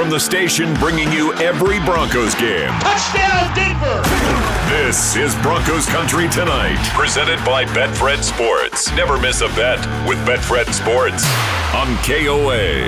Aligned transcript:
From 0.00 0.08
the 0.08 0.18
station 0.18 0.72
bringing 0.76 1.12
you 1.12 1.34
every 1.34 1.78
Broncos 1.80 2.34
game. 2.36 2.70
Touchdown, 2.80 3.54
Denver! 3.54 4.00
This 4.70 5.14
is 5.14 5.34
Broncos 5.42 5.84
Country 5.84 6.26
Tonight, 6.30 6.82
presented 6.94 7.36
by 7.44 7.66
Betfred 7.66 8.22
Sports. 8.22 8.90
Never 8.92 9.20
miss 9.20 9.42
a 9.42 9.48
bet 9.48 9.78
with 10.08 10.16
Betfred 10.26 10.72
Sports 10.72 11.22
on 11.74 11.94
KOA. 11.98 12.86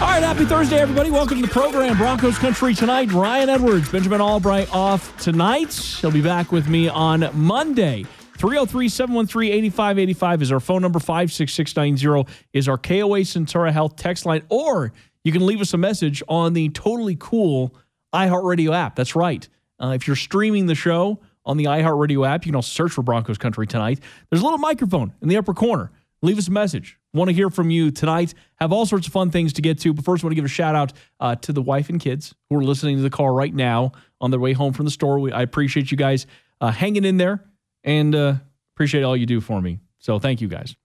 All 0.00 0.08
right, 0.08 0.20
happy 0.20 0.46
Thursday, 0.46 0.80
everybody. 0.80 1.12
Welcome 1.12 1.40
to 1.40 1.46
the 1.46 1.52
program, 1.52 1.96
Broncos 1.96 2.38
Country 2.38 2.74
Tonight. 2.74 3.12
Ryan 3.12 3.50
Edwards, 3.50 3.88
Benjamin 3.88 4.20
Albright 4.20 4.68
off 4.74 5.16
tonight. 5.18 5.72
He'll 6.00 6.10
be 6.10 6.22
back 6.22 6.50
with 6.50 6.68
me 6.68 6.88
on 6.88 7.30
Monday. 7.34 8.04
303 8.36 8.88
713 8.88 9.52
8585 9.52 10.42
is 10.42 10.52
our 10.52 10.60
phone 10.60 10.82
number. 10.82 10.98
56690 10.98 12.30
is 12.52 12.68
our 12.68 12.78
KOA 12.78 13.20
Centura 13.20 13.72
Health 13.72 13.96
text 13.96 14.26
line. 14.26 14.42
Or 14.48 14.92
you 15.24 15.32
can 15.32 15.44
leave 15.44 15.60
us 15.60 15.74
a 15.74 15.78
message 15.78 16.22
on 16.28 16.52
the 16.52 16.68
totally 16.70 17.16
cool 17.18 17.74
iHeartRadio 18.14 18.74
app. 18.74 18.96
That's 18.96 19.16
right. 19.16 19.48
Uh, 19.78 19.92
if 19.94 20.06
you're 20.06 20.16
streaming 20.16 20.66
the 20.66 20.74
show 20.74 21.20
on 21.44 21.56
the 21.56 21.64
iHeartRadio 21.64 22.26
app, 22.26 22.44
you 22.44 22.50
can 22.52 22.56
also 22.56 22.70
search 22.70 22.92
for 22.92 23.02
Broncos 23.02 23.38
Country 23.38 23.66
Tonight. 23.66 24.00
There's 24.30 24.42
a 24.42 24.44
little 24.44 24.58
microphone 24.58 25.12
in 25.22 25.28
the 25.28 25.36
upper 25.36 25.54
corner. 25.54 25.90
Leave 26.22 26.38
us 26.38 26.48
a 26.48 26.52
message. 26.52 26.98
Want 27.12 27.28
to 27.28 27.34
hear 27.34 27.50
from 27.50 27.70
you 27.70 27.90
tonight. 27.90 28.34
Have 28.56 28.72
all 28.72 28.86
sorts 28.86 29.06
of 29.06 29.12
fun 29.12 29.30
things 29.30 29.52
to 29.54 29.62
get 29.62 29.78
to. 29.80 29.92
But 29.92 30.04
first, 30.04 30.24
I 30.24 30.26
want 30.26 30.32
to 30.32 30.36
give 30.36 30.44
a 30.44 30.48
shout 30.48 30.74
out 30.74 30.92
uh, 31.20 31.36
to 31.36 31.52
the 31.52 31.62
wife 31.62 31.88
and 31.88 32.00
kids 32.00 32.34
who 32.48 32.56
are 32.56 32.64
listening 32.64 32.96
to 32.96 33.02
the 33.02 33.10
car 33.10 33.32
right 33.32 33.54
now 33.54 33.92
on 34.20 34.30
their 34.30 34.40
way 34.40 34.52
home 34.52 34.72
from 34.72 34.86
the 34.86 34.90
store. 34.90 35.18
We, 35.18 35.32
I 35.32 35.42
appreciate 35.42 35.90
you 35.90 35.96
guys 35.96 36.26
uh, 36.60 36.70
hanging 36.70 37.04
in 37.04 37.16
there 37.16 37.44
and 37.86 38.14
uh, 38.14 38.34
appreciate 38.74 39.02
all 39.02 39.16
you 39.16 39.24
do 39.24 39.40
for 39.40 39.62
me. 39.62 39.78
So 39.98 40.18
thank 40.18 40.42
you 40.42 40.48
guys. 40.48 40.76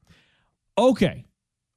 Okay, 0.77 1.25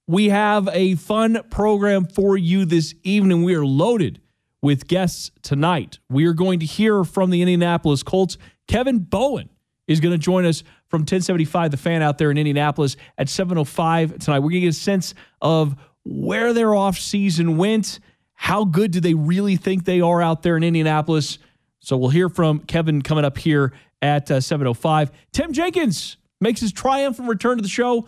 we 0.06 0.28
have 0.28 0.68
a 0.72 0.94
fun 0.94 1.40
program 1.50 2.04
for 2.04 2.36
you 2.36 2.64
this 2.64 2.94
evening. 3.02 3.42
We 3.42 3.54
are 3.54 3.66
loaded 3.66 4.20
with 4.62 4.86
guests 4.86 5.30
tonight. 5.42 5.98
We 6.08 6.26
are 6.26 6.32
going 6.34 6.60
to 6.60 6.66
hear 6.66 7.04
from 7.04 7.30
the 7.30 7.42
Indianapolis 7.42 8.02
Colts. 8.02 8.38
Kevin 8.68 9.00
Bowen 9.00 9.48
is 9.88 10.00
going 10.00 10.12
to 10.12 10.18
join 10.18 10.46
us 10.46 10.62
from 10.88 11.00
1075 11.00 11.70
The 11.70 11.76
Fan 11.76 12.02
out 12.02 12.18
there 12.18 12.30
in 12.30 12.38
Indianapolis 12.38 12.96
at 13.18 13.28
705 13.28 14.18
tonight. 14.18 14.38
We're 14.38 14.50
going 14.50 14.52
to 14.52 14.60
get 14.60 14.68
a 14.68 14.72
sense 14.72 15.14
of 15.42 15.74
where 16.04 16.52
their 16.52 16.68
offseason 16.68 17.56
went. 17.56 17.98
How 18.34 18.64
good 18.64 18.90
do 18.90 19.00
they 19.00 19.14
really 19.14 19.56
think 19.56 19.84
they 19.84 20.00
are 20.00 20.22
out 20.22 20.42
there 20.42 20.56
in 20.56 20.62
Indianapolis? 20.62 21.38
So 21.80 21.96
we'll 21.96 22.10
hear 22.10 22.28
from 22.28 22.60
Kevin 22.60 23.02
coming 23.02 23.24
up 23.24 23.36
here 23.36 23.72
at 24.04 24.30
uh, 24.30 24.40
705. 24.40 25.10
Tim 25.32 25.52
Jenkins 25.52 26.18
makes 26.40 26.60
his 26.60 26.72
triumphant 26.72 27.28
return 27.28 27.56
to 27.56 27.62
the 27.62 27.68
show. 27.68 28.06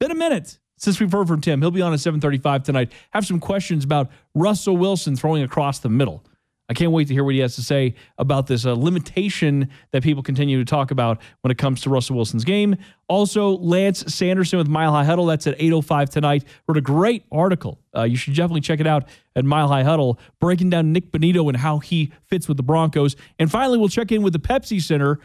Been 0.00 0.10
a 0.10 0.16
minute 0.16 0.58
since 0.76 0.98
we've 0.98 1.12
heard 1.12 1.28
from 1.28 1.40
Tim. 1.40 1.60
He'll 1.60 1.70
be 1.70 1.82
on 1.82 1.92
at 1.92 2.00
735 2.00 2.64
tonight. 2.64 2.92
Have 3.12 3.24
some 3.24 3.38
questions 3.38 3.84
about 3.84 4.10
Russell 4.34 4.76
Wilson 4.76 5.14
throwing 5.14 5.44
across 5.44 5.78
the 5.78 5.88
middle. 5.88 6.24
I 6.68 6.74
can't 6.74 6.92
wait 6.92 7.08
to 7.08 7.14
hear 7.14 7.24
what 7.24 7.34
he 7.34 7.40
has 7.40 7.56
to 7.56 7.62
say 7.62 7.94
about 8.16 8.46
this 8.46 8.64
uh, 8.64 8.72
limitation 8.72 9.68
that 9.92 10.02
people 10.02 10.22
continue 10.22 10.58
to 10.58 10.64
talk 10.64 10.90
about 10.90 11.20
when 11.42 11.50
it 11.50 11.58
comes 11.58 11.82
to 11.82 11.90
Russell 11.90 12.16
Wilson's 12.16 12.44
game. 12.44 12.76
Also, 13.06 13.58
Lance 13.58 14.14
Sanderson 14.14 14.58
with 14.58 14.68
Mile 14.68 14.92
High 14.92 15.04
Huddle. 15.04 15.26
That's 15.26 15.46
at 15.46 15.58
8.05 15.58 16.08
tonight. 16.08 16.44
Wrote 16.66 16.78
a 16.78 16.80
great 16.80 17.24
article. 17.30 17.78
Uh, 17.94 18.04
you 18.04 18.16
should 18.16 18.34
definitely 18.34 18.62
check 18.62 18.80
it 18.80 18.86
out 18.86 19.08
at 19.36 19.44
Mile 19.44 19.68
High 19.68 19.82
Huddle, 19.82 20.18
breaking 20.40 20.70
down 20.70 20.92
Nik 20.92 21.12
Bonitto 21.12 21.46
and 21.48 21.56
how 21.58 21.80
he 21.80 22.12
fits 22.28 22.48
with 22.48 22.56
the 22.56 22.62
Broncos. 22.62 23.14
And 23.38 23.50
finally, 23.50 23.76
we'll 23.76 23.88
check 23.90 24.10
in 24.10 24.22
with 24.22 24.32
the 24.32 24.38
Pepsi 24.38 24.80
Center 24.80 25.20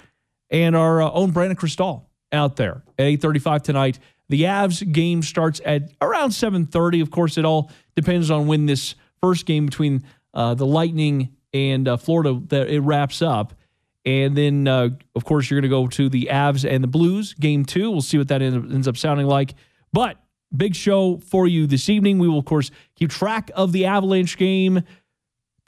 and 0.50 0.76
our 0.76 1.02
uh, 1.02 1.12
own 1.12 1.32
Brandon 1.32 1.56
Krisztal 1.56 2.04
out 2.34 2.58
there 2.58 2.84
at 2.98 3.06
8.35 3.06 3.62
tonight. 3.62 4.00
The 4.28 4.44
Avs 4.44 4.90
game 4.92 5.24
starts 5.24 5.62
at 5.66 5.92
around 6.02 6.32
7.30. 6.32 7.02
Of 7.02 7.12
course, 7.12 7.38
it 7.38 7.46
all 7.46 7.72
depends 7.96 8.30
on 8.30 8.46
when 8.48 8.66
this 8.66 8.96
first 9.22 9.46
game 9.46 9.66
between 9.66 10.04
uh, 10.34 10.54
the 10.54 10.66
Lightning 10.66 11.36
and 11.54 11.88
uh, 11.88 11.98
Florida 11.98 12.40
that 12.48 12.70
it 12.70 12.82
wraps 12.82 13.22
up. 13.22 13.54
And 14.06 14.36
then, 14.36 14.68
uh, 14.68 14.90
of 15.16 15.26
course, 15.26 15.50
you're 15.50 15.60
going 15.60 15.70
to 15.70 15.76
go 15.76 15.88
to 15.88 16.10
the 16.10 16.30
Avs 16.32 16.70
and 16.70 16.84
the 16.84 16.88
Blues 16.88 17.34
game 17.34 17.66
two. 17.66 17.92
We'll 17.92 18.02
see 18.02 18.18
what 18.18 18.30
that 18.30 18.42
ends 18.42 18.88
up 18.88 18.98
sounding 18.98 19.28
like. 19.28 19.56
But 19.92 20.18
big 20.56 20.76
show 20.76 21.18
for 21.18 21.48
you 21.48 21.68
this 21.68 21.90
evening. 21.90 22.18
We 22.18 22.28
will, 22.28 22.40
of 22.40 22.46
course, 22.46 22.72
keep 22.96 23.10
track 23.10 23.52
of 23.56 23.72
the 23.72 23.86
Avalanche 23.86 24.38
game, 24.38 24.84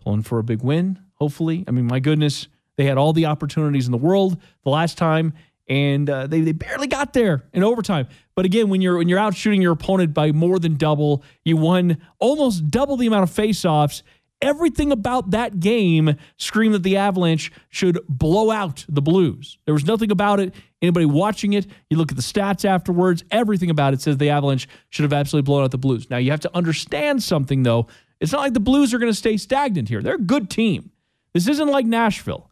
pulling 0.02 0.24
for 0.24 0.40
a 0.40 0.44
big 0.44 0.62
win, 0.62 1.00
hopefully. 1.16 1.64
I 1.68 1.72
mean, 1.72 1.86
my 1.86 2.00
goodness, 2.00 2.48
they 2.78 2.86
had 2.86 2.98
all 2.98 3.14
the 3.14 3.26
opportunities 3.26 3.86
in 3.86 3.92
the 3.92 3.98
world 3.98 4.42
the 4.64 4.70
last 4.70 4.98
time, 4.98 5.34
and 5.68 6.10
uh, 6.10 6.28
they, 6.28 6.42
they 6.42 6.54
barely 6.54 6.88
got 6.88 7.14
there 7.14 7.44
in 7.54 7.64
overtime. 7.64 8.08
But 8.36 8.46
again, 8.46 8.70
when 8.70 8.82
you're 8.82 8.98
when 8.98 9.08
you're 9.08 9.20
out 9.20 9.36
shooting 9.36 9.62
your 9.62 9.74
opponent 9.74 10.14
by 10.14 10.32
more 10.32 10.58
than 10.58 10.76
double, 10.76 11.24
you 11.44 11.58
won 11.58 11.98
almost 12.20 12.72
double 12.72 12.98
the 12.98 13.08
amount 13.08 13.30
of 13.30 13.36
faceoffs 13.36 14.02
everything 14.42 14.92
about 14.92 15.32
that 15.32 15.60
game 15.60 16.16
screamed 16.38 16.74
that 16.74 16.84
the 16.84 16.98
Avalanche 16.98 17.52
should 17.70 18.00
blow 18.10 18.52
out 18.52 18.86
the 18.90 19.02
Blues. 19.02 19.58
There 19.66 19.74
was 19.74 19.86
nothing 19.86 20.12
about 20.12 20.40
it. 20.40 20.54
Anybody 20.82 21.06
watching 21.06 21.54
it, 21.54 21.68
you 21.90 21.98
look 21.98 22.12
at 22.12 22.18
the 22.18 22.24
stats 22.24 22.66
afterwards, 22.66 23.24
everything 23.32 23.70
about 23.70 23.94
it 23.94 24.02
says 24.02 24.18
the 24.18 24.30
Avalanche 24.30 24.68
should 24.90 25.04
have 25.04 25.14
absolutely 25.14 25.46
blown 25.46 25.64
out 25.64 25.72
the 25.72 25.78
Blues. 25.78 26.10
Now, 26.10 26.18
you 26.18 26.32
have 26.32 26.40
to 26.42 26.56
understand 26.56 27.22
something, 27.22 27.64
though. 27.64 27.88
It's 28.20 28.32
not 28.32 28.42
like 28.42 28.54
the 28.54 28.60
Blues 28.60 28.94
are 28.94 29.00
going 29.00 29.12
to 29.12 29.18
stay 29.18 29.38
stagnant 29.38 29.90
here. 29.90 30.02
They're 30.02 30.16
a 30.16 30.20
good 30.20 30.50
team. 30.50 30.92
This 31.34 31.48
isn't 31.48 31.68
like 31.68 31.86
Nashville. 31.86 32.50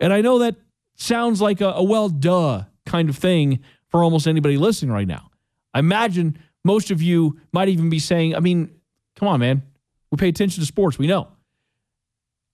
And 0.00 0.12
I 0.12 0.20
know 0.20 0.38
that 0.38 0.56
sounds 0.96 1.40
like 1.40 1.60
a, 1.60 1.68
a 1.70 1.82
well, 1.82 2.08
duh 2.08 2.64
kind 2.86 3.08
of 3.08 3.16
thing 3.16 3.60
for 3.88 4.02
almost 4.02 4.26
anybody 4.26 4.56
listening 4.56 4.92
right 4.92 5.06
now. 5.06 5.30
I 5.74 5.78
imagine 5.78 6.38
most 6.64 6.90
of 6.90 7.02
you 7.02 7.38
might 7.52 7.68
even 7.68 7.90
be 7.90 7.98
saying, 7.98 8.34
I 8.34 8.40
mean, 8.40 8.70
come 9.16 9.28
on, 9.28 9.40
man. 9.40 9.62
We 10.12 10.18
pay 10.18 10.28
attention 10.28 10.60
to 10.60 10.66
sports. 10.66 10.98
We 10.98 11.08
know. 11.08 11.28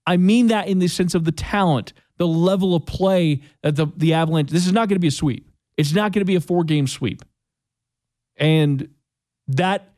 I 0.07 0.17
mean 0.17 0.47
that 0.47 0.67
in 0.67 0.79
the 0.79 0.87
sense 0.87 1.13
of 1.13 1.25
the 1.25 1.31
talent, 1.31 1.93
the 2.17 2.25
level 2.25 2.73
of 2.73 2.85
play 2.85 3.41
that 3.61 3.75
the, 3.75 3.87
the 3.95 4.13
Avalanche. 4.13 4.49
This 4.49 4.65
is 4.65 4.73
not 4.73 4.87
going 4.87 4.95
to 4.95 5.01
be 5.01 5.09
a 5.09 5.11
sweep. 5.11 5.47
It's 5.77 5.93
not 5.93 6.13
going 6.13 6.21
to 6.21 6.25
be 6.25 6.35
a 6.35 6.41
four 6.41 6.63
game 6.63 6.87
sweep. 6.87 7.21
And 8.37 8.89
that, 9.49 9.93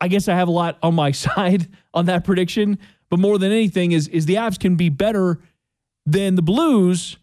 I 0.00 0.08
guess 0.08 0.28
I 0.28 0.34
have 0.34 0.48
a 0.48 0.52
lot 0.52 0.78
on 0.82 0.94
my 0.94 1.10
side 1.12 1.66
on 1.92 2.06
that 2.06 2.24
prediction. 2.24 2.78
But 3.08 3.18
more 3.18 3.38
than 3.38 3.52
anything, 3.52 3.92
is, 3.92 4.08
is 4.08 4.26
the 4.26 4.36
Avs 4.36 4.58
can 4.58 4.76
be 4.76 4.88
better 4.88 5.40
than 6.06 6.34
the 6.34 6.42
Blues, 6.42 7.18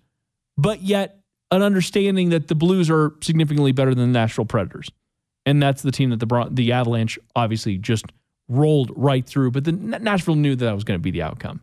but 0.58 0.82
yet 0.82 1.22
an 1.52 1.62
understanding 1.62 2.30
that 2.30 2.48
the 2.48 2.56
Blues 2.56 2.90
are 2.90 3.14
significantly 3.22 3.72
better 3.72 3.96
than 3.96 4.12
the 4.12 4.20
Nashville 4.20 4.46
Predators. 4.46 4.90
And 5.46 5.62
that's 5.62 5.82
the 5.82 5.92
team 5.92 6.12
that 6.12 6.20
the, 6.20 6.48
the 6.52 6.72
Avalanche 6.72 7.18
obviously 7.36 7.78
just 7.78 8.06
rolled 8.50 8.92
right 8.96 9.26
through. 9.26 9.52
But 9.52 9.64
the 9.64 9.72
Nashville 9.72 10.36
knew 10.36 10.56
that, 10.56 10.66
that 10.66 10.76
was 10.76 10.84
going 10.84 11.00
to 11.00 11.02
be 11.02 11.12
the 11.12 11.22
outcome. 11.22 11.62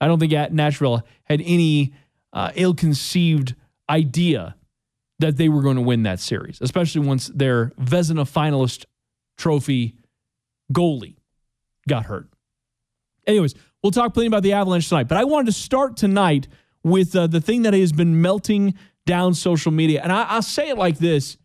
I 0.00 0.06
don't 0.06 0.18
think 0.18 0.32
Nashville 0.52 1.02
had 1.24 1.42
any 1.44 1.92
uh, 2.32 2.52
ill-conceived 2.54 3.54
idea 3.90 4.54
that 5.18 5.36
they 5.36 5.48
were 5.48 5.62
going 5.62 5.76
to 5.76 5.82
win 5.82 6.04
that 6.04 6.20
series, 6.20 6.58
especially 6.60 7.04
once 7.04 7.28
their 7.34 7.72
Vezina 7.80 8.30
finalist 8.30 8.84
trophy 9.36 9.96
goalie 10.72 11.16
got 11.88 12.06
hurt. 12.06 12.28
Anyways, 13.26 13.54
we'll 13.82 13.90
talk 13.90 14.14
plenty 14.14 14.28
about 14.28 14.42
the 14.42 14.52
Avalanche 14.52 14.88
tonight, 14.88 15.08
but 15.08 15.18
I 15.18 15.24
wanted 15.24 15.46
to 15.46 15.52
start 15.52 15.96
tonight 15.96 16.46
with 16.84 17.16
uh, 17.16 17.26
the 17.26 17.40
thing 17.40 17.62
that 17.62 17.74
has 17.74 17.92
been 17.92 18.22
melting 18.22 18.74
down 19.06 19.34
social 19.34 19.72
media, 19.72 20.00
and 20.02 20.12
I, 20.12 20.36
will 20.36 20.42
say 20.42 20.68
it 20.68 20.78
like 20.78 20.98
this. 20.98 21.36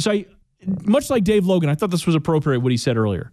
So, 0.00 0.10
I, 0.10 0.26
much 0.84 1.10
like 1.10 1.22
Dave 1.22 1.46
Logan, 1.46 1.70
I 1.70 1.74
thought 1.74 1.90
this 1.90 2.06
was 2.06 2.14
appropriate 2.14 2.60
what 2.60 2.72
he 2.72 2.78
said 2.78 2.96
earlier. 2.96 3.30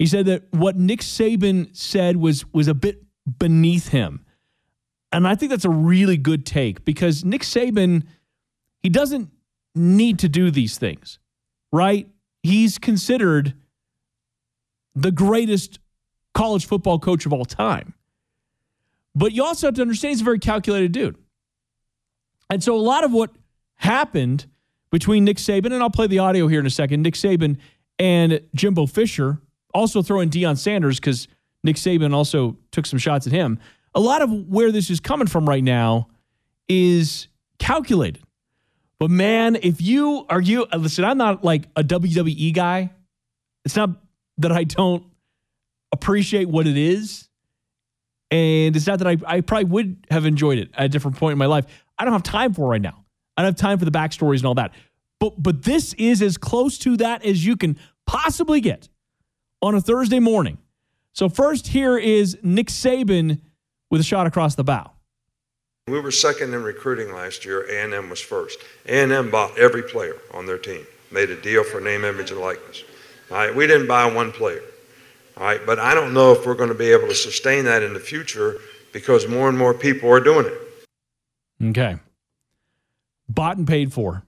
He 0.00 0.06
said 0.06 0.24
that 0.26 0.44
what 0.50 0.78
Nick 0.78 1.00
Saban 1.00 1.76
said 1.76 2.16
was 2.16 2.50
was 2.54 2.68
a 2.68 2.74
bit 2.74 3.04
beneath 3.38 3.88
him. 3.88 4.24
And 5.12 5.28
I 5.28 5.34
think 5.34 5.50
that's 5.50 5.66
a 5.66 5.70
really 5.70 6.16
good 6.16 6.46
take 6.46 6.86
because 6.86 7.22
Nick 7.22 7.42
Saban, 7.42 8.04
he 8.82 8.88
doesn't 8.88 9.28
need 9.74 10.18
to 10.20 10.28
do 10.30 10.50
these 10.50 10.78
things, 10.78 11.18
right? 11.70 12.08
He's 12.42 12.78
considered 12.78 13.52
the 14.94 15.10
greatest 15.12 15.80
college 16.32 16.64
football 16.64 16.98
coach 16.98 17.26
of 17.26 17.34
all 17.34 17.44
time. 17.44 17.92
But 19.14 19.32
you 19.32 19.44
also 19.44 19.66
have 19.66 19.74
to 19.74 19.82
understand 19.82 20.12
he's 20.12 20.22
a 20.22 20.24
very 20.24 20.38
calculated 20.38 20.92
dude. 20.92 21.16
And 22.48 22.64
so 22.64 22.74
a 22.74 22.80
lot 22.80 23.04
of 23.04 23.12
what 23.12 23.32
happened 23.74 24.46
between 24.90 25.24
Nick 25.26 25.36
Saban, 25.36 25.74
and 25.74 25.82
I'll 25.82 25.90
play 25.90 26.06
the 26.06 26.20
audio 26.20 26.48
here 26.48 26.60
in 26.60 26.66
a 26.66 26.70
second, 26.70 27.02
Nick 27.02 27.14
Saban 27.14 27.58
and 27.98 28.40
Jimbo 28.54 28.86
Fisher, 28.86 29.42
also 29.74 30.02
throw 30.02 30.20
in 30.20 30.30
Deion 30.30 30.58
Sanders 30.58 30.98
because 30.98 31.28
Nick 31.62 31.76
Saban 31.76 32.14
also 32.14 32.56
took 32.70 32.86
some 32.86 32.98
shots 32.98 33.26
at 33.26 33.32
him. 33.32 33.58
A 33.94 34.00
lot 34.00 34.22
of 34.22 34.30
where 34.48 34.72
this 34.72 34.90
is 34.90 35.00
coming 35.00 35.26
from 35.26 35.48
right 35.48 35.64
now 35.64 36.08
is 36.68 37.28
calculated. 37.58 38.22
But 38.98 39.10
man, 39.10 39.56
if 39.56 39.80
you 39.80 40.26
are 40.28 40.40
you 40.40 40.66
uh, 40.72 40.76
listen, 40.76 41.04
I'm 41.04 41.18
not 41.18 41.42
like 41.44 41.64
a 41.74 41.82
WWE 41.82 42.52
guy. 42.54 42.90
It's 43.64 43.76
not 43.76 43.90
that 44.38 44.52
I 44.52 44.64
don't 44.64 45.04
appreciate 45.92 46.48
what 46.48 46.66
it 46.66 46.76
is. 46.76 47.28
And 48.30 48.76
it's 48.76 48.86
not 48.86 49.00
that 49.00 49.08
I, 49.08 49.16
I 49.26 49.40
probably 49.40 49.64
would 49.64 50.06
have 50.10 50.24
enjoyed 50.24 50.58
it 50.58 50.70
at 50.74 50.84
a 50.84 50.88
different 50.88 51.16
point 51.16 51.32
in 51.32 51.38
my 51.38 51.46
life. 51.46 51.66
I 51.98 52.04
don't 52.04 52.12
have 52.12 52.22
time 52.22 52.54
for 52.54 52.68
right 52.68 52.80
now. 52.80 53.04
I 53.36 53.42
don't 53.42 53.48
have 53.48 53.56
time 53.56 53.78
for 53.78 53.84
the 53.84 53.90
backstories 53.90 54.38
and 54.38 54.46
all 54.46 54.54
that. 54.54 54.72
But 55.18 55.42
but 55.42 55.62
this 55.62 55.94
is 55.94 56.22
as 56.22 56.36
close 56.36 56.78
to 56.78 56.96
that 56.98 57.24
as 57.24 57.44
you 57.44 57.56
can 57.56 57.76
possibly 58.06 58.60
get 58.60 58.88
on 59.62 59.74
a 59.74 59.80
Thursday 59.80 60.18
morning. 60.20 60.58
So 61.12 61.28
first 61.28 61.68
here 61.68 61.98
is 61.98 62.38
Nick 62.42 62.68
Saban 62.68 63.40
with 63.90 64.00
a 64.00 64.04
shot 64.04 64.26
across 64.26 64.54
the 64.54 64.64
bow. 64.64 64.92
We 65.88 66.00
were 66.00 66.10
second 66.10 66.54
in 66.54 66.62
recruiting 66.62 67.12
last 67.12 67.44
year. 67.44 67.62
A&M 67.62 68.10
was 68.10 68.20
first. 68.20 68.58
A&M 68.86 69.30
bought 69.30 69.58
every 69.58 69.82
player 69.82 70.16
on 70.32 70.46
their 70.46 70.58
team, 70.58 70.86
made 71.10 71.30
a 71.30 71.40
deal 71.40 71.64
for 71.64 71.80
name, 71.80 72.04
image, 72.04 72.30
and 72.30 72.40
likeness. 72.40 72.84
All 73.30 73.36
right, 73.36 73.54
we 73.54 73.66
didn't 73.66 73.88
buy 73.88 74.10
one 74.10 74.30
player. 74.30 74.62
All 75.36 75.44
right, 75.44 75.60
but 75.64 75.78
I 75.78 75.94
don't 75.94 76.14
know 76.14 76.32
if 76.32 76.46
we're 76.46 76.54
going 76.54 76.68
to 76.68 76.74
be 76.74 76.92
able 76.92 77.08
to 77.08 77.14
sustain 77.14 77.64
that 77.64 77.82
in 77.82 77.94
the 77.94 78.00
future 78.00 78.58
because 78.92 79.26
more 79.26 79.48
and 79.48 79.58
more 79.58 79.74
people 79.74 80.10
are 80.10 80.20
doing 80.20 80.46
it. 80.46 81.68
Okay. 81.70 81.96
Bought 83.28 83.56
and 83.56 83.66
paid 83.66 83.92
for. 83.92 84.24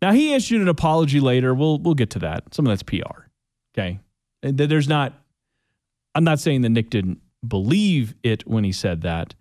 Now 0.00 0.12
he 0.12 0.34
issued 0.34 0.60
an 0.60 0.68
apology 0.68 1.20
later. 1.20 1.54
We'll 1.54 1.78
we'll 1.78 1.94
get 1.94 2.10
to 2.10 2.18
that. 2.20 2.54
Some 2.54 2.66
of 2.66 2.70
that's 2.70 2.82
PR. 2.82 3.26
Okay. 3.72 4.00
There's 4.44 4.88
not 4.88 5.14
I'm 6.14 6.24
not 6.24 6.38
saying 6.38 6.62
that 6.62 6.68
Nick 6.68 6.90
didn't 6.90 7.20
believe 7.46 8.14
it 8.22 8.46
when 8.46 8.64
he 8.64 8.72
said 8.72 9.02
that. 9.02 9.34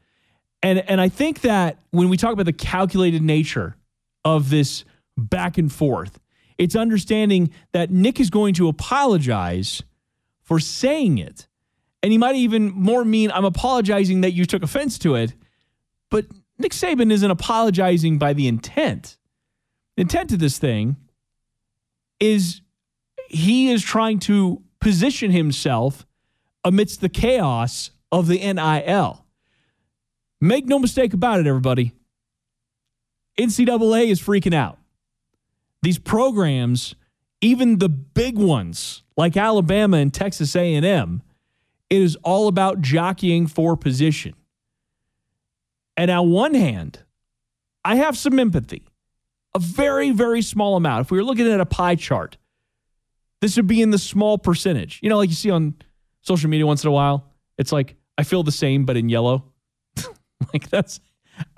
And 0.62 0.80
and 0.90 1.02
I 1.02 1.10
think 1.10 1.42
that 1.42 1.80
when 1.92 2.10
we 2.10 2.18
talk 2.18 2.34
about 2.34 2.46
the 2.46 2.54
calculated 2.54 3.22
nature 3.22 3.76
of 4.26 4.50
this 4.50 4.86
back 5.18 5.58
and 5.58 5.72
forth, 5.72 6.20
it's 6.58 6.76
understanding 6.76 7.52
that 7.74 7.92
Nick 7.92 8.20
is 8.20 8.30
going 8.30 8.54
to 8.56 8.68
apologize 8.68 9.84
for 10.42 10.60
saying 10.60 11.18
it. 11.18 11.48
And 12.02 12.12
he 12.12 12.18
might 12.18 12.36
even 12.36 12.72
more 12.72 13.06
mean 13.06 13.32
I'm 13.32 13.46
apologizing 13.46 14.22
that 14.22 14.32
you 14.32 14.46
took 14.46 14.64
offense 14.64 14.98
to 15.00 15.16
it. 15.16 15.34
But 16.10 16.26
Nick 16.58 16.72
Saban 16.72 17.12
isn't 17.12 17.32
apologizing 17.32 18.18
by 18.18 18.34
the 18.34 18.48
intent. 18.48 19.18
The 19.96 20.02
intent 20.02 20.32
of 20.32 20.40
this 20.40 20.58
thing 20.58 20.98
is 22.20 22.62
he 23.30 23.70
is 23.70 23.84
trying 23.84 24.20
to 24.20 24.62
position 24.84 25.32
himself 25.32 26.06
amidst 26.66 27.00
the 27.00 27.08
chaos 27.08 27.92
of 28.12 28.28
the 28.28 28.38
NIL. 28.38 29.26
Make 30.42 30.66
no 30.66 30.78
mistake 30.78 31.14
about 31.14 31.40
it, 31.40 31.48
everybody. 31.48 31.94
NCAA 33.40 34.10
is 34.10 34.22
freaking 34.22 34.54
out. 34.54 34.78
These 35.82 36.00
programs, 36.00 36.96
even 37.40 37.80
the 37.80 37.88
big 37.88 38.38
ones 38.38 39.04
like 39.16 39.38
Alabama 39.38 39.98
and 39.98 40.14
Texas 40.14 40.54
A&M, 40.54 41.22
it 41.90 42.02
is 42.02 42.18
all 42.24 42.50
about 42.50 42.82
jockeying 42.82 43.48
for 43.48 43.78
position. 43.78 44.34
And 45.96 46.12
on 46.12 46.30
one 46.30 46.56
hand, 46.56 47.00
I 47.86 47.96
have 47.96 48.18
some 48.18 48.38
empathy, 48.38 48.84
a 49.56 49.60
very, 49.60 50.12
very 50.12 50.42
small 50.42 50.76
amount. 50.76 51.06
If 51.06 51.12
we 51.12 51.20
were 51.20 51.24
looking 51.24 51.50
at 51.50 51.62
a 51.62 51.66
pie 51.66 51.96
chart, 51.96 52.38
this 53.44 53.58
would 53.58 53.68
be 53.68 53.82
in 53.82 53.90
the 53.90 53.98
small 53.98 54.38
percentage. 54.38 55.02
You 55.04 55.10
know, 55.10 55.18
like 55.18 55.28
you 55.28 55.36
see 55.36 55.52
on 55.52 55.76
social 56.22 56.50
media 56.50 56.66
once 56.66 56.82
in 56.82 56.88
a 56.88 56.94
while, 56.94 57.30
it's 57.58 57.74
like, 57.74 57.98
I 58.18 58.24
feel 58.24 58.42
the 58.42 58.54
same, 58.54 58.86
but 58.86 58.96
in 58.96 59.10
yellow. 59.10 59.52
like 60.54 60.70
that's, 60.70 61.02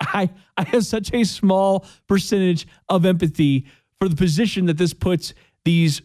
I, 0.00 0.30
I 0.56 0.64
have 0.64 0.84
such 0.84 1.14
a 1.14 1.22
small 1.22 1.86
percentage 2.08 2.66
of 2.88 3.06
empathy 3.06 3.66
for 4.00 4.08
the 4.08 4.16
position 4.16 4.66
that 4.66 4.78
this 4.78 4.92
puts 4.94 5.32
these 5.64 6.02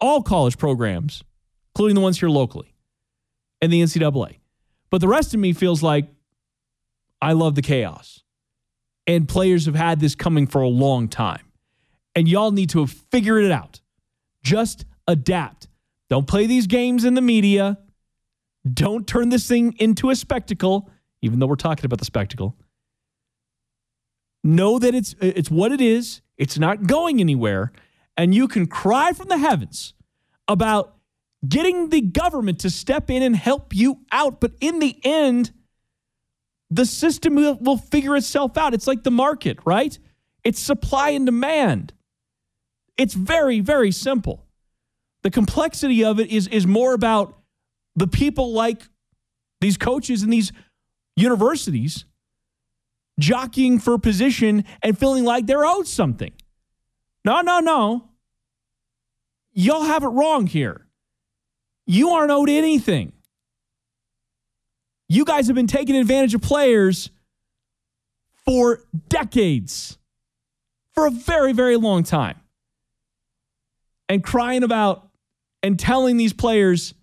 all 0.00 0.22
college 0.22 0.56
programs, 0.56 1.24
including 1.74 1.96
the 1.96 2.00
ones 2.00 2.20
here 2.20 2.28
locally, 2.28 2.72
and 3.60 3.72
the 3.72 3.82
NCAA. 3.82 4.36
But 4.88 5.00
the 5.00 5.08
rest 5.08 5.34
of 5.34 5.40
me 5.40 5.52
feels 5.52 5.82
like 5.82 6.06
I 7.20 7.32
love 7.32 7.56
the 7.56 7.62
chaos. 7.62 8.22
And 9.08 9.26
players 9.26 9.66
have 9.66 9.74
had 9.74 9.98
this 9.98 10.14
coming 10.14 10.46
for 10.46 10.62
a 10.62 10.68
long 10.68 11.08
time. 11.08 11.50
And 12.14 12.28
y'all 12.28 12.52
need 12.52 12.70
to 12.70 12.80
have 12.80 12.92
figured 13.10 13.42
it 13.42 13.50
out. 13.50 13.80
Just 14.44 14.84
adapt. 15.08 15.66
Don't 16.08 16.28
play 16.28 16.46
these 16.46 16.68
games 16.68 17.04
in 17.04 17.14
the 17.14 17.20
media. 17.20 17.78
Don't 18.72 19.06
turn 19.06 19.30
this 19.30 19.48
thing 19.48 19.74
into 19.78 20.10
a 20.10 20.16
spectacle, 20.16 20.90
even 21.22 21.40
though 21.40 21.46
we're 21.46 21.56
talking 21.56 21.84
about 21.84 21.98
the 21.98 22.04
spectacle. 22.04 22.56
Know 24.44 24.78
that 24.78 24.94
it's 24.94 25.16
it's 25.20 25.50
what 25.50 25.72
it 25.72 25.80
is. 25.80 26.20
It's 26.36 26.58
not 26.58 26.86
going 26.86 27.20
anywhere. 27.20 27.72
And 28.16 28.34
you 28.34 28.46
can 28.48 28.66
cry 28.66 29.12
from 29.12 29.28
the 29.28 29.38
heavens 29.38 29.94
about 30.46 30.94
getting 31.46 31.90
the 31.90 32.00
government 32.00 32.60
to 32.60 32.70
step 32.70 33.10
in 33.10 33.22
and 33.22 33.34
help 33.34 33.74
you 33.74 34.00
out. 34.10 34.40
But 34.40 34.52
in 34.60 34.78
the 34.78 34.98
end, 35.04 35.52
the 36.70 36.86
system 36.86 37.34
will, 37.34 37.54
will 37.60 37.76
figure 37.76 38.16
itself 38.16 38.56
out. 38.56 38.74
It's 38.74 38.86
like 38.86 39.02
the 39.02 39.10
market, 39.10 39.58
right? 39.64 39.96
It's 40.44 40.60
supply 40.60 41.10
and 41.10 41.26
demand. 41.26 41.92
It's 42.96 43.14
very, 43.14 43.60
very 43.60 43.92
simple. 43.92 44.47
The 45.28 45.32
complexity 45.32 46.06
of 46.06 46.18
it 46.18 46.30
is, 46.30 46.48
is 46.48 46.66
more 46.66 46.94
about 46.94 47.36
the 47.94 48.06
people 48.06 48.54
like 48.54 48.80
these 49.60 49.76
coaches 49.76 50.22
and 50.22 50.32
these 50.32 50.52
universities 51.16 52.06
jockeying 53.20 53.78
for 53.78 53.98
position 53.98 54.64
and 54.82 54.98
feeling 54.98 55.24
like 55.24 55.46
they're 55.46 55.66
owed 55.66 55.86
something. 55.86 56.32
No, 57.26 57.42
no, 57.42 57.60
no. 57.60 58.08
Y'all 59.52 59.82
have 59.82 60.02
it 60.02 60.08
wrong 60.08 60.46
here. 60.46 60.86
You 61.84 62.08
aren't 62.08 62.30
owed 62.30 62.48
anything. 62.48 63.12
You 65.10 65.26
guys 65.26 65.48
have 65.48 65.56
been 65.56 65.66
taking 65.66 65.94
advantage 65.94 66.34
of 66.34 66.40
players 66.40 67.10
for 68.46 68.80
decades, 69.10 69.98
for 70.94 71.06
a 71.06 71.10
very, 71.10 71.52
very 71.52 71.76
long 71.76 72.02
time, 72.02 72.40
and 74.08 74.24
crying 74.24 74.62
about 74.62 75.04
and 75.62 75.78
telling 75.78 76.16
these 76.16 76.32
players 76.32 76.94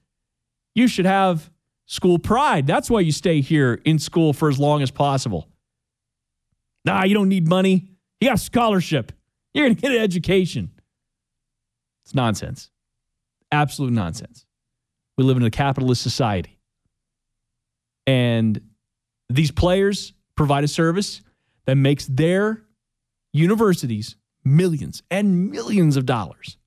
you 0.74 0.88
should 0.88 1.06
have 1.06 1.50
school 1.86 2.20
pride. 2.20 2.68
That's 2.68 2.90
why 2.90 3.02
you 3.02 3.12
stay 3.12 3.42
here 3.42 3.82
in 3.86 4.00
school 4.00 4.34
for 4.34 4.50
as 4.50 4.60
long 4.60 4.82
as 4.82 4.92
possible. 4.92 5.48
Nah, 6.84 7.04
you 7.04 7.14
don't 7.14 7.30
need 7.30 7.48
money. 7.48 7.90
You 8.20 8.30
got 8.30 8.36
a 8.36 8.42
scholarship. 8.42 9.12
You're 9.54 9.66
going 9.66 9.76
to 9.76 9.82
get 9.82 9.92
an 9.92 10.02
education. 10.02 10.72
It's 12.04 12.14
nonsense. 12.14 12.70
Absolute 13.52 13.94
nonsense. 13.94 14.46
We 15.18 15.24
live 15.24 15.38
in 15.38 15.44
a 15.44 15.52
capitalist 15.52 16.02
society. 16.02 16.60
And 18.06 18.62
these 19.30 19.52
players 19.52 20.14
provide 20.36 20.64
a 20.64 20.68
service 20.68 21.22
that 21.66 21.76
makes 21.76 22.06
their 22.06 22.62
universities 23.34 24.16
millions 24.44 25.02
and 25.10 25.50
millions 25.50 25.98
of 25.98 26.06
dollars. 26.06 26.58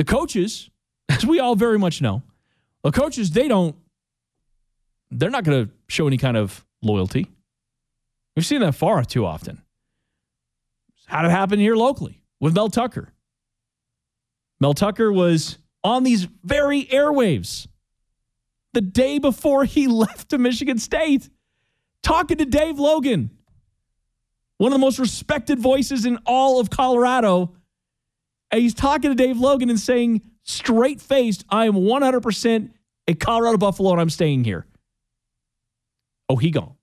The 0.00 0.04
coaches, 0.06 0.70
as 1.10 1.26
we 1.26 1.40
all 1.40 1.54
very 1.54 1.78
much 1.78 2.00
know, 2.00 2.22
the 2.82 2.90
coaches, 2.90 3.32
they 3.32 3.48
don't, 3.48 3.76
they're 5.10 5.28
not 5.28 5.44
going 5.44 5.66
to 5.66 5.72
show 5.88 6.06
any 6.06 6.16
kind 6.16 6.38
of 6.38 6.64
loyalty. 6.80 7.26
We've 8.34 8.46
seen 8.46 8.62
that 8.62 8.74
far 8.74 9.04
too 9.04 9.26
often. 9.26 9.60
How 11.04 11.26
it 11.26 11.30
happen 11.30 11.58
here 11.58 11.76
locally 11.76 12.22
with 12.40 12.54
Mel 12.54 12.70
Tucker? 12.70 13.12
Mel 14.58 14.72
Tucker 14.72 15.12
was 15.12 15.58
on 15.84 16.02
these 16.02 16.26
very 16.44 16.84
airwaves 16.86 17.66
the 18.72 18.80
day 18.80 19.18
before 19.18 19.66
he 19.66 19.86
left 19.86 20.30
to 20.30 20.38
Michigan 20.38 20.78
State, 20.78 21.28
talking 22.02 22.38
to 22.38 22.46
Dave 22.46 22.78
Logan, 22.78 23.28
one 24.56 24.72
of 24.72 24.78
the 24.78 24.82
most 24.82 24.98
respected 24.98 25.58
voices 25.58 26.06
in 26.06 26.18
all 26.24 26.58
of 26.58 26.70
Colorado. 26.70 27.54
And 28.50 28.60
he's 28.60 28.74
talking 28.74 29.10
to 29.10 29.14
Dave 29.14 29.38
Logan 29.38 29.70
and 29.70 29.78
saying, 29.78 30.22
straight 30.42 31.00
faced, 31.00 31.44
I 31.48 31.66
am 31.66 31.74
100% 31.74 32.70
a 33.06 33.14
Colorado 33.14 33.58
Buffalo 33.58 33.92
and 33.92 34.00
I'm 34.00 34.10
staying 34.10 34.44
here. 34.44 34.66
Oh, 36.28 36.36
he 36.36 36.50
gone. 36.50 36.74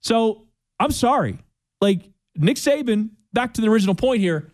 So 0.00 0.46
I'm 0.78 0.90
sorry. 0.90 1.38
Like 1.80 2.10
Nick 2.34 2.56
Saban, 2.56 3.10
back 3.32 3.54
to 3.54 3.60
the 3.60 3.68
original 3.68 3.94
point 3.94 4.20
here. 4.20 4.50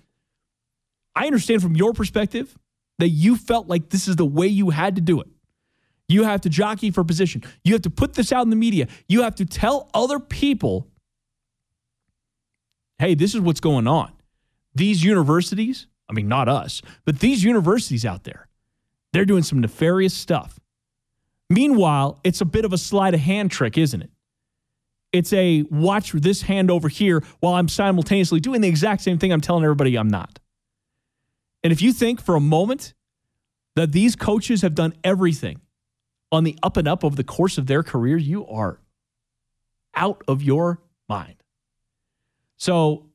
I 1.14 1.26
understand 1.26 1.62
from 1.62 1.74
your 1.74 1.92
perspective 1.92 2.56
that 2.98 3.08
you 3.08 3.36
felt 3.36 3.68
like 3.68 3.90
this 3.90 4.08
is 4.08 4.16
the 4.16 4.24
way 4.24 4.46
you 4.46 4.70
had 4.70 4.96
to 4.96 5.00
do 5.00 5.20
it. 5.20 5.28
You 6.08 6.24
have 6.24 6.40
to 6.42 6.48
jockey 6.48 6.90
for 6.90 7.04
position. 7.04 7.42
You 7.64 7.74
have 7.74 7.82
to 7.82 7.90
put 7.90 8.14
this 8.14 8.32
out 8.32 8.42
in 8.42 8.50
the 8.50 8.56
media. 8.56 8.88
You 9.08 9.22
have 9.22 9.34
to 9.36 9.44
tell 9.44 9.90
other 9.92 10.18
people, 10.18 10.88
hey, 12.98 13.14
this 13.14 13.34
is 13.34 13.40
what's 13.40 13.60
going 13.60 13.86
on. 13.86 14.12
These 14.78 15.02
universities, 15.02 15.88
I 16.08 16.12
mean, 16.12 16.28
not 16.28 16.48
us, 16.48 16.82
but 17.04 17.18
these 17.18 17.42
universities 17.42 18.06
out 18.06 18.22
there, 18.22 18.46
they're 19.12 19.24
doing 19.24 19.42
some 19.42 19.60
nefarious 19.60 20.14
stuff. 20.14 20.60
Meanwhile, 21.50 22.20
it's 22.22 22.40
a 22.40 22.44
bit 22.44 22.64
of 22.64 22.72
a 22.72 22.78
sleight 22.78 23.12
of 23.12 23.20
hand 23.20 23.50
trick, 23.50 23.76
isn't 23.76 24.02
it? 24.02 24.10
It's 25.12 25.32
a 25.32 25.62
watch 25.70 26.12
this 26.12 26.42
hand 26.42 26.70
over 26.70 26.88
here 26.88 27.24
while 27.40 27.54
I'm 27.54 27.68
simultaneously 27.68 28.38
doing 28.38 28.60
the 28.60 28.68
exact 28.68 29.02
same 29.02 29.18
thing 29.18 29.32
I'm 29.32 29.40
telling 29.40 29.64
everybody 29.64 29.96
I'm 29.96 30.08
not. 30.08 30.38
And 31.64 31.72
if 31.72 31.82
you 31.82 31.92
think 31.92 32.22
for 32.22 32.36
a 32.36 32.40
moment 32.40 32.94
that 33.74 33.90
these 33.90 34.14
coaches 34.14 34.62
have 34.62 34.76
done 34.76 34.94
everything 35.02 35.60
on 36.30 36.44
the 36.44 36.56
up 36.62 36.76
and 36.76 36.86
up 36.86 37.04
over 37.04 37.16
the 37.16 37.24
course 37.24 37.58
of 37.58 37.66
their 37.66 37.82
career, 37.82 38.16
you 38.16 38.46
are 38.46 38.78
out 39.94 40.22
of 40.28 40.40
your 40.40 40.80
mind. 41.08 41.42
So 42.58 43.07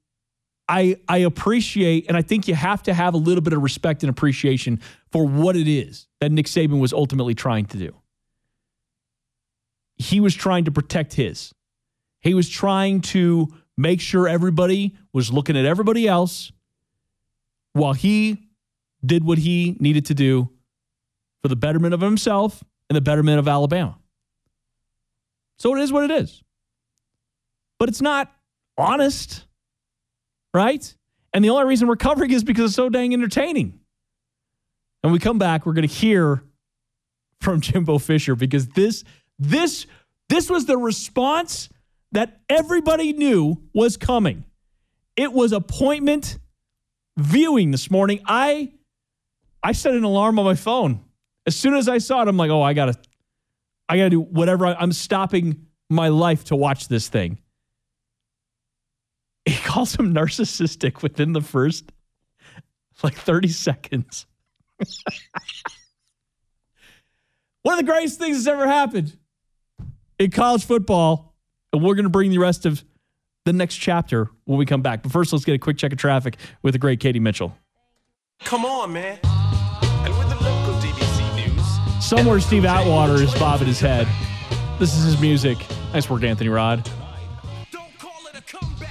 I 0.73 0.95
I 1.07 1.19
appreciate 1.19 2.07
and 2.07 2.17
I 2.17 2.23
think 2.23 2.47
you 2.47 2.55
have 2.55 2.81
to 2.83 2.95
have 2.95 3.13
a 3.13 3.17
little 3.17 3.43
bit 3.43 3.53
of 3.53 3.61
respect 3.61 4.01
and 4.01 4.09
appreciation 4.09 4.79
for 5.11 5.23
what 5.23 5.55
it 5.55 5.67
is 5.67 6.07
that 6.19 6.31
Nick 6.31 6.47
Saban 6.47 6.79
was 6.79 6.93
ultimately 6.93 7.35
trying 7.35 7.67
to 7.67 7.77
do. 7.77 7.95
He 9.97 10.19
was 10.19 10.33
trying 10.33 10.65
to 10.65 10.71
protect 10.71 11.13
his. 11.13 11.53
He 12.21 12.33
was 12.33 12.49
trying 12.49 13.01
to 13.01 13.49
make 13.77 14.01
sure 14.01 14.27
everybody 14.27 14.95
was 15.13 15.31
looking 15.31 15.55
at 15.55 15.65
everybody 15.65 16.07
else 16.07 16.51
while 17.73 17.93
he 17.93 18.49
did 19.05 19.23
what 19.23 19.37
he 19.37 19.77
needed 19.79 20.07
to 20.07 20.15
do 20.15 20.49
for 21.43 21.49
the 21.49 21.55
betterment 21.55 21.93
of 21.93 22.01
himself 22.01 22.63
and 22.89 22.95
the 22.95 23.01
betterment 23.01 23.37
of 23.37 23.47
Alabama. 23.47 23.99
So 25.59 25.75
it 25.75 25.81
is 25.81 25.93
what 25.93 26.09
it 26.09 26.11
is. 26.11 26.41
But 27.77 27.89
it's 27.89 28.01
not 28.01 28.31
honest, 28.75 29.45
right? 30.53 30.95
And 31.33 31.43
the 31.43 31.49
only 31.49 31.65
reason 31.65 31.87
we're 31.87 31.95
covering 31.95 32.31
is 32.31 32.43
because 32.43 32.65
it's 32.65 32.75
so 32.75 32.89
dang 32.89 33.13
entertaining. 33.13 33.79
And 35.03 35.11
we 35.11 35.19
come 35.19 35.39
back, 35.39 35.65
we're 35.65 35.73
going 35.73 35.87
to 35.87 35.93
hear 35.93 36.43
from 37.41 37.61
Jimbo 37.61 37.97
Fisher 37.97 38.35
because 38.35 38.67
this 38.69 39.03
this 39.39 39.85
this 40.29 40.49
was 40.49 40.65
the 40.65 40.77
response 40.77 41.69
that 42.11 42.39
everybody 42.49 43.13
knew 43.13 43.61
was 43.73 43.97
coming. 43.97 44.45
It 45.15 45.33
was 45.33 45.51
appointment 45.51 46.37
viewing 47.17 47.71
this 47.71 47.91
morning. 47.91 48.21
I 48.25 48.71
I 49.63 49.71
set 49.71 49.93
an 49.93 50.03
alarm 50.03 50.39
on 50.39 50.45
my 50.45 50.55
phone. 50.55 51.03
As 51.45 51.55
soon 51.55 51.73
as 51.73 51.87
I 51.87 51.97
saw 51.97 52.21
it, 52.21 52.27
I'm 52.27 52.37
like, 52.37 52.51
oh, 52.51 52.61
I 52.61 52.73
gotta, 52.73 52.95
I 53.87 53.97
gotta 53.97 54.09
do 54.09 54.21
whatever. 54.21 54.65
I, 54.65 54.73
I'm 54.73 54.91
stopping 54.91 55.67
my 55.89 56.09
life 56.09 56.45
to 56.45 56.55
watch 56.55 56.87
this 56.87 57.07
thing. 57.07 57.39
He 59.49 59.55
calls 59.57 59.93
him 59.95 60.13
narcissistic 60.13 61.01
within 61.01 61.33
the 61.33 61.41
first 61.41 61.91
like 63.03 63.15
30 63.15 63.49
seconds. 63.49 64.25
One 67.63 67.79
of 67.79 67.85
the 67.85 67.91
greatest 67.91 68.19
things 68.19 68.37
that's 68.37 68.47
ever 68.47 68.67
happened 68.67 69.17
in 70.19 70.31
college 70.31 70.65
football. 70.65 71.35
And 71.71 71.83
we're 71.83 71.95
going 71.95 72.03
to 72.03 72.09
bring 72.09 72.29
the 72.29 72.37
rest 72.37 72.65
of 72.65 72.83
the 73.45 73.53
next 73.53 73.77
chapter 73.77 74.29
when 74.45 74.57
we 74.59 74.65
come 74.65 74.81
back. 74.81 75.03
But 75.03 75.11
first, 75.11 75.33
let's 75.33 75.43
get 75.45 75.55
a 75.55 75.59
quick 75.59 75.77
check 75.77 75.91
of 75.91 75.97
traffic 75.97 76.37
with 76.61 76.73
the 76.73 76.79
great 76.79 76.99
Katie 76.99 77.19
Mitchell. 77.19 77.57
Come 78.41 78.63
on, 78.65 78.93
man. 78.93 79.19
And 79.23 80.17
with 80.17 80.29
the 80.29 80.35
local 80.35 80.73
DBC 80.75 81.47
news. 81.47 82.05
Somewhere 82.05 82.39
Steve 82.39 82.65
Atwater 82.65 83.15
is 83.15 83.33
bobbing 83.35 83.67
his 83.67 83.79
head. 83.79 84.07
This 84.79 84.95
is 84.95 85.03
his 85.03 85.19
music. 85.19 85.57
Nice 85.93 86.09
work, 86.09 86.23
Anthony 86.23 86.49
Rod. 86.49 86.87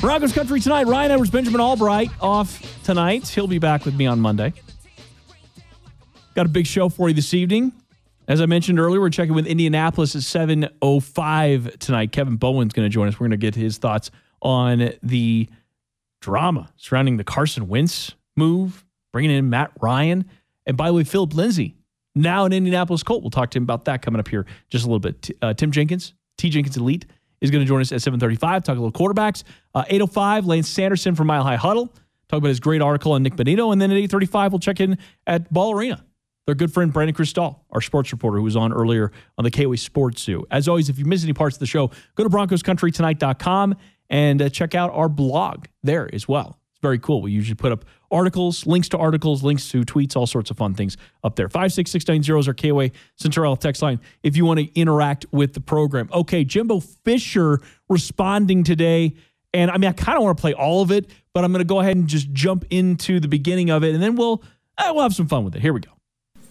Broncos 0.02 0.32
country 0.32 0.59
tonight. 0.59 0.88
Ryan 0.88 1.12
Edwards, 1.12 1.30
Benjamin 1.30 1.61
Albright 1.61 2.11
off 2.21 2.82
tonight. 2.82 3.28
He'll 3.28 3.47
be 3.47 3.61
back 3.61 3.85
with 3.85 3.94
me 3.94 4.04
on 4.04 4.18
Monday. 4.18 4.52
Got 6.35 6.47
a 6.47 6.49
big 6.49 6.66
show 6.66 6.88
for 6.88 7.09
you 7.09 7.14
this 7.14 7.32
evening. 7.32 7.71
As 8.26 8.40
I 8.40 8.47
mentioned 8.47 8.80
earlier, 8.80 9.00
we're 9.00 9.11
checking 9.11 9.32
with 9.32 9.47
Indianapolis 9.47 10.16
at 10.16 10.23
7.05 10.23 11.78
tonight. 11.78 12.11
Kevin 12.11 12.35
Bowen's 12.35 12.73
going 12.73 12.85
to 12.85 12.92
join 12.92 13.06
us. 13.06 13.14
We're 13.14 13.28
going 13.28 13.30
to 13.30 13.37
get 13.37 13.54
his 13.54 13.78
thoughts 13.78 14.11
on 14.42 14.92
the 15.04 15.49
drama 16.21 16.73
surrounding 16.76 17.16
the 17.16 17.25
Carson 17.25 17.68
Wentz 17.68 18.16
move, 18.37 18.85
bringing 19.12 19.30
in 19.30 19.50
Matt 19.50 19.71
Ryan. 19.80 20.28
And 20.66 20.76
by 20.76 20.88
the 20.88 20.94
way, 20.94 21.04
Philip 21.04 21.32
Lindsay, 21.32 21.76
now 22.16 22.44
an 22.44 22.52
Indianapolis 22.52 23.04
Colt. 23.04 23.23
We'll 23.23 23.30
talk 23.30 23.52
to 23.52 23.56
him 23.56 23.62
about 23.62 23.85
that 23.85 24.02
coming 24.02 24.18
up 24.18 24.26
here 24.26 24.47
just 24.68 24.85
a 24.85 24.88
little 24.88 24.99
bit. 24.99 25.30
Uh, 25.40 25.54
Tim 25.54 25.71
Jenkins, 25.71 26.12
T. 26.38 26.50
Jenkins 26.50 26.76
Elite, 26.76 27.06
is 27.42 27.50
going 27.50 27.62
to 27.62 27.68
join 27.68 27.82
us 27.82 27.92
at 27.92 28.00
7.35, 28.00 28.38
talk 28.64 28.78
a 28.78 28.80
little 28.80 28.92
quarterbacks. 28.92 29.42
Uh, 29.75 29.84
8.05, 29.84 30.46
Lance 30.46 30.68
Sanderson 30.68 31.14
from 31.14 31.26
Mile 31.26 31.42
High 31.42 31.56
Huddle, 31.56 31.88
talk 32.28 32.38
about 32.38 32.49
his 32.49 32.61
great 32.61 32.80
article 32.80 33.12
on 33.12 33.22
Nik 33.22 33.37
Bonitto. 33.37 33.72
And 33.72 33.80
then 33.82 33.90
at 33.90 33.96
8.35, 33.96 34.50
we'll 34.50 34.58
check 34.61 34.80
in 34.80 34.96
at 35.26 35.52
Ball 35.52 35.75
Arena 35.75 36.02
their 36.46 36.54
good 36.54 36.72
friend 36.72 36.92
Brandon 36.92 37.14
Krisztal, 37.14 37.61
our 37.70 37.80
sports 37.80 38.12
reporter 38.12 38.38
who 38.38 38.44
was 38.44 38.56
on 38.56 38.72
earlier 38.72 39.12
on 39.38 39.44
the 39.44 39.50
KOA 39.50 39.76
Sports 39.76 40.22
Zoo. 40.22 40.44
As 40.50 40.68
always, 40.68 40.88
if 40.88 40.99
you 40.99 41.04
miss 41.04 41.22
any 41.22 41.32
parts 41.32 41.56
of 41.56 41.61
the 41.61 41.66
show, 41.66 41.90
go 42.14 42.25
to 42.25 42.30
BroncosCountryTonight.com 42.30 43.76
and 44.11 44.42
uh, 44.42 44.49
check 44.49 44.75
out 44.75 44.90
our 44.92 45.08
blog 45.08 45.66
there 45.82 46.12
as 46.12 46.26
well. 46.26 46.58
It's 46.83 46.89
very 46.89 46.99
cool. 46.99 47.23
We 47.23 47.31
usually 47.31 47.55
put 47.55 47.71
up 47.71 47.85
articles, 48.11 48.67
links 48.67 48.89
to 48.89 48.99
articles, 48.99 49.45
links 49.45 49.69
to 49.71 49.83
tweets, 49.83 50.17
all 50.17 50.27
sorts 50.27 50.51
of 50.51 50.57
fun 50.57 50.75
things 50.75 50.97
up 51.23 51.37
there. 51.37 51.49
56690 51.49 52.41
is 52.41 52.49
our 52.49 52.55
KOA 52.55 52.91
Centura 53.17 53.57
text 53.57 53.83
line 53.83 54.01
if 54.25 54.37
you 54.37 54.45
want 54.45 54.59
to 54.59 54.69
interact 54.75 55.25
with 55.31 55.53
the 55.53 55.61
program. 55.61 56.09
Okay, 56.12 56.45
Jimbo 56.45 56.81
Fisher 56.81 57.61
responding 57.89 58.65
today. 58.65 59.15
And 59.55 59.71
I 59.71 59.79
mean, 59.79 59.91
I 59.91 59.93
kind 59.93 60.19
of 60.19 60.25
want 60.25 60.37
to 60.37 60.41
play 60.41 60.55
all 60.55 60.83
of 60.83 60.91
it, 60.91 61.09
but 61.33 61.45
I'm 61.45 61.53
going 61.53 61.61
to 61.61 61.65
go 61.65 61.79
ahead 61.79 61.97
and 61.97 62.09
just 62.09 62.33
jump 62.33 62.65
into 62.71 63.21
the 63.21 63.29
beginning 63.29 63.71
of 63.71 63.85
it, 63.85 63.95
and 63.95 64.03
then 64.03 64.17
we'll 64.17 64.43
uh, 64.77 64.91
we'll 64.93 65.05
have 65.05 65.15
some 65.15 65.29
fun 65.29 65.45
with 65.45 65.55
it. 65.55 65.62
Here 65.62 65.73
we 65.73 65.79
go. 65.79 65.91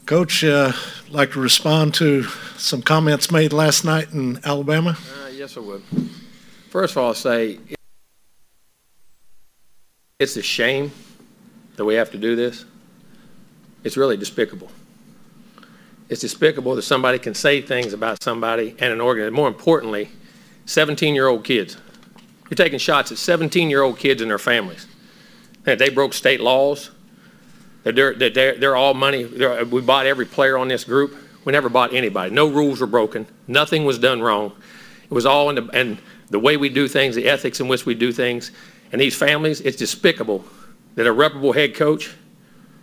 Coach, 0.06 0.46
uh, 0.46 0.72
like 1.10 1.32
to 1.32 1.42
respond 1.42 1.94
to 1.96 2.24
some 2.56 2.82
comments 2.82 3.32
made 3.32 3.52
last 3.52 3.84
night 3.84 4.14
in 4.14 4.40
Alabama? 4.46 4.98
Uh, 5.26 5.28
yes, 5.28 5.58
I 5.58 5.60
would. 5.60 5.84
First 6.70 6.94
of 6.94 7.00
all, 7.00 7.08
I'll 7.08 7.14
say 7.16 7.60
it's 10.22 10.38
a 10.38 10.42
shame 10.44 10.92
that 11.78 11.84
we 11.84 11.96
have 11.96 12.12
to 12.12 12.18
do 12.18 12.36
this. 12.36 12.64
It's 13.84 13.98
really 13.98 14.18
despicable. 14.18 14.70
It's 16.10 16.22
despicable 16.22 16.76
that 16.76 16.84
somebody 16.84 17.18
can 17.18 17.34
say 17.34 17.60
things 17.60 17.92
about 17.92 18.22
somebody 18.22 18.76
and 18.78 18.94
an 18.94 19.02
organ. 19.02 19.34
More 19.34 19.48
importantly, 19.48 20.10
17-year-old 20.68 21.44
kids. 21.44 21.76
You're 22.52 22.56
taking 22.56 22.78
shots 22.78 23.12
at 23.12 23.18
17-year-old 23.18 23.98
kids 23.98 24.22
and 24.22 24.30
their 24.30 24.38
families. 24.38 24.86
And 25.66 25.80
they 25.80 25.90
broke 25.90 26.14
state 26.14 26.40
laws. 26.40 26.92
They're, 27.84 28.14
they're, 28.14 28.56
they're 28.58 28.76
all 28.76 28.94
money. 28.94 29.24
They're, 29.24 29.66
we 29.66 29.82
bought 29.82 30.06
every 30.06 30.28
player 30.28 30.56
on 30.56 30.68
this 30.68 30.84
group. 30.84 31.16
We 31.46 31.52
never 31.52 31.70
bought 31.70 31.96
anybody. 31.96 32.32
No 32.32 32.48
rules 32.48 32.80
were 32.80 32.86
broken. 32.86 33.26
Nothing 33.48 33.86
was 33.86 33.98
done 33.98 34.22
wrong. 34.22 34.52
It 35.04 35.14
was 35.14 35.26
all 35.26 35.50
in 35.50 35.56
the, 35.56 35.68
and 35.74 35.98
the 36.30 36.40
way 36.40 36.58
we 36.58 36.70
do 36.70 36.88
things, 36.88 37.16
the 37.16 37.28
ethics 37.28 37.60
in 37.60 37.68
which 37.68 37.88
we 37.88 37.96
do 37.96 38.12
things. 38.12 38.52
And 38.92 39.00
these 39.00 39.16
families, 39.16 39.62
it's 39.62 39.78
despicable 39.78 40.44
that 40.96 41.08
a 41.08 41.12
reputable 41.12 41.54
head 41.54 41.76
coach 41.76 42.14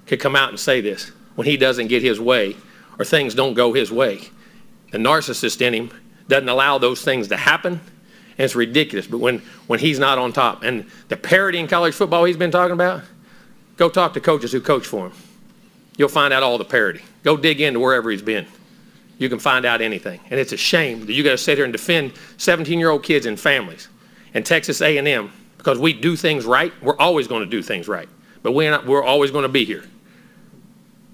could 0.07 0.21
come 0.21 0.35
out 0.35 0.49
and 0.49 0.59
say 0.59 0.81
this 0.81 1.11
when 1.35 1.47
he 1.47 1.57
doesn't 1.57 1.89
get 1.89 2.03
his 2.03 2.19
way 2.19 2.57
or 2.99 3.05
things 3.05 3.35
don't 3.35 3.55
go 3.55 3.73
his 3.73 3.93
way. 3.93 4.23
The 4.91 4.99
narcissist 4.99 5.61
in 5.61 5.75
him 5.75 5.91
doesn't 6.29 6.49
allow 6.49 6.79
those 6.79 7.03
things 7.03 7.29
to 7.29 7.37
happen, 7.37 7.75
and 7.75 8.45
it's 8.45 8.55
ridiculous. 8.55 9.07
But 9.07 9.19
when, 9.19 9.39
when 9.67 9.79
he's 9.79 9.99
not 9.99 10.19
on 10.19 10.33
top, 10.33 10.63
and 10.63 10.87
the 11.09 11.17
parity 11.17 11.59
in 11.59 11.69
college 11.69 11.95
football 11.95 12.25
he's 12.25 12.37
been 12.37 12.51
talking 12.51 12.73
about, 12.73 13.03
Go 13.79 13.89
talk 13.89 14.13
to 14.15 14.21
coaches 14.21 14.53
who 14.53 14.61
coach 14.61 14.87
for 14.87 15.07
him. 15.07 15.13
You'll 15.97 16.09
find 16.09 16.35
out 16.35 16.43
all 16.43 16.59
the 16.59 16.65
parity. 16.65 17.01
Go 17.23 17.37
dig 17.37 17.61
into 17.61 17.81
wherever 17.81 18.11
he's 18.11 18.23
been. 18.23 18.47
You 19.19 19.29
can 19.29 19.39
find 19.39 19.65
out 19.65 19.81
anything. 19.81 20.21
And 20.31 20.39
it's 20.39 20.53
a 20.53 20.57
shame 20.57 21.07
that 21.07 21.13
you 21.13 21.25
got 21.25 21.31
to 21.31 21.39
sit 21.39 21.59
here 21.59 21.65
and 21.65 21.73
defend 21.73 22.13
17-year-old 22.39 23.05
kids 23.05 23.25
and 23.25 23.39
families 23.39 23.89
and 24.35 24.45
Texas 24.45 24.81
A&M 24.81 25.33
because 25.69 25.79
we 25.79 25.93
do 25.93 26.17
things 26.17 26.47
right. 26.47 26.73
We're 26.81 26.97
always 26.97 27.29
going 27.29 27.45
to 27.45 27.51
do 27.51 27.61
things 27.61 27.89
right. 27.89 28.09
But 28.43 28.53
we're, 28.53 28.71
not, 28.71 28.87
we're 28.87 29.05
always 29.05 29.31
going 29.31 29.43
to 29.43 29.51
be 29.51 29.67
here. 29.67 29.85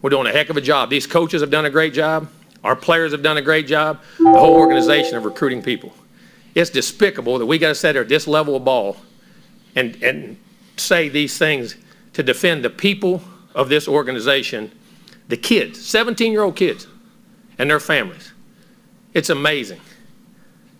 We're 0.00 0.10
doing 0.10 0.28
a 0.28 0.30
heck 0.30 0.48
of 0.48 0.56
a 0.56 0.60
job. 0.60 0.90
These 0.90 1.08
coaches 1.08 1.40
have 1.40 1.50
done 1.50 1.64
a 1.64 1.70
great 1.70 1.92
job. 1.92 2.28
Our 2.62 2.76
players 2.76 3.10
have 3.10 3.20
done 3.20 3.36
a 3.36 3.42
great 3.42 3.66
job. 3.66 4.00
The 4.16 4.30
whole 4.30 4.54
organization 4.54 5.16
of 5.16 5.24
recruiting 5.24 5.60
people. 5.60 5.92
It's 6.54 6.70
despicable 6.70 7.36
that 7.40 7.46
we 7.46 7.58
got 7.58 7.70
to 7.70 7.74
sit 7.74 7.96
at 7.96 8.08
this 8.08 8.28
level 8.28 8.54
of 8.54 8.64
ball 8.64 8.96
and, 9.74 10.00
and 10.04 10.36
say 10.76 11.08
these 11.08 11.36
things 11.36 11.74
to 12.12 12.22
defend 12.22 12.64
the 12.64 12.70
people 12.70 13.22
of 13.56 13.68
this 13.68 13.88
organization, 13.88 14.70
the 15.26 15.36
kids, 15.36 15.84
17 15.84 16.30
year 16.30 16.42
old 16.42 16.54
kids, 16.54 16.86
and 17.58 17.68
their 17.68 17.80
families. 17.80 18.32
It's 19.14 19.30
amazing. 19.30 19.80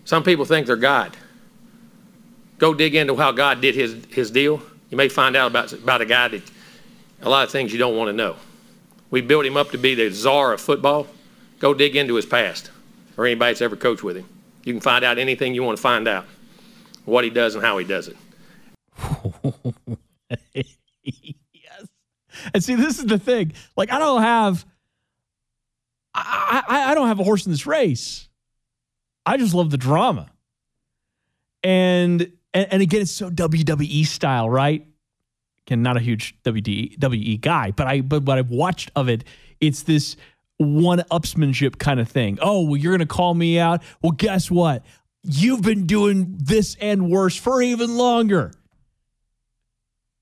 Some 0.05 0.23
people 0.23 0.45
think 0.45 0.65
they're 0.65 0.77
God. 0.77 1.17
Go 2.57 2.73
dig 2.73 2.95
into 2.95 3.15
how 3.15 3.31
God 3.31 3.61
did 3.61 3.75
his, 3.75 3.97
his 4.09 4.31
deal. 4.31 4.61
You 4.89 4.97
may 4.97 5.09
find 5.09 5.35
out 5.35 5.47
about, 5.51 5.73
about 5.73 6.01
a 6.01 6.05
guy 6.05 6.29
that 6.29 6.41
a 7.21 7.29
lot 7.29 7.43
of 7.43 7.51
things 7.51 7.73
you 7.73 7.79
don't 7.79 7.97
want 7.97 8.09
to 8.09 8.13
know. 8.13 8.35
We 9.11 9.21
built 9.21 9.45
him 9.45 9.57
up 9.57 9.71
to 9.71 9.77
be 9.77 9.95
the 9.95 10.09
czar 10.09 10.53
of 10.53 10.61
football, 10.61 11.07
Go 11.59 11.73
dig 11.73 11.95
into 11.95 12.15
his 12.15 12.25
past 12.25 12.69
or 13.17 13.25
anybody 13.25 13.53
that's 13.53 13.61
ever 13.61 13.75
coached 13.75 14.03
with 14.03 14.17
him. 14.17 14.27
You 14.63 14.73
can 14.73 14.81
find 14.81 15.05
out 15.05 15.17
anything 15.17 15.55
you 15.55 15.63
want 15.63 15.77
to 15.77 15.81
find 15.81 16.07
out, 16.07 16.25
what 17.05 17.23
he 17.23 17.29
does 17.29 17.55
and 17.55 17.63
how 17.63 17.77
he 17.77 17.85
does 17.85 18.07
it. 18.09 18.17
yes. 20.53 21.87
And 22.53 22.63
see, 22.63 22.75
this 22.75 22.99
is 22.99 23.05
the 23.05 23.19
thing. 23.19 23.53
Like, 23.77 23.91
I 23.91 23.99
don't 23.99 24.21
have, 24.21 24.65
I, 26.13 26.63
I, 26.67 26.91
I 26.91 26.95
don't 26.95 27.07
have 27.07 27.19
a 27.19 27.23
horse 27.23 27.45
in 27.45 27.51
this 27.51 27.65
race. 27.65 28.27
I 29.25 29.37
just 29.37 29.53
love 29.53 29.71
the 29.71 29.77
drama. 29.77 30.29
And, 31.63 32.31
and 32.55 32.67
and 32.71 32.81
again, 32.81 33.01
it's 33.01 33.11
so 33.11 33.29
WWE 33.29 34.07
style, 34.07 34.49
right? 34.49 34.87
Again, 35.67 35.83
not 35.83 35.97
a 35.97 35.99
huge 35.99 36.35
WWE 36.43 37.39
guy, 37.41 37.71
but 37.71 37.85
I 37.85 38.01
but 38.01 38.23
what 38.23 38.39
I've 38.39 38.49
watched 38.49 38.91
of 38.95 39.09
it, 39.09 39.25
it's 39.59 39.83
this 39.83 40.15
one 40.57 40.99
upsmanship 41.11 41.77
kind 41.77 41.99
of 41.99 42.07
thing. 42.07 42.39
Oh, 42.41 42.63
well, 42.63 42.77
you're 42.77 42.93
gonna 42.93 43.05
call 43.05 43.35
me 43.35 43.59
out. 43.59 43.83
Well, 44.01 44.13
guess 44.13 44.49
what? 44.49 44.83
You've 45.21 45.61
been 45.61 45.85
doing 45.85 46.37
this 46.39 46.77
and 46.79 47.09
worse 47.11 47.35
for 47.35 47.61
even 47.61 47.97
longer. 47.97 48.53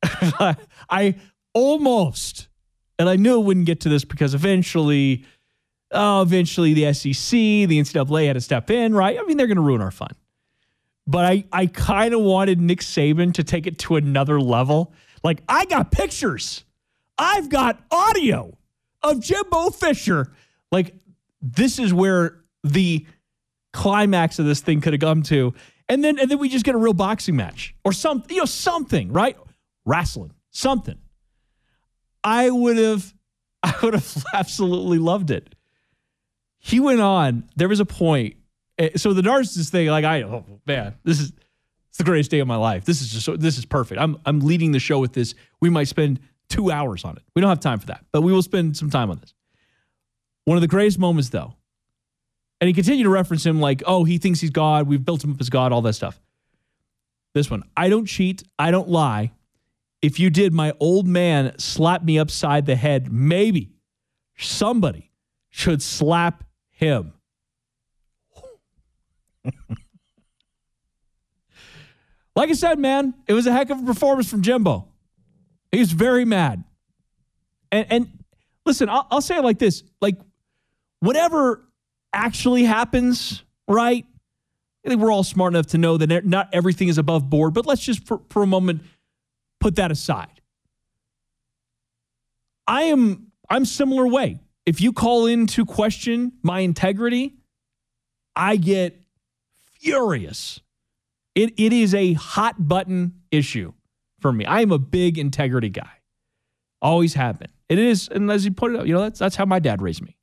I 0.90 1.16
almost, 1.54 2.48
and 2.98 3.08
I 3.08 3.16
knew 3.16 3.40
it 3.40 3.44
wouldn't 3.44 3.66
get 3.66 3.82
to 3.82 3.90
this 3.90 4.06
because 4.06 4.34
eventually, 4.34 5.25
oh, 5.92 6.22
eventually 6.22 6.74
the 6.74 6.94
SEC, 6.94 7.32
the 7.32 7.80
NCAA 7.80 8.28
had 8.28 8.34
to 8.34 8.42
step 8.42 8.72
in, 8.72 8.94
right? 8.94 9.18
I 9.20 9.24
mean, 9.24 9.38
they're 9.38 9.48
going 9.48 9.58
to 9.58 9.63
ruin 9.63 9.82
our 9.82 9.92
fun. 9.92 10.12
But 11.05 11.25
I, 11.25 11.43
I 11.51 11.65
kind 11.65 12.13
of 12.13 12.22
wanted 12.22 12.62
Nick 12.62 12.79
Saban 12.79 13.33
to 13.33 13.43
take 13.43 13.67
it 13.67 13.77
to 13.79 13.98
another 13.98 14.39
level. 14.39 14.93
Like, 15.24 15.41
I 15.48 15.65
got 15.65 15.91
pictures, 15.91 16.63
I've 17.17 17.50
got 17.50 17.81
audio 17.91 18.57
of 19.01 19.22
Jimbo 19.22 19.72
Fisher. 19.72 20.31
Like, 20.72 20.95
this 21.41 21.77
is 21.77 21.93
where 21.93 22.39
the 22.63 23.05
climax 23.74 24.39
of 24.39 24.45
this 24.45 24.62
thing 24.62 24.81
could 24.81 24.93
have 24.93 25.01
come 25.01 25.24
to. 25.24 25.53
And 25.89 26.03
then, 26.03 26.17
and 26.17 26.31
then 26.31 26.39
we 26.39 26.48
just 26.48 26.63
get 26.63 26.75
a 26.75 26.77
real 26.77 26.93
boxing 26.93 27.36
match 27.36 27.75
or 27.83 27.91
something, 27.91 28.33
you 28.33 28.41
know, 28.41 28.45
something, 28.45 29.12
right? 29.12 29.38
Wrestling, 29.86 30.31
something. 30.51 30.98
I 32.24 32.50
would 32.50 32.77
have, 32.77 33.13
I 33.63 33.74
would 33.83 33.93
have 33.93 34.24
absolutely 34.33 34.98
loved 34.98 35.31
it. 35.31 35.53
He 36.60 36.79
went 36.79 37.01
on. 37.01 37.50
There 37.57 37.67
was 37.67 37.81
a 37.81 37.86
point. 37.86 38.38
Eh, 38.77 38.89
So 38.96 39.13
the 39.13 39.22
narcissist 39.22 39.70
thing, 39.70 39.88
like 39.88 40.06
I, 40.06 40.24
oh 40.24 40.46
man, 40.65 40.96
this 41.03 41.20
is 41.20 41.32
it's 41.89 42.00
the 42.00 42.03
greatest 42.03 42.32
day 42.32 42.39
of 42.39 42.48
my 42.48 42.56
life. 42.56 42.86
This 42.86 43.01
is 43.01 43.12
just 43.12 43.39
this 43.39 43.58
is 43.58 43.65
perfect. 43.65 44.01
I'm 44.01 44.18
I'm 44.25 44.39
leading 44.39 44.72
the 44.72 44.80
show 44.80 45.00
with 45.00 45.13
this. 45.13 45.36
We 45.62 45.70
might 45.70 45.88
spend 45.88 46.20
two 46.50 46.72
hours 46.72 47.06
on 47.06 47.18
it. 47.18 47.24
We 47.36 47.42
don't 47.42 47.50
have 47.50 47.60
time 47.60 47.80
for 47.80 47.88
that, 47.88 48.03
but 48.12 48.22
we 48.22 48.32
will 48.32 48.42
spend 48.42 48.75
some 48.75 48.89
time 48.89 49.12
on 49.12 49.20
this. 49.20 49.34
One 50.46 50.58
of 50.58 50.62
the 50.62 50.68
greatest 50.68 51.00
moments, 51.00 51.30
though, 51.30 51.53
and 52.60 52.68
he 52.68 52.74
continued 52.74 53.03
to 53.03 53.10
reference 53.10 53.46
him 53.46 53.60
like, 53.60 53.84
oh, 53.86 54.03
he 54.03 54.18
thinks 54.18 54.39
he's 54.39 54.50
God. 54.50 54.88
We've 54.88 55.03
built 55.03 55.24
him 55.24 55.32
up 55.34 55.42
as 55.42 55.50
God. 55.50 55.72
All 55.72 55.82
that 55.84 55.94
stuff. 55.94 56.20
This 57.34 57.50
one, 57.50 57.63
I 57.75 57.89
don't 57.89 58.06
cheat. 58.06 58.44
I 58.58 58.72
don't 58.72 58.89
lie. 58.89 59.32
If 60.01 60.20
you 60.20 60.30
did, 60.30 60.53
my 60.53 60.74
old 60.80 61.08
man 61.08 61.58
slap 61.60 62.03
me 62.03 62.20
upside 62.20 62.65
the 62.65 62.75
head. 62.75 63.12
Maybe 63.12 63.72
somebody 64.38 65.12
should 65.50 65.82
slap 65.82 66.44
him. 66.70 67.13
Like 72.35 72.50
I 72.50 72.53
said, 72.53 72.79
man, 72.79 73.13
it 73.27 73.33
was 73.33 73.47
a 73.47 73.51
heck 73.51 73.69
of 73.69 73.79
a 73.79 73.85
performance 73.85 74.29
from 74.29 74.41
Jimbo. 74.41 74.88
He's 75.71 75.91
very 75.91 76.25
mad. 76.25 76.63
And, 77.71 77.88
and 77.89 78.23
listen, 78.65 78.89
I'll, 78.89 79.07
I'll 79.09 79.21
say 79.21 79.38
it 79.38 79.43
like 79.43 79.59
this: 79.59 79.83
like 80.01 80.17
whatever 81.00 81.67
actually 82.13 82.63
happens, 82.63 83.43
right? 83.67 84.05
I 84.85 84.89
think 84.89 85.01
we're 85.01 85.12
all 85.12 85.23
smart 85.23 85.53
enough 85.53 85.67
to 85.67 85.77
know 85.77 85.97
that 85.97 86.25
not 86.25 86.50
everything 86.53 86.89
is 86.89 86.97
above 86.97 87.29
board. 87.29 87.53
But 87.53 87.65
let's 87.65 87.81
just 87.81 88.05
for, 88.05 88.21
for 88.29 88.43
a 88.43 88.47
moment 88.47 88.83
put 89.59 89.75
that 89.77 89.91
aside. 89.91 90.41
I 92.67 92.84
am 92.84 93.32
I'm 93.49 93.65
similar 93.65 94.08
way. 94.08 94.39
If 94.65 94.79
you 94.79 94.93
call 94.93 95.25
in 95.25 95.47
to 95.47 95.65
question 95.65 96.34
my 96.41 96.60
integrity, 96.60 97.34
I 98.36 98.56
get 98.56 99.03
furious. 99.84 100.62
It 101.36 101.54
it 101.58 101.74
is 101.74 101.93
a 101.93 102.13
hot 102.13 102.67
button 102.67 103.13
issue 103.32 103.74
for 104.19 104.32
me. 104.32 104.46
I 104.46 104.62
am 104.62 104.72
a 104.72 104.80
big 104.80 105.17
integrity 105.17 105.69
guy. 105.69 105.91
Always 106.82 107.13
have 107.15 107.39
been. 107.39 107.50
It 107.69 107.80
is, 107.80 108.08
and 108.10 108.30
as 108.30 108.46
you 108.46 108.52
put 108.52 108.74
it 108.74 108.80
up, 108.80 108.88
you 108.88 108.93
know, 108.93 109.02
that's 109.02 109.19
that's 109.19 109.36
how 109.36 109.46
my 109.46 109.60
dad 109.60 109.82
raised 109.82 110.02
me. 110.02 110.15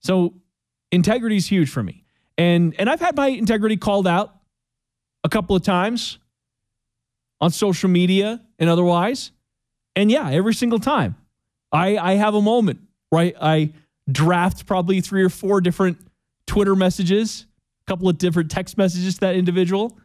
So 0.00 0.34
integrity 0.92 1.36
is 1.36 1.46
huge 1.46 1.70
for 1.70 1.82
me. 1.82 2.04
And 2.36 2.74
and 2.78 2.88
I've 2.88 3.00
had 3.00 3.16
my 3.16 3.28
integrity 3.28 3.76
called 3.76 4.06
out 4.06 4.34
a 5.24 5.28
couple 5.28 5.56
of 5.56 5.62
times 5.62 6.18
on 7.40 7.50
social 7.50 7.88
media 7.88 8.40
and 8.58 8.68
otherwise. 8.68 9.32
And 9.96 10.10
yeah, 10.10 10.30
every 10.30 10.54
single 10.54 10.78
time 10.78 11.16
I, 11.72 11.96
I 11.96 12.14
have 12.14 12.34
a 12.34 12.42
moment, 12.42 12.80
right? 13.10 13.34
I 13.40 13.72
draft 14.10 14.66
probably 14.66 15.00
three 15.00 15.22
or 15.22 15.28
four 15.28 15.60
different 15.60 15.98
Twitter 16.46 16.76
messages, 16.76 17.46
couple 17.88 18.08
of 18.08 18.18
different 18.18 18.50
text 18.50 18.78
messages 18.78 19.14
to 19.14 19.20
that 19.20 19.34
individual. 19.34 19.98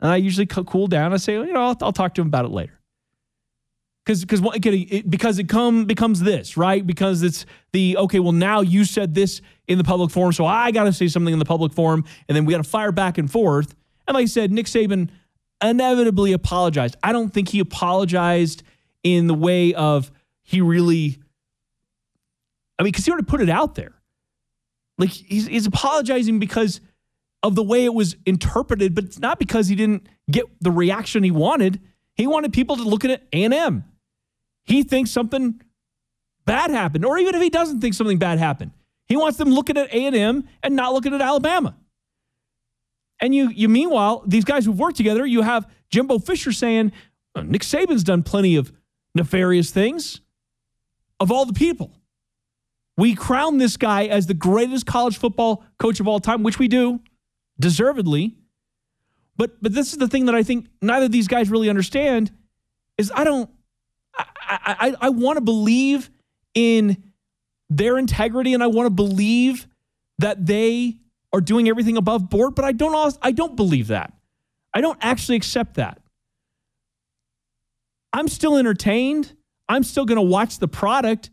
And 0.00 0.12
I 0.12 0.16
usually 0.16 0.46
cool 0.46 0.86
down. 0.86 1.12
I 1.12 1.16
say, 1.16 1.34
you 1.34 1.52
know, 1.52 1.62
I'll, 1.62 1.76
I'll 1.80 1.92
talk 1.92 2.14
to 2.14 2.20
him 2.20 2.28
about 2.28 2.44
it 2.44 2.50
later. 2.50 2.78
Because 4.04 4.24
because 4.24 4.40
it, 4.64 5.10
because 5.10 5.38
it 5.38 5.50
come 5.50 5.84
becomes 5.84 6.20
this 6.20 6.56
right 6.56 6.86
because 6.86 7.22
it's 7.22 7.44
the 7.74 7.98
okay 7.98 8.20
well 8.20 8.32
now 8.32 8.62
you 8.62 8.86
said 8.86 9.14
this 9.14 9.42
in 9.66 9.76
the 9.76 9.84
public 9.84 10.10
forum 10.10 10.32
so 10.32 10.46
I 10.46 10.70
got 10.70 10.84
to 10.84 10.94
say 10.94 11.08
something 11.08 11.30
in 11.30 11.38
the 11.38 11.44
public 11.44 11.74
forum 11.74 12.06
and 12.26 12.34
then 12.34 12.46
we 12.46 12.52
got 12.54 12.64
to 12.64 12.70
fire 12.70 12.90
back 12.90 13.18
and 13.18 13.30
forth 13.30 13.74
and 14.06 14.14
like 14.14 14.22
I 14.22 14.26
said 14.26 14.50
Nick 14.50 14.64
Saban 14.64 15.10
inevitably 15.62 16.32
apologized. 16.32 16.96
I 17.02 17.12
don't 17.12 17.30
think 17.30 17.48
he 17.48 17.60
apologized 17.60 18.62
in 19.02 19.26
the 19.26 19.34
way 19.34 19.74
of 19.74 20.10
he 20.42 20.60
really, 20.60 21.18
I 22.78 22.82
mean, 22.82 22.92
because 22.92 23.04
he 23.04 23.10
already 23.10 23.26
put 23.26 23.40
it 23.40 23.50
out 23.50 23.74
there. 23.74 23.94
Like 24.98 25.10
he's, 25.10 25.46
he's 25.46 25.66
apologizing 25.66 26.38
because 26.38 26.80
of 27.42 27.54
the 27.54 27.62
way 27.62 27.84
it 27.84 27.94
was 27.94 28.16
interpreted, 28.26 28.94
but 28.94 29.04
it's 29.04 29.18
not 29.18 29.38
because 29.38 29.68
he 29.68 29.76
didn't 29.76 30.08
get 30.30 30.44
the 30.60 30.70
reaction 30.70 31.22
he 31.22 31.30
wanted. 31.30 31.80
He 32.14 32.26
wanted 32.26 32.52
people 32.52 32.76
to 32.76 32.82
look 32.82 33.04
at 33.04 33.10
it 33.12 33.28
A&M. 33.32 33.84
He 34.64 34.82
thinks 34.82 35.10
something 35.10 35.60
bad 36.44 36.70
happened, 36.70 37.04
or 37.04 37.16
even 37.18 37.34
if 37.34 37.42
he 37.42 37.48
doesn't 37.48 37.80
think 37.80 37.94
something 37.94 38.18
bad 38.18 38.38
happened, 38.38 38.72
he 39.06 39.16
wants 39.16 39.38
them 39.38 39.50
looking 39.50 39.76
at 39.76 39.92
A&M 39.92 40.48
and 40.62 40.76
not 40.76 40.92
looking 40.92 41.14
at 41.14 41.22
Alabama. 41.22 41.76
And 43.20 43.34
you, 43.34 43.48
you 43.50 43.68
meanwhile, 43.68 44.22
these 44.26 44.44
guys 44.44 44.64
who've 44.64 44.78
worked 44.78 44.96
together, 44.96 45.24
you 45.24 45.42
have 45.42 45.68
Jimbo 45.90 46.18
Fisher 46.18 46.52
saying, 46.52 46.92
"Oh, 47.34 47.42
Nick 47.42 47.62
Saban's 47.62 48.04
done 48.04 48.22
plenty 48.22 48.56
of 48.56 48.72
nefarious 49.14 49.70
things. 49.70 50.20
Of 51.20 51.32
all 51.32 51.44
the 51.44 51.52
people, 51.52 51.90
we 52.98 53.14
crown 53.14 53.58
this 53.58 53.76
guy 53.76 54.06
as 54.06 54.26
the 54.26 54.34
greatest 54.34 54.84
college 54.84 55.16
football 55.16 55.64
coach 55.78 56.00
of 56.00 56.08
all 56.08 56.18
time, 56.18 56.42
which 56.42 56.58
we 56.58 56.66
do, 56.66 56.98
deservedly. 57.58 58.36
But 59.36 59.62
but 59.62 59.72
this 59.72 59.92
is 59.92 59.98
the 59.98 60.08
thing 60.08 60.26
that 60.26 60.34
I 60.34 60.42
think 60.42 60.66
neither 60.82 61.06
of 61.06 61.12
these 61.12 61.28
guys 61.28 61.48
really 61.48 61.70
understand 61.70 62.32
is 62.98 63.12
I 63.14 63.22
don't 63.22 63.48
I 64.18 64.26
I, 64.80 64.94
I 65.00 65.08
want 65.10 65.36
to 65.36 65.40
believe 65.40 66.10
in 66.54 67.04
their 67.70 67.98
integrity 67.98 68.52
and 68.52 68.64
I 68.64 68.66
want 68.66 68.86
to 68.86 68.90
believe 68.90 69.68
that 70.18 70.44
they 70.44 70.96
are 71.32 71.40
doing 71.40 71.68
everything 71.68 71.96
above 71.96 72.28
board, 72.28 72.56
but 72.56 72.64
I 72.64 72.72
don't 72.72 73.16
I 73.22 73.30
don't 73.30 73.54
believe 73.54 73.86
that. 73.88 74.12
I 74.74 74.80
don't 74.80 74.98
actually 75.00 75.36
accept 75.36 75.74
that. 75.74 76.00
I'm 78.12 78.26
still 78.26 78.56
entertained. 78.56 79.36
I'm 79.68 79.84
still 79.84 80.04
going 80.04 80.16
to 80.16 80.22
watch 80.22 80.58
the 80.58 80.66
product, 80.66 81.30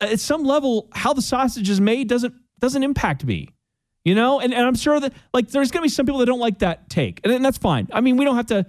at 0.00 0.20
some 0.20 0.44
level, 0.44 0.88
how 0.92 1.12
the 1.12 1.22
sausage 1.22 1.68
is 1.68 1.80
made 1.80 2.08
doesn't 2.08 2.34
doesn't 2.58 2.82
impact 2.82 3.24
me. 3.24 3.48
You 4.04 4.14
know, 4.14 4.40
and, 4.40 4.54
and 4.54 4.66
I'm 4.66 4.76
sure 4.76 4.98
that 4.98 5.12
like 5.34 5.48
there's 5.48 5.70
to 5.70 5.82
be 5.82 5.88
some 5.88 6.06
people 6.06 6.20
that 6.20 6.26
don't 6.26 6.38
like 6.38 6.60
that 6.60 6.88
take, 6.88 7.20
and, 7.22 7.32
and 7.32 7.44
that's 7.44 7.58
fine. 7.58 7.86
I 7.92 8.00
mean, 8.00 8.16
we 8.16 8.24
don't 8.24 8.36
have 8.36 8.46
to, 8.46 8.64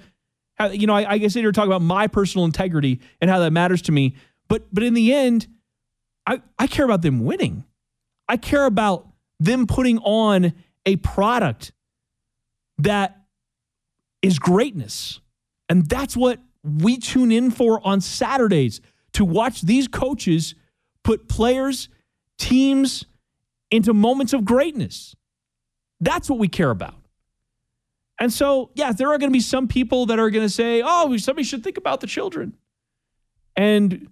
have, 0.55 0.75
you 0.75 0.87
know, 0.87 0.93
I, 0.93 1.13
I 1.13 1.17
guess 1.19 1.35
you're 1.35 1.53
talking 1.53 1.71
about 1.71 1.81
my 1.81 2.07
personal 2.07 2.43
integrity 2.43 2.99
and 3.21 3.31
how 3.31 3.39
that 3.39 3.51
matters 3.51 3.81
to 3.83 3.93
me, 3.93 4.15
but 4.49 4.63
but 4.73 4.83
in 4.83 4.93
the 4.93 5.13
end, 5.13 5.47
I 6.27 6.41
I 6.59 6.67
care 6.67 6.83
about 6.83 7.01
them 7.01 7.23
winning. 7.23 7.63
I 8.27 8.37
care 8.37 8.65
about 8.65 9.07
them 9.39 9.67
putting 9.67 9.99
on 9.99 10.53
a 10.85 10.97
product 10.97 11.71
that 12.77 13.21
is 14.21 14.37
greatness. 14.39 15.19
And 15.69 15.87
that's 15.87 16.17
what 16.17 16.39
we 16.63 16.97
tune 16.97 17.31
in 17.31 17.51
for 17.51 17.85
on 17.85 18.01
Saturdays 18.01 18.81
to 19.13 19.25
watch 19.25 19.61
these 19.61 19.87
coaches 19.87 20.55
put 21.03 21.27
players, 21.27 21.89
teams 22.37 23.05
into 23.69 23.93
moments 23.93 24.33
of 24.33 24.45
greatness. 24.45 25.15
That's 25.99 26.29
what 26.29 26.39
we 26.39 26.47
care 26.47 26.71
about. 26.71 26.95
And 28.19 28.31
so, 28.31 28.69
yeah, 28.75 28.91
there 28.91 29.07
are 29.07 29.17
going 29.17 29.31
to 29.31 29.33
be 29.33 29.39
some 29.39 29.67
people 29.67 30.05
that 30.07 30.19
are 30.19 30.29
going 30.29 30.45
to 30.45 30.53
say, 30.53 30.81
oh, 30.83 31.15
somebody 31.17 31.43
should 31.43 31.63
think 31.63 31.77
about 31.77 32.01
the 32.01 32.07
children. 32.07 32.53
And 33.55 34.09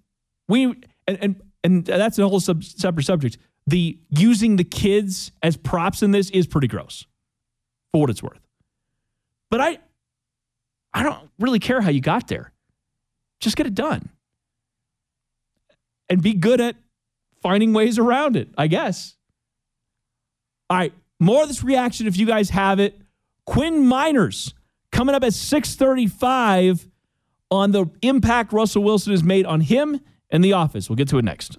we, 0.48 0.64
and, 1.06 1.18
and 1.20 1.42
and 1.62 1.84
that's 1.84 2.18
a 2.18 2.28
whole 2.28 2.40
sub- 2.40 2.64
separate 2.64 3.04
subject. 3.04 3.38
The 3.66 3.98
using 4.08 4.56
the 4.56 4.64
kids 4.64 5.32
as 5.42 5.56
props 5.56 6.02
in 6.02 6.10
this 6.10 6.30
is 6.30 6.46
pretty 6.46 6.68
gross, 6.68 7.06
for 7.92 8.00
what 8.00 8.10
it's 8.10 8.22
worth. 8.22 8.40
But 9.50 9.60
I, 9.60 9.78
I 10.94 11.02
don't 11.02 11.30
really 11.38 11.58
care 11.58 11.80
how 11.80 11.90
you 11.90 12.00
got 12.00 12.28
there. 12.28 12.52
Just 13.40 13.56
get 13.56 13.66
it 13.66 13.74
done, 13.74 14.08
and 16.10 16.20
be 16.22 16.34
good 16.34 16.60
at 16.60 16.76
finding 17.42 17.72
ways 17.72 17.98
around 17.98 18.36
it. 18.36 18.48
I 18.58 18.66
guess. 18.66 19.16
All 20.68 20.76
right, 20.76 20.92
more 21.18 21.42
of 21.42 21.48
this 21.48 21.64
reaction 21.64 22.06
if 22.06 22.18
you 22.18 22.26
guys 22.26 22.50
have 22.50 22.78
it. 22.78 23.00
Quinn 23.46 23.84
Meinerz 23.84 24.52
coming 24.92 25.14
up 25.14 25.24
at 25.24 25.32
six 25.32 25.74
thirty-five 25.74 26.86
on 27.50 27.72
the 27.72 27.86
impact 28.02 28.52
Russell 28.52 28.84
Wilson 28.84 29.12
has 29.12 29.24
made 29.24 29.46
on 29.46 29.62
him 29.62 30.00
and 30.28 30.44
the 30.44 30.52
office. 30.52 30.88
We'll 30.88 30.96
get 30.96 31.08
to 31.08 31.18
it 31.18 31.24
next. 31.24 31.58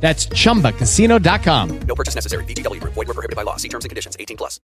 That's 0.00 0.26
chumbacasino.com. 0.26 1.78
No 1.80 1.94
purchase 1.94 2.14
necessary. 2.14 2.44
VGW 2.44 2.80
Group. 2.80 2.94
Void 2.94 3.08
were 3.08 3.14
prohibited 3.14 3.36
by 3.36 3.42
law. 3.42 3.56
See 3.56 3.68
terms 3.68 3.84
and 3.84 3.90
conditions. 3.90 4.16
18 4.20 4.36
plus. 4.36 4.60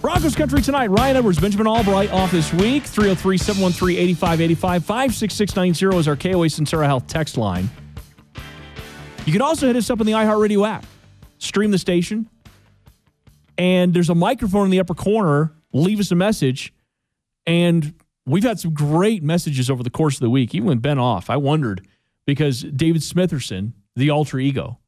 Broncos 0.00 0.34
country 0.34 0.62
tonight. 0.62 0.88
Ryan 0.88 1.18
Edwards, 1.18 1.38
Benjamin 1.38 1.66
Albright 1.66 2.10
off 2.10 2.30
this 2.30 2.52
week. 2.54 2.84
303 2.84 3.36
713 3.36 3.98
8585. 3.98 4.84
56690 4.84 5.98
is 5.98 6.08
our 6.08 6.16
KOA 6.16 6.46
Centura 6.46 6.86
Health 6.86 7.06
text 7.06 7.36
line. 7.36 7.70
You 9.26 9.32
can 9.32 9.42
also 9.42 9.66
hit 9.66 9.76
us 9.76 9.90
up 9.90 10.00
on 10.00 10.06
the 10.06 10.12
iHeartRadio 10.12 10.66
app. 10.66 10.86
Stream 11.38 11.70
the 11.70 11.78
station. 11.78 12.28
And 13.60 13.92
there's 13.92 14.08
a 14.08 14.14
microphone 14.14 14.64
in 14.64 14.70
the 14.70 14.80
upper 14.80 14.94
corner. 14.94 15.52
Leave 15.74 16.00
us 16.00 16.10
a 16.10 16.14
message. 16.14 16.72
And 17.46 17.92
we've 18.24 18.42
had 18.42 18.58
some 18.58 18.72
great 18.72 19.22
messages 19.22 19.68
over 19.68 19.82
the 19.82 19.90
course 19.90 20.14
of 20.14 20.20
the 20.20 20.30
week. 20.30 20.54
Even 20.54 20.68
when 20.68 20.78
Ben 20.78 20.98
off, 20.98 21.28
I 21.28 21.36
wondered 21.36 21.86
because 22.24 22.62
David 22.62 23.02
Smitherson, 23.02 23.74
the 23.94 24.08
alter 24.08 24.38
ego, 24.38 24.78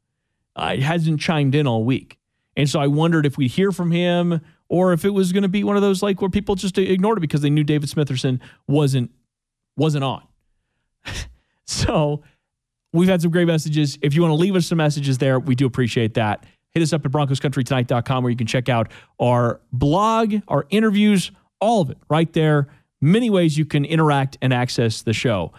uh, 0.55 0.75
hasn't 0.77 1.21
chimed 1.21 1.53
in 1.53 1.67
all 1.67 1.83
week. 1.83 2.17
And 2.57 2.67
so 2.67 2.79
I 2.79 2.87
wondered 2.87 3.27
if 3.27 3.37
we'd 3.37 3.51
hear 3.51 3.71
from 3.71 3.91
him 3.91 4.41
or 4.69 4.91
if 4.91 5.05
it 5.05 5.11
was 5.11 5.31
going 5.31 5.43
to 5.43 5.49
be 5.49 5.63
one 5.63 5.75
of 5.75 5.83
those 5.83 6.01
like 6.01 6.19
where 6.19 6.31
people 6.31 6.55
just 6.55 6.75
ignored 6.79 7.19
it 7.19 7.21
because 7.21 7.41
they 7.41 7.51
knew 7.51 7.63
David 7.63 7.91
Smitherson 7.91 8.39
wasn't 8.67 9.11
wasn't 9.77 10.03
on. 10.03 10.23
so 11.65 12.23
we've 12.91 13.07
had 13.07 13.21
some 13.21 13.29
great 13.29 13.45
messages. 13.45 13.99
If 14.01 14.15
you 14.15 14.23
want 14.23 14.31
to 14.31 14.35
leave 14.35 14.55
us 14.55 14.65
some 14.65 14.79
messages 14.79 15.19
there, 15.19 15.39
we 15.39 15.53
do 15.53 15.67
appreciate 15.67 16.15
that. 16.15 16.43
Hit 16.73 16.81
us 16.81 16.91
up 16.91 17.05
at 17.05 17.11
broncoscountrytonight.com 17.11 18.23
where 18.23 18.31
you 18.31 18.35
can 18.35 18.47
check 18.47 18.67
out 18.67 18.89
our 19.19 19.61
blog, 19.71 20.33
our 20.47 20.65
interviews, 20.71 21.31
all 21.61 21.81
of 21.81 21.91
it 21.91 21.99
right 22.09 22.33
there. 22.33 22.67
Many 22.99 23.29
ways 23.29 23.59
you 23.59 23.65
can 23.65 23.85
interact 23.85 24.39
and 24.41 24.51
access 24.51 25.03
the 25.03 25.13
show. 25.13 25.53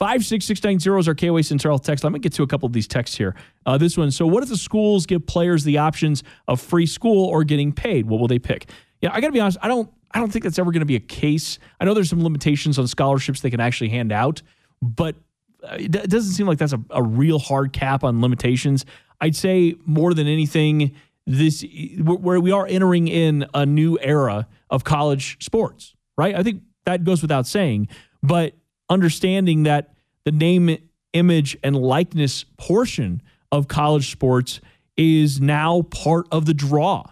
56690 0.00 0.98
is 0.98 1.08
our 1.08 1.14
KOA 1.14 1.40
Centura 1.40 1.80
text. 1.80 2.02
Let 2.02 2.12
me 2.12 2.18
get 2.18 2.32
to 2.32 2.42
a 2.42 2.48
couple 2.48 2.66
of 2.66 2.72
these 2.72 2.88
texts 2.88 3.16
here. 3.16 3.36
Uh, 3.64 3.78
this 3.78 3.96
one. 3.96 4.10
So, 4.10 4.26
what 4.26 4.42
if 4.42 4.48
the 4.48 4.56
schools 4.56 5.06
give 5.06 5.24
players 5.24 5.62
the 5.62 5.78
options 5.78 6.24
of 6.48 6.60
free 6.60 6.86
school 6.86 7.26
or 7.26 7.44
getting 7.44 7.72
paid? 7.72 8.06
What 8.06 8.18
will 8.18 8.28
they 8.28 8.40
pick? 8.40 8.68
Yeah, 9.00 9.10
I 9.12 9.20
got 9.20 9.28
to 9.28 9.32
be 9.32 9.40
honest. 9.40 9.58
I 9.62 9.68
don't. 9.68 9.88
I 10.10 10.18
don't 10.18 10.32
think 10.32 10.44
that's 10.44 10.58
ever 10.58 10.72
going 10.72 10.80
to 10.80 10.86
be 10.86 10.96
a 10.96 11.00
case. 11.00 11.58
I 11.80 11.84
know 11.84 11.94
there's 11.94 12.10
some 12.10 12.22
limitations 12.22 12.78
on 12.78 12.88
scholarships 12.88 13.40
they 13.40 13.50
can 13.50 13.60
actually 13.60 13.90
hand 13.90 14.12
out, 14.12 14.42
but 14.82 15.14
uh, 15.62 15.76
it 15.78 15.90
doesn't 15.90 16.32
seem 16.32 16.46
like 16.46 16.58
that's 16.58 16.72
a, 16.72 16.82
a 16.90 17.02
real 17.02 17.38
hard 17.38 17.72
cap 17.72 18.04
on 18.04 18.20
limitations. 18.20 18.84
I'd 19.20 19.36
say 19.36 19.74
more 19.84 20.14
than 20.14 20.26
anything, 20.26 20.94
this 21.26 21.64
where 21.98 22.40
we 22.40 22.52
are 22.52 22.66
entering 22.66 23.08
in 23.08 23.46
a 23.54 23.66
new 23.66 23.98
era 24.00 24.46
of 24.70 24.84
college 24.84 25.42
sports, 25.44 25.94
right? 26.16 26.34
I 26.34 26.42
think 26.42 26.62
that 26.84 27.04
goes 27.04 27.22
without 27.22 27.46
saying, 27.46 27.88
but 28.22 28.54
understanding 28.88 29.64
that 29.64 29.94
the 30.24 30.32
name, 30.32 30.76
image, 31.12 31.56
and 31.62 31.76
likeness 31.76 32.44
portion 32.56 33.22
of 33.50 33.68
college 33.68 34.10
sports 34.10 34.60
is 34.96 35.40
now 35.40 35.82
part 35.82 36.26
of 36.30 36.46
the 36.46 36.54
draw 36.54 37.04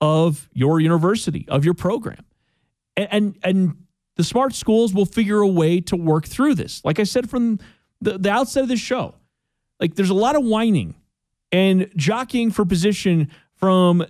of 0.00 0.48
your 0.52 0.80
university, 0.80 1.46
of 1.48 1.64
your 1.64 1.74
program. 1.74 2.24
And, 2.96 3.08
and, 3.10 3.38
and 3.42 3.76
the 4.16 4.24
smart 4.24 4.54
schools 4.54 4.94
will 4.94 5.06
figure 5.06 5.40
a 5.40 5.48
way 5.48 5.80
to 5.82 5.96
work 5.96 6.26
through 6.26 6.54
this. 6.54 6.84
Like 6.84 6.98
I 6.98 7.04
said 7.04 7.28
from 7.28 7.58
the, 8.00 8.18
the 8.18 8.30
outset 8.30 8.62
of 8.62 8.68
this 8.68 8.80
show, 8.80 9.14
like 9.80 9.94
there's 9.94 10.10
a 10.10 10.14
lot 10.14 10.36
of 10.36 10.44
whining 10.44 10.94
and 11.56 11.90
jockeying 11.96 12.50
for 12.50 12.66
position 12.66 13.30
from 13.54 14.04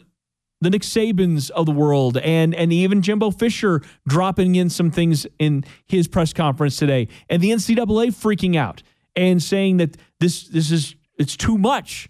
the 0.61 0.69
Nick 0.69 0.83
Sabans 0.83 1.49
of 1.51 1.65
the 1.65 1.71
world 1.73 2.17
and 2.19 2.53
and 2.57 2.73
even 2.73 3.03
Jimbo 3.03 3.31
Fisher 3.31 3.83
dropping 4.09 4.57
in 4.57 4.69
some 4.69 4.91
things 4.91 5.29
in 5.39 5.65
his 5.87 6.09
press 6.09 6.33
conference 6.33 6.77
today, 6.77 7.07
and 7.31 7.41
the 7.41 7.51
NCAA 7.51 8.09
freaking 8.09 8.57
out 8.57 8.83
and 9.15 9.41
saying 9.41 9.77
that 9.77 9.97
this 10.19 10.49
this 10.49 10.73
is 10.73 10.97
it's 11.19 11.37
too 11.37 11.57
much. 11.57 12.09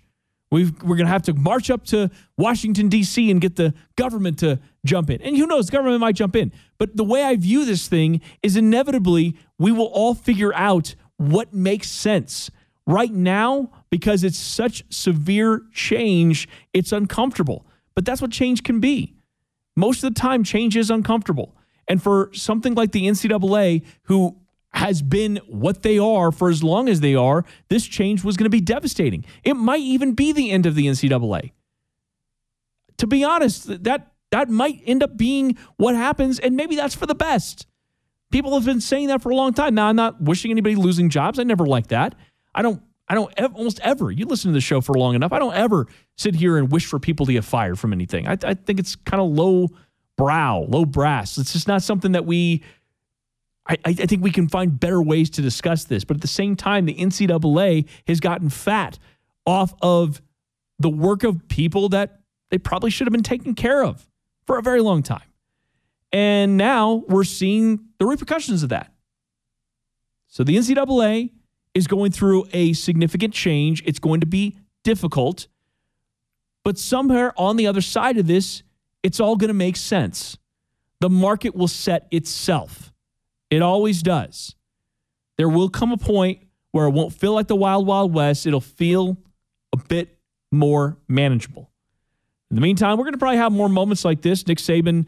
We've, 0.49 0.71
we're 0.81 0.97
going 0.97 1.07
to 1.07 1.13
have 1.13 1.23
to 1.23 1.35
march 1.35 1.71
up 1.71 1.85
to 1.87 2.09
Washington 2.39 2.89
D.C. 2.89 3.33
and 3.33 3.41
get 3.41 3.57
the 3.57 3.75
government 3.97 4.39
to 4.39 4.61
jump 4.85 5.11
in. 5.11 5.21
And 5.21 5.37
who 5.37 5.45
knows, 5.45 5.67
the 5.67 5.73
government 5.73 6.01
might 6.01 6.15
jump 6.15 6.37
in. 6.37 6.53
But 6.79 6.97
the 6.97 7.03
way 7.03 7.25
I 7.25 7.35
view 7.35 7.65
this 7.65 7.89
thing 7.89 8.21
is 8.45 8.57
inevitably 8.57 9.37
we 9.59 9.73
will 9.73 9.87
all 9.87 10.15
figure 10.15 10.55
out 10.55 10.95
what 11.17 11.53
makes 11.53 11.91
sense. 11.91 12.49
Right 12.87 13.13
now, 13.13 13.71
because 13.91 14.25
it's 14.25 14.39
such 14.39 14.85
severe 14.91 15.63
change, 15.73 16.49
it's 16.73 16.93
uncomfortable. 16.93 17.67
But 17.95 18.05
that's 18.05 18.21
what 18.21 18.31
change 18.31 18.63
can 18.63 18.81
be. 18.81 19.15
Most 19.77 20.03
of 20.03 20.15
the 20.15 20.21
time, 20.21 20.45
change 20.45 20.77
is 20.77 20.91
uncomfortable. 20.91 21.57
And 21.89 22.03
for 22.03 22.31
something 22.33 22.75
like 22.75 22.93
the 22.93 23.07
NCAA, 23.07 23.85
who 24.05 24.37
has 24.73 25.01
been 25.03 25.41
what 25.47 25.83
they 25.83 25.99
are 25.99 26.31
for 26.31 26.51
as 26.51 26.63
long 26.63 26.89
as 26.89 27.01
they 27.01 27.15
are, 27.15 27.45
this 27.69 27.87
change 27.87 28.25
was 28.25 28.37
going 28.37 28.45
to 28.45 28.51
be 28.51 28.61
devastating. 28.61 29.25
It 29.45 29.55
might 29.55 29.81
even 29.81 30.15
be 30.15 30.33
the 30.33 30.51
end 30.51 30.67
of 30.67 30.75
the 30.75 30.87
NCAA. 30.87 31.53
To 32.99 33.07
be 33.07 33.25
honest, 33.25 33.85
that 33.85 34.13
that 34.31 34.51
might 34.51 34.83
end 34.85 35.03
up 35.03 35.17
being 35.17 35.57
what 35.77 35.95
happens, 35.95 36.39
and 36.39 36.57
maybe 36.57 36.77
that's 36.77 36.95
for 36.95 37.07
the 37.07 37.15
best. 37.15 37.67
People 38.31 38.55
have 38.55 38.65
been 38.65 38.81
saying 38.81 39.09
that 39.09 39.23
for 39.23 39.31
a 39.31 39.37
long 39.37 39.55
time. 39.55 39.75
Now, 39.75 39.87
I'm 39.87 39.97
not 39.97 40.21
wishing 40.21 40.51
anybody 40.51 40.75
losing 40.75 41.11
jobs. 41.11 41.39
I 41.39 41.45
never 41.45 41.65
like 41.67 41.89
that. 41.89 42.15
I 42.55 42.63
don't. 42.63 42.83
I 43.09 43.15
don't 43.15 43.33
ev- 43.37 43.55
almost 43.55 43.81
ever. 43.83 44.11
You 44.11 44.27
listen 44.27 44.51
to 44.51 44.55
the 44.55 44.61
show 44.61 44.81
for 44.81 44.95
long 44.95 45.15
enough. 45.15 45.33
I 45.33 45.39
don't 45.39 45.55
ever 45.55 45.87
sit 46.17 46.35
here 46.35 46.57
and 46.57 46.71
wish 46.71 46.87
for 46.87 46.99
people 46.99 47.27
to 47.27 47.33
get 47.33 47.45
fired 47.45 47.79
from 47.79 47.93
anything. 47.93 48.27
I, 48.27 48.37
I 48.43 48.55
think 48.55 48.81
it's 48.81 48.97
kind 48.97 49.21
of 49.21 49.29
low 49.31 49.69
brow, 50.17 50.67
low 50.69 50.85
brass. 50.85 51.39
It's 51.39 51.53
just 51.53 51.69
not 51.69 51.83
something 51.83 52.13
that 52.13 52.27
we. 52.27 52.63
I, 53.69 53.79
I 53.85 53.93
think 53.95 54.23
we 54.23 54.31
can 54.31 54.49
find 54.49 54.79
better 54.79 55.03
ways 55.03 55.29
to 55.31 55.43
discuss 55.43 55.85
this. 55.85 56.05
But 56.05 56.19
at 56.19 56.21
the 56.21 56.29
same 56.29 56.55
time, 56.55 56.87
the 56.87 56.95
NCAA 56.95 57.89
has 58.07 58.21
gotten 58.21 58.49
fat 58.49 58.97
off 59.45 59.75
of 59.83 60.23
the 60.79 60.89
work 60.89 61.25
of 61.25 61.49
people 61.49 61.89
that 61.89 62.21
they 62.51 62.59
probably 62.59 62.91
should 62.91 63.09
have 63.09 63.13
been 63.13 63.25
taken 63.25 63.55
care 63.55 63.83
of 63.83 64.09
for 64.47 64.59
a 64.59 64.63
very 64.63 64.81
long 64.81 65.03
time. 65.03 65.27
And 66.13 66.57
now 66.57 67.05
we're 67.09 67.25
seeing 67.25 67.81
the 67.99 68.07
repercussions 68.07 68.63
of 68.63 68.69
that. 68.69 68.93
So 70.29 70.45
the 70.45 70.57
NCAA 70.57 71.31
is 71.77 71.87
going 71.87 72.11
through 72.11 72.47
a 72.55 72.73
significant 72.73 73.35
change. 73.35 73.83
It's 73.85 73.99
going 73.99 74.21
to 74.21 74.27
be 74.27 74.57
difficult. 74.83 75.47
But 76.65 76.79
somewhere 76.79 77.35
on 77.37 77.57
the 77.57 77.67
other 77.67 77.83
side 77.83 78.17
of 78.17 78.27
this, 78.27 78.63
it's 79.03 79.21
all 79.21 79.37
going 79.37 79.49
to 79.49 79.55
make 79.55 79.77
sense. 79.77 80.39
The 81.01 81.11
market 81.11 81.55
will 81.55 81.69
set 81.69 82.09
itself. 82.11 82.95
It 83.51 83.61
always 83.61 84.03
does. 84.03 84.57
There 85.37 85.51
will 85.51 85.69
come 85.69 85.93
a 85.93 85.99
point 85.99 86.47
where 86.73 86.87
it 86.87 86.93
won't 86.93 87.13
feel 87.13 87.35
like 87.35 87.47
the 87.47 87.55
wild, 87.55 87.87
wild 87.87 88.15
west. 88.15 88.47
It'll 88.47 88.63
feel 88.63 89.19
a 89.75 89.77
bit 89.77 90.19
more 90.51 90.97
manageable. 91.09 91.71
In 92.51 92.55
the 92.55 92.63
meantime, 92.63 92.97
we're 92.97 93.05
going 93.05 93.13
to 93.13 93.19
probably 93.19 93.37
have 93.37 93.53
more 93.53 93.69
moments 93.69 94.03
like 94.03 94.23
this. 94.23 94.47
Nick 94.47 94.59
Saban 94.59 95.05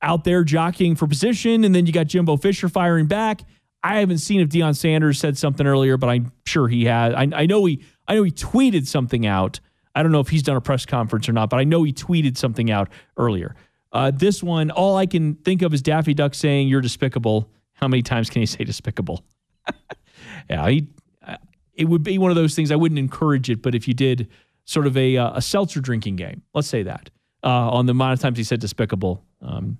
out 0.00 0.22
there 0.22 0.44
jockeying 0.44 0.94
for 0.94 1.08
position, 1.08 1.64
and 1.64 1.74
then 1.74 1.84
you 1.84 1.92
got 1.92 2.06
Jimbo 2.06 2.36
Fisher 2.36 2.68
firing 2.68 3.06
back. 3.06 3.42
I 3.82 4.00
haven't 4.00 4.18
seen 4.18 4.40
if 4.40 4.48
Deion 4.48 4.76
Sanders 4.76 5.18
said 5.18 5.36
something 5.36 5.66
earlier, 5.66 5.96
but 5.96 6.08
I'm 6.08 6.32
sure 6.46 6.68
he 6.68 6.84
has. 6.84 7.14
I, 7.14 7.28
I 7.34 7.46
know 7.46 7.64
he 7.64 7.84
I 8.06 8.14
know 8.14 8.22
he 8.22 8.30
tweeted 8.30 8.86
something 8.86 9.26
out. 9.26 9.60
I 9.94 10.02
don't 10.02 10.12
know 10.12 10.20
if 10.20 10.28
he's 10.28 10.42
done 10.42 10.56
a 10.56 10.60
press 10.60 10.86
conference 10.86 11.28
or 11.28 11.32
not, 11.32 11.50
but 11.50 11.58
I 11.58 11.64
know 11.64 11.82
he 11.82 11.92
tweeted 11.92 12.36
something 12.36 12.70
out 12.70 12.88
earlier. 13.16 13.54
Uh, 13.92 14.10
this 14.10 14.42
one, 14.42 14.70
all 14.70 14.96
I 14.96 15.06
can 15.06 15.34
think 15.34 15.62
of 15.62 15.74
is 15.74 15.82
Daffy 15.82 16.14
Duck 16.14 16.34
saying, 16.34 16.68
You're 16.68 16.80
despicable. 16.80 17.50
How 17.74 17.88
many 17.88 18.02
times 18.02 18.30
can 18.30 18.40
you 18.40 18.46
say 18.46 18.64
despicable? 18.64 19.24
yeah, 20.50 20.68
he, 20.68 20.86
uh, 21.26 21.36
it 21.74 21.86
would 21.86 22.02
be 22.02 22.18
one 22.18 22.30
of 22.30 22.36
those 22.36 22.54
things. 22.54 22.70
I 22.70 22.76
wouldn't 22.76 22.98
encourage 22.98 23.50
it, 23.50 23.60
but 23.60 23.74
if 23.74 23.86
you 23.86 23.94
did 23.94 24.28
sort 24.64 24.86
of 24.86 24.96
a, 24.96 25.16
uh, 25.16 25.32
a 25.34 25.42
seltzer 25.42 25.80
drinking 25.80 26.16
game, 26.16 26.42
let's 26.54 26.68
say 26.68 26.84
that, 26.84 27.10
uh, 27.42 27.48
on 27.48 27.86
the 27.86 27.90
amount 27.90 28.14
of 28.14 28.20
times 28.20 28.38
he 28.38 28.44
said 28.44 28.60
despicable, 28.60 29.24
um, 29.42 29.76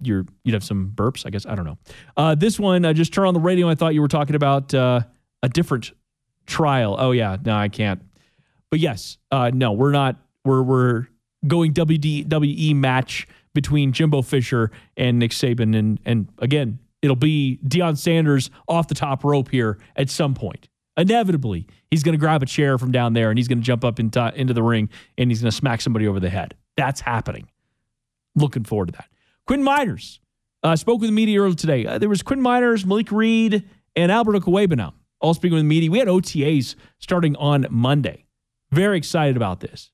you'd 0.00 0.28
have 0.52 0.64
some 0.64 0.92
burps, 0.94 1.26
I 1.26 1.30
guess. 1.30 1.46
I 1.46 1.54
don't 1.54 1.64
know. 1.64 1.78
Uh, 2.16 2.34
this 2.34 2.58
one, 2.58 2.84
I 2.84 2.92
just 2.92 3.12
turned 3.12 3.28
on 3.28 3.34
the 3.34 3.40
radio. 3.40 3.68
I 3.68 3.74
thought 3.74 3.94
you 3.94 4.00
were 4.00 4.08
talking 4.08 4.36
about 4.36 4.72
uh, 4.74 5.00
a 5.42 5.48
different 5.48 5.92
trial. 6.46 6.96
Oh, 6.98 7.12
yeah. 7.12 7.36
No, 7.44 7.54
I 7.54 7.68
can't. 7.68 8.02
But 8.70 8.80
yes, 8.80 9.18
uh, 9.30 9.50
no, 9.52 9.72
we're 9.72 9.92
not. 9.92 10.16
We're, 10.44 10.62
we're 10.62 11.06
going 11.46 11.74
WWE 11.74 12.74
match 12.76 13.26
between 13.54 13.92
Jimbo 13.92 14.22
Fisher 14.22 14.70
and 14.96 15.18
Nick 15.18 15.32
Saban. 15.32 15.76
And, 15.76 15.98
and 16.04 16.28
again, 16.38 16.78
it'll 17.02 17.16
be 17.16 17.58
Deion 17.66 17.96
Sanders 17.98 18.50
off 18.68 18.88
the 18.88 18.94
top 18.94 19.24
rope 19.24 19.50
here 19.50 19.78
at 19.96 20.10
some 20.10 20.34
point. 20.34 20.68
Inevitably, 20.96 21.66
he's 21.90 22.02
going 22.02 22.12
to 22.12 22.18
grab 22.18 22.42
a 22.42 22.46
chair 22.46 22.76
from 22.76 22.92
down 22.92 23.12
there 23.14 23.30
and 23.30 23.38
he's 23.38 23.48
going 23.48 23.58
to 23.58 23.64
jump 23.64 23.84
up 23.84 23.98
into, 23.98 24.32
into 24.34 24.52
the 24.52 24.62
ring 24.62 24.88
and 25.16 25.30
he's 25.30 25.40
going 25.40 25.50
to 25.50 25.56
smack 25.56 25.80
somebody 25.80 26.06
over 26.06 26.20
the 26.20 26.28
head. 26.28 26.54
That's 26.76 27.00
happening. 27.00 27.48
Looking 28.34 28.64
forward 28.64 28.86
to 28.86 28.92
that. 28.92 29.08
Quinn 29.50 29.64
Meinerz 29.64 30.20
uh, 30.62 30.76
spoke 30.76 31.00
with 31.00 31.10
the 31.10 31.12
media 31.12 31.40
earlier 31.40 31.56
today. 31.56 31.84
Uh, 31.84 31.98
there 31.98 32.08
was 32.08 32.22
Quinn 32.22 32.38
Meinerz, 32.38 32.86
Malik 32.86 33.10
Reed, 33.10 33.68
and 33.96 34.12
Albert 34.12 34.34
Okwuegbunam 34.34 34.92
all 35.20 35.34
speaking 35.34 35.54
with 35.54 35.64
the 35.64 35.68
media. 35.68 35.90
We 35.90 35.98
had 35.98 36.06
OTAs 36.06 36.76
starting 37.00 37.34
on 37.34 37.66
Monday. 37.68 38.26
Very 38.70 38.96
excited 38.96 39.36
about 39.36 39.58
this. 39.58 39.90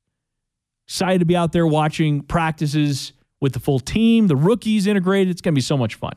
Excited 0.86 1.20
to 1.20 1.24
be 1.24 1.34
out 1.34 1.52
there 1.52 1.66
watching 1.66 2.20
practices 2.20 3.14
with 3.40 3.54
the 3.54 3.58
full 3.58 3.80
team, 3.80 4.26
the 4.26 4.36
rookies 4.36 4.86
integrated. 4.86 5.30
It's 5.30 5.40
going 5.40 5.54
to 5.54 5.58
be 5.58 5.62
so 5.62 5.78
much 5.78 5.94
fun. 5.94 6.12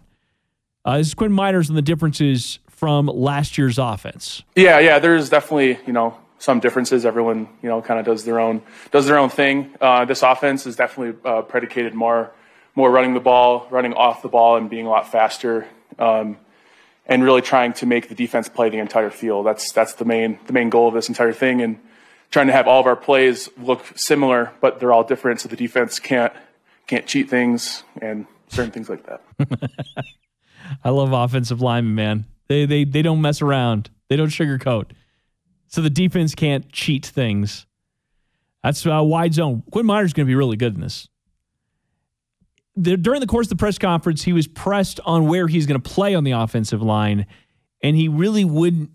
Uh, 0.83 0.97
this 0.97 1.07
is 1.07 1.13
Quinn 1.13 1.31
Meinerz 1.31 1.69
and 1.69 1.77
the 1.77 1.81
differences 1.81 2.59
from 2.67 3.05
last 3.05 3.57
year's 3.57 3.77
offense. 3.77 4.43
Yeah, 4.57 4.79
yeah, 4.79 4.99
there's 4.99 5.29
definitely 5.29 5.79
you 5.87 5.93
know 5.93 6.17
some 6.39 6.59
differences. 6.59 7.05
Everyone 7.05 7.47
you 7.63 7.69
know 7.69 7.81
kind 7.81 8.01
of 8.01 8.05
does 8.05 8.25
their 8.25 8.41
own 8.41 8.61
does 8.91 9.05
their 9.05 9.17
own 9.17 9.29
thing. 9.29 9.73
Uh, 9.79 10.03
this 10.03 10.23
offense 10.23 10.65
is 10.65 10.75
definitely 10.75 11.17
uh, 11.23 11.41
predicated 11.43 11.93
more 11.93 12.33
more 12.79 12.89
running 12.89 13.13
the 13.13 13.19
ball, 13.19 13.67
running 13.69 13.93
off 13.93 14.21
the 14.21 14.29
ball, 14.29 14.55
and 14.55 14.69
being 14.69 14.85
a 14.85 14.89
lot 14.89 15.11
faster. 15.11 15.67
Um, 15.99 16.37
and 17.05 17.23
really 17.23 17.41
trying 17.41 17.73
to 17.73 17.85
make 17.85 18.07
the 18.07 18.15
defense 18.15 18.47
play 18.47 18.69
the 18.69 18.77
entire 18.77 19.09
field. 19.09 19.45
That's 19.45 19.71
that's 19.73 19.93
the 19.93 20.05
main 20.05 20.39
the 20.47 20.53
main 20.53 20.69
goal 20.69 20.87
of 20.87 20.93
this 20.93 21.09
entire 21.09 21.33
thing, 21.33 21.61
and 21.61 21.77
trying 22.31 22.47
to 22.47 22.53
have 22.53 22.67
all 22.67 22.79
of 22.79 22.85
our 22.85 22.95
plays 22.95 23.49
look 23.57 23.83
similar, 23.97 24.53
but 24.61 24.79
they're 24.79 24.93
all 24.93 25.03
different, 25.03 25.41
so 25.41 25.49
the 25.49 25.57
defense 25.57 25.99
can't 25.99 26.31
can't 26.87 27.05
cheat 27.05 27.29
things 27.29 27.83
and 28.01 28.27
certain 28.47 28.71
things 28.71 28.89
like 28.89 29.05
that. 29.07 29.21
I 30.83 30.89
love 30.91 31.11
offensive 31.11 31.61
linemen, 31.61 31.95
man. 31.95 32.25
They 32.47 32.65
they 32.65 32.85
they 32.85 33.01
don't 33.01 33.19
mess 33.19 33.41
around. 33.41 33.89
They 34.07 34.15
don't 34.15 34.29
sugarcoat. 34.29 34.91
So 35.67 35.81
the 35.81 35.89
defense 35.89 36.33
can't 36.33 36.71
cheat 36.71 37.05
things. 37.05 37.65
That's 38.63 38.85
a 38.85 39.03
wide 39.03 39.33
zone. 39.33 39.63
Quinn 39.71 39.85
Meinerz 39.85 40.05
is 40.05 40.13
going 40.13 40.25
to 40.25 40.31
be 40.31 40.35
really 40.35 40.57
good 40.57 40.75
in 40.75 40.81
this. 40.81 41.08
During 42.81 43.19
the 43.19 43.27
course 43.27 43.47
of 43.47 43.49
the 43.49 43.55
press 43.55 43.77
conference, 43.77 44.23
he 44.23 44.33
was 44.33 44.47
pressed 44.47 44.99
on 45.05 45.27
where 45.27 45.47
he's 45.47 45.65
going 45.65 45.79
to 45.79 45.89
play 45.89 46.15
on 46.15 46.23
the 46.23 46.31
offensive 46.31 46.81
line, 46.81 47.25
and 47.81 47.95
he 47.95 48.07
really 48.07 48.45
wouldn't 48.45 48.91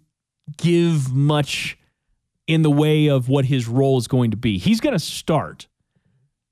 give 0.56 1.12
much 1.12 1.78
in 2.46 2.62
the 2.62 2.70
way 2.70 3.08
of 3.08 3.28
what 3.28 3.46
his 3.46 3.66
role 3.66 3.98
is 3.98 4.06
going 4.06 4.30
to 4.30 4.36
be. 4.36 4.58
He's 4.58 4.80
going 4.80 4.92
to 4.92 4.98
start. 4.98 5.66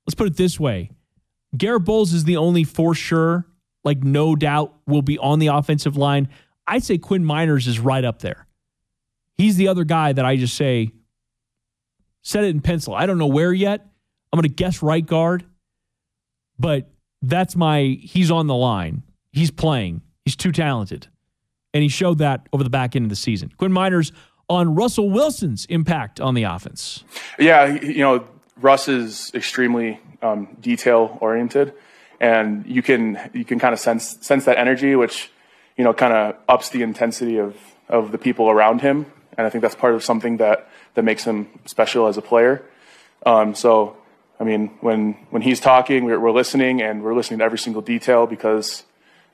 Let's 0.05 0.15
put 0.15 0.27
it 0.27 0.37
this 0.37 0.59
way 0.59 0.91
Garett 1.55 1.85
Bolles 1.85 2.13
is 2.13 2.23
the 2.23 2.37
only 2.37 2.63
for 2.63 2.95
sure, 2.95 3.45
like 3.83 4.03
no 4.03 4.35
doubt, 4.35 4.73
will 4.87 5.01
be 5.01 5.17
on 5.17 5.39
the 5.39 5.47
offensive 5.47 5.97
line. 5.97 6.29
I'd 6.67 6.83
say 6.83 6.97
Quinn 6.97 7.23
Meinerz 7.23 7.67
is 7.67 7.79
right 7.79 8.03
up 8.03 8.19
there. 8.19 8.47
He's 9.35 9.55
the 9.55 9.67
other 9.67 9.83
guy 9.83 10.13
that 10.13 10.25
I 10.25 10.35
just 10.37 10.55
say, 10.55 10.91
set 12.21 12.43
it 12.43 12.47
in 12.47 12.61
pencil. 12.61 12.93
I 12.93 13.05
don't 13.05 13.17
know 13.17 13.27
where 13.27 13.51
yet. 13.51 13.81
I'm 14.31 14.37
going 14.37 14.49
to 14.49 14.55
guess 14.55 14.81
right 14.81 15.05
guard, 15.05 15.45
but 16.57 16.89
that's 17.23 17.55
my, 17.55 17.97
he's 18.01 18.29
on 18.29 18.47
the 18.47 18.55
line. 18.55 19.01
He's 19.31 19.49
playing. 19.49 20.01
He's 20.25 20.35
too 20.35 20.51
talented. 20.51 21.07
And 21.73 21.81
he 21.81 21.89
showed 21.89 22.19
that 22.19 22.47
over 22.53 22.63
the 22.63 22.69
back 22.69 22.95
end 22.95 23.05
of 23.05 23.09
the 23.09 23.15
season. 23.15 23.51
Quinn 23.57 23.71
Meinerz 23.71 24.11
on 24.49 24.75
Russell 24.75 25.09
Wilson's 25.09 25.65
impact 25.65 26.21
on 26.21 26.35
the 26.35 26.43
offense. 26.43 27.03
Yeah, 27.39 27.65
you 27.65 27.99
know, 27.99 28.27
Russ 28.61 28.87
is 28.87 29.31
extremely 29.33 29.99
um, 30.21 30.55
detail 30.59 31.17
oriented, 31.21 31.73
and 32.19 32.65
you 32.65 32.81
can 32.81 33.29
you 33.33 33.45
can 33.45 33.59
kind 33.59 33.73
of 33.73 33.79
sense 33.79 34.17
sense 34.21 34.45
that 34.45 34.57
energy, 34.57 34.95
which 34.95 35.31
you 35.77 35.83
know 35.83 35.93
kind 35.93 36.13
of 36.13 36.35
ups 36.47 36.69
the 36.69 36.81
intensity 36.81 37.37
of 37.37 37.55
of 37.89 38.11
the 38.11 38.17
people 38.17 38.49
around 38.49 38.81
him, 38.81 39.05
and 39.37 39.47
I 39.47 39.49
think 39.49 39.61
that's 39.61 39.75
part 39.75 39.95
of 39.95 40.03
something 40.03 40.37
that 40.37 40.69
that 40.93 41.03
makes 41.03 41.23
him 41.23 41.47
special 41.65 42.07
as 42.07 42.17
a 42.17 42.21
player. 42.21 42.63
Um, 43.25 43.55
so, 43.55 43.97
I 44.39 44.43
mean, 44.43 44.69
when 44.81 45.13
when 45.29 45.41
he's 45.41 45.59
talking, 45.59 46.05
we're, 46.05 46.19
we're, 46.19 46.31
listening, 46.31 46.81
and 46.81 47.03
we're 47.03 47.13
listening 47.13 47.39
to 47.39 47.45
every 47.45 47.59
single 47.59 47.81
detail 47.81 48.25
because, 48.25 48.83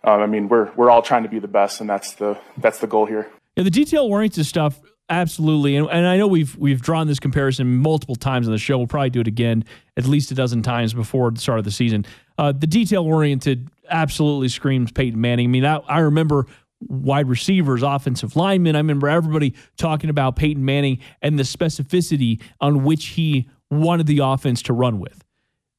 um, 0.03 0.21
I 0.21 0.27
mean, 0.27 0.49
we're 0.49 0.71
we're 0.75 0.89
all 0.89 1.01
trying 1.01 1.23
to 1.23 1.29
be 1.29 1.39
the 1.39 1.47
best, 1.47 1.81
and 1.81 1.89
that's 1.89 2.13
the 2.13 2.37
that's 2.57 2.79
the 2.79 2.87
goal 2.87 3.05
here. 3.05 3.27
Yeah, 3.55 3.63
the 3.63 3.71
detail 3.71 4.03
oriented 4.03 4.45
stuff 4.45 4.79
Absolutely, 5.11 5.75
and, 5.75 5.89
and 5.89 6.05
I 6.05 6.17
know 6.17 6.27
we've 6.27 6.55
we've 6.55 6.81
drawn 6.81 7.07
this 7.07 7.19
comparison 7.19 7.77
multiple 7.77 8.15
times 8.15 8.47
on 8.47 8.51
the 8.51 8.59
show. 8.59 8.77
We'll 8.77 8.85
probably 8.85 9.09
do 9.09 9.21
it 9.21 9.27
again 9.27 9.65
at 9.97 10.05
least 10.05 10.29
a 10.29 10.35
dozen 10.35 10.61
times 10.61 10.93
before 10.93 11.31
the 11.31 11.39
start 11.39 11.57
of 11.57 11.65
the 11.65 11.71
season. 11.71 12.05
Uh, 12.37 12.51
the 12.51 12.67
detail 12.67 13.03
oriented 13.03 13.69
absolutely 13.89 14.49
screams 14.49 14.91
Peyton 14.91 15.19
Manning. 15.19 15.47
I 15.47 15.49
mean, 15.49 15.65
I, 15.65 15.77
I 15.77 15.99
remember 15.99 16.45
wide 16.81 17.27
receivers, 17.27 17.81
offensive 17.81 18.35
linemen. 18.35 18.75
I 18.75 18.79
remember 18.79 19.09
everybody 19.09 19.55
talking 19.77 20.11
about 20.11 20.35
Peyton 20.35 20.63
Manning 20.63 20.99
and 21.23 21.39
the 21.39 21.43
specificity 21.43 22.39
on 22.61 22.83
which 22.83 23.07
he 23.07 23.49
wanted 23.71 24.07
the 24.07 24.19
offense 24.19 24.61
to 24.63 24.73
run 24.73 24.99
with. 24.99 25.23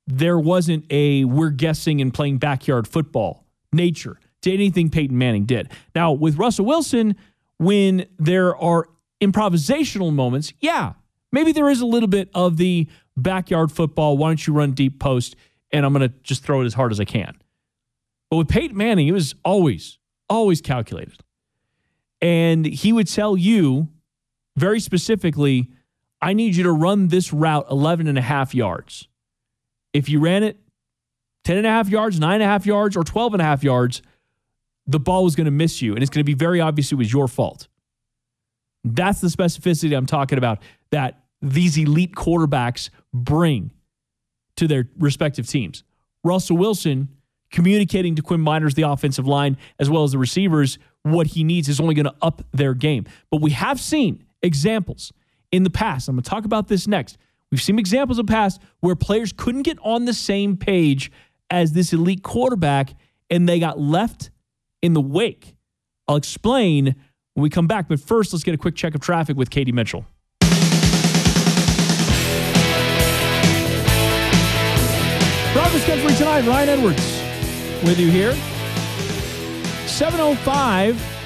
There 0.07 0.39
wasn't 0.39 0.85
a 0.91 1.25
we're 1.25 1.51
guessing 1.51 2.01
and 2.01 2.13
playing 2.13 2.39
backyard 2.39 2.89
football 2.89 3.47
nature 3.73 4.19
to 4.43 4.53
anything 4.53 4.91
Peyton 4.91 5.17
Manning 5.17 5.45
did. 5.45 5.71
Now, 5.95 6.13
with 6.13 6.37
Russell 6.37 6.65
Wilson, 6.65 7.17
when 7.59 8.07
there 8.19 8.57
are 8.57 8.89
improvisational 9.21 10.13
moments, 10.13 10.53
yeah, 10.61 10.95
maybe 11.31 11.53
there 11.53 11.69
is 11.69 11.81
a 11.81 11.87
little 11.87 12.09
bit 12.09 12.31
of 12.35 12.57
the 12.57 12.89
backyard 13.17 13.71
football. 13.71 14.17
Why 14.17 14.31
don't 14.31 14.47
you 14.47 14.53
run 14.53 14.73
deep 14.73 14.99
post? 14.99 15.37
And 15.73 15.87
I'm 15.87 15.93
going 15.93 16.09
to 16.09 16.15
just 16.23 16.43
throw 16.43 16.63
it 16.63 16.65
as 16.65 16.75
hard 16.75 16.91
as 16.91 16.99
I 16.99 17.05
can. 17.05 17.37
But 18.31 18.39
with 18.39 18.49
Peyton 18.49 18.77
Manning, 18.77 19.09
it 19.09 19.13
was 19.13 19.35
always, 19.45 19.99
always 20.29 20.61
calculated. 20.61 21.23
And 22.21 22.65
he 22.65 22.93
would 22.93 23.07
tell 23.07 23.37
you 23.37 23.89
very 24.57 24.81
specifically, 24.81 25.71
I 26.23 26.33
need 26.33 26.57
you 26.57 26.65
to 26.65 26.73
run 26.73 27.09
this 27.09 27.33
route 27.33 27.67
11 27.71 28.07
and 28.07 28.19
a 28.19 28.23
half 28.23 28.55
yards. 28.55 29.09
If 29.93 30.09
you 30.09 30.21
ran 30.21 30.43
it 30.43 30.59
10 31.45 31.57
and 31.57 31.67
a 31.67 31.71
half 31.71 31.89
yards, 31.89 32.21
nine 32.21 32.35
and 32.35 32.43
a 32.43 32.47
half 32.47 32.67
yards, 32.67 32.97
or 32.97 33.03
12 33.03 33.35
and 33.35 33.43
a 33.43 33.45
half 33.45 33.65
yards, 33.65 34.03
the 34.87 35.01
ball 35.01 35.25
was 35.25 35.35
going 35.35 35.47
to 35.47 35.51
miss 35.51 35.81
you. 35.81 35.95
And 35.95 36.03
it's 36.03 36.11
going 36.11 36.21
to 36.21 36.25
be 36.25 36.35
very 36.35 36.61
obvious 36.61 36.93
it 36.93 36.97
was 36.97 37.13
your 37.13 37.29
fault. 37.29 37.69
That's 38.85 39.21
the 39.21 39.29
specificity 39.29 39.97
I'm 39.97 40.07
talking 40.07 40.39
about 40.39 40.63
that 40.91 41.25
these 41.43 41.77
elite 41.79 42.15
quarterbacks 42.15 42.91
bring 43.13 43.73
to 44.57 44.69
their 44.69 44.89
respective 44.99 45.49
teams. 45.49 45.85
Russell 46.23 46.57
Wilson 46.57 47.09
communicating 47.51 48.15
to 48.15 48.23
Quinn 48.23 48.41
Meinerz, 48.41 48.75
the 48.75 48.83
offensive 48.83 49.27
line, 49.27 49.57
as 49.79 49.91
well 49.91 50.05
as 50.05 50.13
the 50.13 50.19
receivers, 50.19 50.79
what 51.03 51.29
he 51.29 51.45
needs 51.45 51.69
is 51.69 51.81
only 51.81 51.95
going 51.95 52.05
to 52.05 52.15
up 52.23 52.43
their 52.53 52.75
game. 52.75 53.07
But 53.31 53.41
we 53.41 53.51
have 53.53 53.81
seen 53.81 54.25
examples 54.43 55.13
in 55.53 55.65
the 55.65 55.71
past. 55.71 56.09
I'm 56.09 56.17
going 56.17 56.23
to 56.23 56.31
talk 56.31 56.45
about 56.45 56.69
this 56.69 56.87
next. 56.87 57.19
We've 57.51 57.61
seen 57.63 57.79
examples 57.79 58.19
in 58.19 58.27
the 58.27 58.33
past 58.33 58.61
where 58.81 58.95
players 58.95 59.33
couldn't 59.33 59.63
get 59.63 59.79
on 59.83 60.05
the 60.05 60.15
same 60.15 60.57
page 60.57 61.11
as 61.51 61.73
this 61.73 61.93
elite 61.93 62.23
quarterback 62.23 62.95
and 63.29 63.49
they 63.49 63.59
got 63.59 63.79
left 63.79 64.31
in 64.83 64.93
the 64.93 65.01
wake. 65.01 65.57
I'll 66.07 66.17
explain 66.17 66.97
when 67.35 67.43
we 67.43 67.51
come 67.51 67.67
back. 67.67 67.89
But 67.89 68.01
first, 68.01 68.33
let's 68.33 68.45
get 68.45 68.55
a 68.55 68.59
quick 68.59 68.77
check 68.77 68.95
of 68.95 69.01
traffic 69.01 69.37
with 69.37 69.51
Katie 69.51 69.73
Mitchell. 69.73 70.05
Broncos 75.53 75.85
Country 75.85 76.15
tonight, 76.15 76.47
Ryan 76.47 76.69
Edwards 76.69 77.21
with 77.83 77.99
you 77.99 78.11
here. 78.11 78.35
705. 79.87 81.20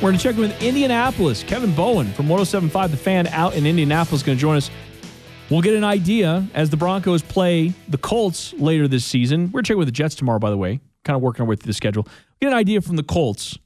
We're 0.00 0.10
going 0.10 0.18
to 0.18 0.22
check 0.22 0.36
in 0.36 0.42
with 0.42 0.62
Indianapolis. 0.62 1.42
Kevin 1.42 1.74
Bowen 1.74 2.12
from 2.12 2.28
1075 2.28 2.92
The 2.92 2.96
Fan 2.96 3.26
out 3.26 3.56
in 3.56 3.66
Indianapolis 3.66 4.22
going 4.22 4.38
to 4.38 4.40
join 4.40 4.56
us. 4.56 4.70
We'll 5.50 5.60
get 5.60 5.74
an 5.74 5.82
idea 5.82 6.46
as 6.54 6.70
the 6.70 6.76
Broncos 6.76 7.20
play 7.20 7.72
the 7.88 7.98
Colts 7.98 8.52
later 8.54 8.86
this 8.86 9.04
season. 9.04 9.50
We're 9.50 9.62
checking 9.62 9.78
with 9.78 9.88
the 9.88 9.92
Jets 9.92 10.14
tomorrow, 10.14 10.38
by 10.38 10.50
the 10.50 10.56
way. 10.56 10.78
Kind 11.04 11.16
of 11.16 11.22
working 11.22 11.42
our 11.42 11.48
way 11.48 11.56
through 11.56 11.66
the 11.66 11.74
schedule. 11.74 12.06
Get 12.40 12.46
an 12.46 12.54
idea 12.54 12.80
from 12.80 12.94
the 12.94 13.02
Colts 13.02 13.58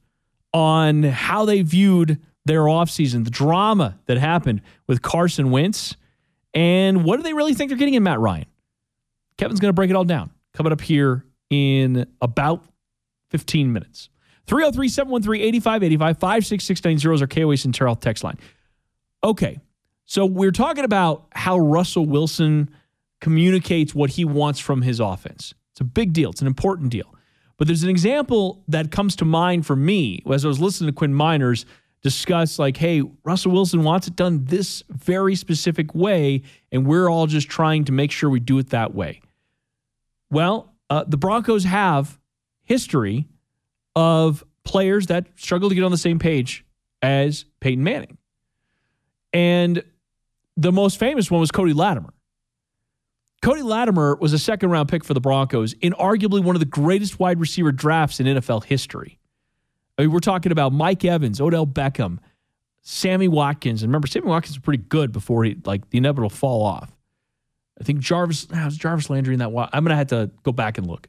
on 0.55 1.03
how 1.03 1.45
they 1.45 1.61
viewed 1.61 2.19
their 2.47 2.63
offseason, 2.63 3.25
the 3.25 3.31
drama 3.31 3.99
that 4.07 4.17
happened 4.17 4.63
with 4.87 5.03
Carson 5.03 5.51
Wentz, 5.51 5.97
and 6.55 7.05
what 7.05 7.19
do 7.19 7.25
they 7.25 7.35
really 7.35 7.53
think 7.53 7.69
they're 7.69 7.79
getting 7.79 7.93
in 7.93 8.03
Matt 8.03 8.21
Ryan? 8.21 8.47
Kevin's 9.37 9.61
going 9.61 9.69
to 9.69 9.75
break 9.75 9.91
it 9.91 9.97
all 9.97 10.05
down 10.05 10.31
coming 10.55 10.73
up 10.73 10.81
here 10.81 11.27
in 11.51 12.07
about 12.23 12.65
15 13.29 13.71
minutes. 13.71 14.09
303 14.53 14.89
713 14.91 15.41
8585 15.41 16.19
56690 16.19 17.15
is 17.15 17.23
our 17.23 17.27
KOA 17.27 17.55
Centura 17.55 17.99
text 17.99 18.23
line. 18.23 18.37
Okay, 19.25 19.59
so 20.05 20.27
we're 20.27 20.51
talking 20.51 20.85
about 20.85 21.25
how 21.33 21.59
Russell 21.59 22.05
Wilson 22.05 22.69
communicates 23.23 23.95
what 23.95 24.11
he 24.11 24.27
wants 24.27 24.61
from 24.61 24.83
his 24.83 25.01
offense. 25.01 25.55
It's 25.71 25.81
a 25.81 25.85
big 25.85 26.13
deal, 26.13 26.29
it's 26.29 26.43
an 26.43 26.47
important 26.47 26.91
deal. 26.91 27.15
But 27.57 27.67
there's 27.67 27.83
an 27.83 27.89
example 27.89 28.63
that 28.69 28.91
comes 28.91 29.17
to 29.17 29.25
mind 29.25 29.65
for 29.65 29.75
me 29.75 30.23
as 30.31 30.45
I 30.45 30.49
was 30.49 30.61
listening 30.61 30.89
to 30.89 30.95
Quinn 30.95 31.15
Meinerz 31.15 31.65
discuss, 32.03 32.59
like, 32.59 32.77
hey, 32.77 33.03
Russell 33.25 33.53
Wilson 33.53 33.85
wants 33.85 34.07
it 34.07 34.17
done 34.17 34.45
this 34.45 34.83
very 34.91 35.35
specific 35.35 35.95
way, 35.95 36.43
and 36.71 36.87
we're 36.87 37.09
all 37.09 37.27
just 37.27 37.49
trying 37.49 37.87
to 37.87 37.93
make 37.93 38.11
sure 38.11 38.29
we 38.29 38.41
do 38.41 38.59
it 38.59 38.69
that 38.69 38.95
way. 38.95 39.23
Well, 40.31 40.75
uh, 40.91 41.05
the 41.09 41.17
Broncos 41.17 41.65
have 41.65 42.21
history 42.65 43.29
of 43.95 44.45
players 44.65 45.07
that 45.07 45.27
struggle 45.37 45.69
to 45.69 45.75
get 45.75 45.85
on 45.85 45.91
the 45.91 45.99
same 45.99 46.19
page 46.19 46.65
as 47.03 47.45
Peyton 47.61 47.83
Manning. 47.83 48.17
And 49.33 49.83
the 50.57 50.73
most 50.73 50.99
famous 50.99 51.31
one 51.31 51.41
was 51.41 51.51
Cody 51.51 51.73
Latimer. 51.73 52.13
Cody 53.43 53.63
Latimer 53.63 54.15
was 54.17 54.33
a 54.33 54.39
second 54.39 54.71
round 54.71 54.89
pick 54.89 55.05
for 55.05 55.15
the 55.15 55.21
Broncos 55.21 55.73
in 55.75 55.93
arguably 55.95 56.43
one 56.43 56.55
of 56.55 56.61
the 56.61 56.67
greatest 56.67 57.19
wide 57.19 57.41
receiver 57.41 57.73
drafts 57.73 58.21
in 58.21 58.27
NFL 58.27 58.65
history. 58.65 59.19
I 59.99 60.03
mean, 60.03 60.13
we're 60.13 60.21
talking 60.21 60.53
about 60.53 60.73
Mike 60.73 61.05
Evans, 61.05 61.41
Odell 61.41 61.67
Beckham, 61.67 62.19
Sammy 62.83 63.29
Watkins. 63.29 63.83
And 63.83 63.91
remember, 63.91 64.07
Sammy 64.07 64.29
Watkins 64.29 64.57
was 64.57 64.63
pretty 64.63 64.85
good 64.85 65.13
before 65.13 65.45
he 65.45 65.57
like 65.65 65.91
the 65.91 65.99
inevitable 65.99 66.31
fall 66.31 66.63
off. 66.63 66.93
I 67.81 67.85
think 67.85 67.99
Jarvis 67.99 68.49
was 68.49 68.77
Jarvis 68.77 69.11
Landry 69.11 69.35
in 69.35 69.41
that. 69.41 69.49
I'm 69.49 69.85
gonna 69.85 69.97
have 69.97 70.09
to 70.09 70.31
go 70.45 70.53
back 70.53 70.79
and 70.79 70.87
look. 70.87 71.09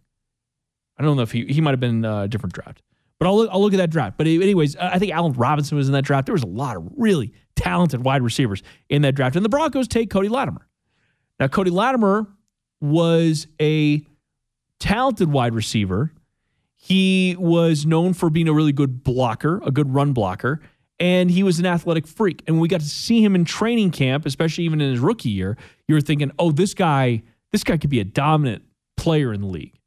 I 0.97 1.03
don't 1.03 1.15
know 1.15 1.23
if 1.23 1.32
he 1.32 1.45
he 1.45 1.62
might 1.62 1.71
have 1.71 1.79
been 1.79 2.06
a 2.06 2.27
different 2.27 2.53
draft, 2.53 2.82
but 3.19 3.27
I'll 3.27 3.38
look, 3.38 3.49
I'll 3.51 3.62
look 3.62 3.73
at 3.73 3.77
that 3.77 3.89
draft. 3.89 4.17
But 4.17 4.27
anyways, 4.27 4.75
I 4.75 4.99
think 4.99 5.12
Allen 5.12 5.34
Robinson 5.34 5.77
was 5.77 5.88
in 5.88 5.93
that 5.93 6.03
draft. 6.03 6.25
There 6.25 6.34
was 6.34 6.43
a 6.43 6.47
lot 6.47 6.77
of 6.77 6.88
really 6.95 7.34
talented 7.56 8.03
wide 8.03 8.21
receivers 8.21 8.63
in 8.89 9.01
that 9.03 9.15
draft, 9.15 9.36
and 9.36 9.43
the 9.43 9.49
Broncos 9.49 9.88
take 9.88 10.10
Cody 10.10 10.29
Latimer. 10.29 10.67
Now, 11.39 11.47
Cody 11.47 11.71
Latimer 11.71 12.27
was 12.79 13.47
a 13.62 14.01
talented 14.79 15.32
wide 15.32 15.56
receiver. 15.56 16.13
He 16.75 17.36
was 17.39 17.86
known 17.86 18.13
for 18.13 18.29
being 18.29 18.47
a 18.49 18.53
really 18.53 18.73
good 18.73 19.03
blocker, 19.03 19.62
a 19.65 19.71
good 19.71 19.93
run 19.93 20.12
blocker, 20.12 20.60
and 20.99 21.32
he 21.32 21.41
was 21.41 21.58
an 21.60 21.65
athletic 21.65 22.06
freak. 22.06 22.43
And 22.45 22.58
when 22.58 22.62
we 22.62 22.67
got 22.67 22.82
to 22.82 22.86
see 22.86 23.23
him 23.23 23.36
in 23.36 23.45
training 23.45 23.91
camp, 23.91 24.25
especially 24.25 24.65
even 24.65 24.82
in 24.82 24.91
his 24.91 24.99
rookie 24.99 25.29
year, 25.29 25.58
you 25.88 25.95
were 25.95 26.01
thinking, 26.01 26.32
"Oh, 26.38 26.51
this 26.51 26.73
guy, 26.73 27.23
this 27.51 27.63
guy 27.63 27.77
could 27.77 27.89
be 27.89 28.01
a 28.01 28.06
dominant 28.06 28.63
player 28.97 29.34
in 29.34 29.41
the 29.41 29.47
league." 29.47 29.79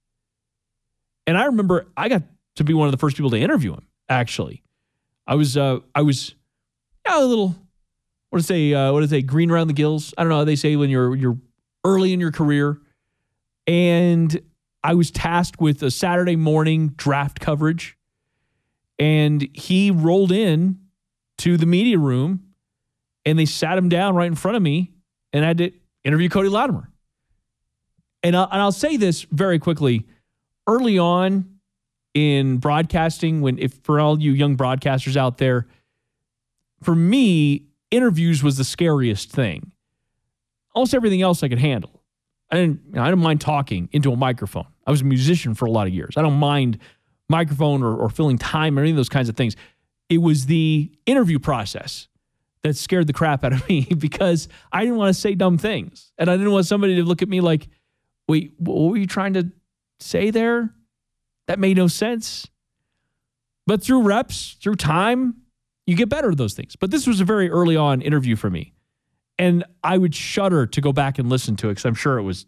And 1.27 1.37
I 1.37 1.47
remember 1.47 1.87
I 1.97 2.09
got 2.09 2.23
to 2.57 2.65
be 2.65 2.75
one 2.75 2.87
of 2.87 2.93
the 2.93 2.99
first 2.99 3.17
people 3.17 3.31
to 3.31 3.39
interview 3.39 3.73
him. 3.73 3.87
Actually, 4.09 4.63
I 5.27 5.35
was 5.35 5.57
uh, 5.57 5.81
I 5.95 6.03
was 6.03 6.35
yeah, 7.07 7.23
a 7.23 7.25
little 7.25 7.57
what 8.31 8.39
to 8.39 8.45
say 8.45 8.73
uh, 8.73 8.93
what 8.93 9.01
to 9.01 9.09
say 9.09 9.23
green 9.23 9.51
around 9.51 9.69
the 9.69 9.75
gills. 9.75 10.15
I 10.17 10.23
don't 10.23 10.31
know 10.31 10.39
how 10.39 10.45
they 10.45 10.57
say 10.57 10.77
when 10.77 10.91
you're 10.91 11.15
you're 11.17 11.39
early 11.85 12.13
in 12.13 12.21
your 12.21 12.33
career, 12.33 12.79
and 13.67 14.41
I 14.85 14.95
was 14.95 15.11
tasked 15.11 15.61
with 15.61 15.83
a 15.83 15.91
Saturday 15.91 16.37
morning 16.37 16.89
draft 16.97 17.41
coverage, 17.41 17.97
and 18.99 19.49
he 19.53 19.91
rolled 19.91 20.33
in 20.33 20.79
to 21.39 21.57
the 21.57 21.67
media 21.67 21.99
room, 21.99 22.45
and 23.25 23.39
they 23.39 23.47
sat 23.47 23.77
him 23.77 23.89
down 23.89 24.15
right 24.15 24.27
in 24.27 24.37
front 24.37 24.57
of 24.57 24.63
me, 24.63 24.93
and 25.33 25.45
I 25.45 25.49
had 25.49 25.59
to 25.59 25.73
interview 26.05 26.29
Cody 26.29 26.49
Latimer. 26.49 26.91
And 28.23 28.37
I'll, 28.37 28.49
and 28.51 28.61
I'll 28.61 28.73
say 28.73 28.97
this 28.97 29.23
very 29.23 29.59
quickly 29.59 30.07
early 30.67 30.99
on 30.99 31.59
in 32.15 32.59
broadcasting 32.59 33.43
when 33.43 33.59
if 33.59 33.75
for 33.83 34.01
all 34.01 34.21
you 34.21 34.33
young 34.33 34.57
broadcasters 34.57 35.17
out 35.17 35.39
there 35.39 35.67
for 36.83 36.95
me 36.95 37.67
interviews 37.91 38.43
was 38.43 38.57
the 38.57 38.65
scariest 38.65 39.31
thing. 39.31 39.73
Almost 40.75 40.95
everything 40.95 41.23
else 41.23 41.43
i 41.43 41.49
could 41.49 41.59
handle. 41.59 42.03
I 42.51 42.57
didn't 42.57 42.81
you 42.87 42.93
know, 42.93 43.03
i 43.03 43.07
didn't 43.07 43.23
mind 43.23 43.41
talking 43.41 43.89
into 43.93 44.13
a 44.13 44.17
microphone. 44.17 44.67
I 44.87 44.91
was 44.91 45.03
a 45.03 45.05
musician 45.05 45.55
for 45.55 45.67
a 45.67 45.71
lot 45.71 45.87
of 45.87 45.95
years. 45.95 46.15
I 46.17 46.23
don't 46.23 46.39
mind 46.39 46.79
microphone 47.29 47.83
or, 47.83 47.95
or 47.97 48.09
filling 48.09 48.39
time 48.39 48.79
or 48.79 48.83
any 48.83 48.91
of 48.91 48.97
those 48.97 49.09
kinds 49.09 49.29
of 49.29 49.37
things. 49.37 49.57
It 50.09 50.19
was 50.19 50.47
the 50.47 50.93
interview 51.07 51.39
process 51.39 52.09
that 52.63 52.77
scared 52.77 53.07
the 53.07 53.13
crap 53.13 53.45
out 53.45 53.53
of 53.53 53.69
me 53.69 53.85
because 53.99 54.49
i 54.73 54.81
didn't 54.81 54.97
want 54.97 55.15
to 55.15 55.21
say 55.21 55.35
dumb 55.35 55.59
things. 55.59 56.13
And 56.19 56.31
i 56.31 56.37
didn't 56.37 56.53
want 56.53 56.67
somebody 56.67 56.97
to 56.97 57.05
look 57.05 57.23
at 57.23 57.29
me 57.29 57.41
like 57.41 57.69
wait 58.29 58.55
what 58.59 58.91
were 58.91 58.97
you 58.97 59.07
trying 59.07 59.35
to 59.35 59.51
say 60.01 60.31
there? 60.31 60.75
That 61.47 61.59
made 61.59 61.77
no 61.77 61.87
sense. 61.89 62.49
But 63.67 63.83
through 63.83 64.03
reps, 64.03 64.57
through 64.61 64.77
time, 64.77 65.43
you 65.87 65.97
get 65.97 66.09
better 66.09 66.31
at 66.31 66.37
those 66.37 66.55
things. 66.55 66.77
But 66.77 66.91
this 66.91 67.07
was 67.07 67.21
a 67.21 67.25
very 67.25 67.51
early 67.51 67.77
on 67.77 68.01
interview 68.01 68.37
for 68.37 68.51
me. 68.51 68.73
And 69.39 69.65
I 69.85 69.99
would 69.99 70.15
shudder 70.15 70.67
to 70.67 70.81
go 70.81 70.93
back 70.93 71.19
and 71.19 71.29
listen 71.29 71.57
to 71.57 71.69
it 71.69 71.73
because 71.73 71.85
I'm 71.85 71.95
sure 71.95 72.19
it 72.19 72.23
was 72.23 72.47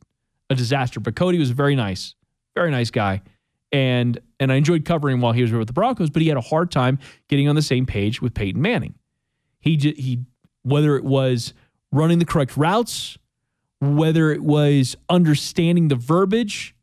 a 0.50 0.54
disaster. 0.54 1.00
But 1.00 1.16
Cody 1.16 1.38
was 1.38 1.50
very 1.50 1.76
nice, 1.76 2.14
very 2.54 2.70
nice 2.70 2.90
guy. 2.90 3.22
And 3.70 4.18
and 4.40 4.50
I 4.50 4.54
enjoyed 4.54 4.84
covering 4.84 5.20
while 5.20 5.32
he 5.32 5.42
was 5.42 5.52
with 5.52 5.66
the 5.66 5.72
Broncos, 5.72 6.08
but 6.08 6.22
he 6.22 6.28
had 6.28 6.38
a 6.38 6.42
hard 6.42 6.70
time 6.70 6.98
getting 7.28 7.48
on 7.48 7.54
the 7.54 7.62
same 7.62 7.84
page 7.84 8.22
with 8.22 8.32
Peyton 8.32 8.62
Manning. 8.62 8.94
He 9.60 9.76
he 9.76 10.20
whether 10.62 10.96
it 10.96 11.04
was 11.04 11.52
running 11.92 12.18
the 12.18 12.24
correct 12.24 12.56
routes, 12.56 13.18
whether 13.80 14.30
it 14.30 14.42
was 14.42 14.96
understanding 15.10 15.88
the 15.88 15.96
verbiage, 15.96 16.74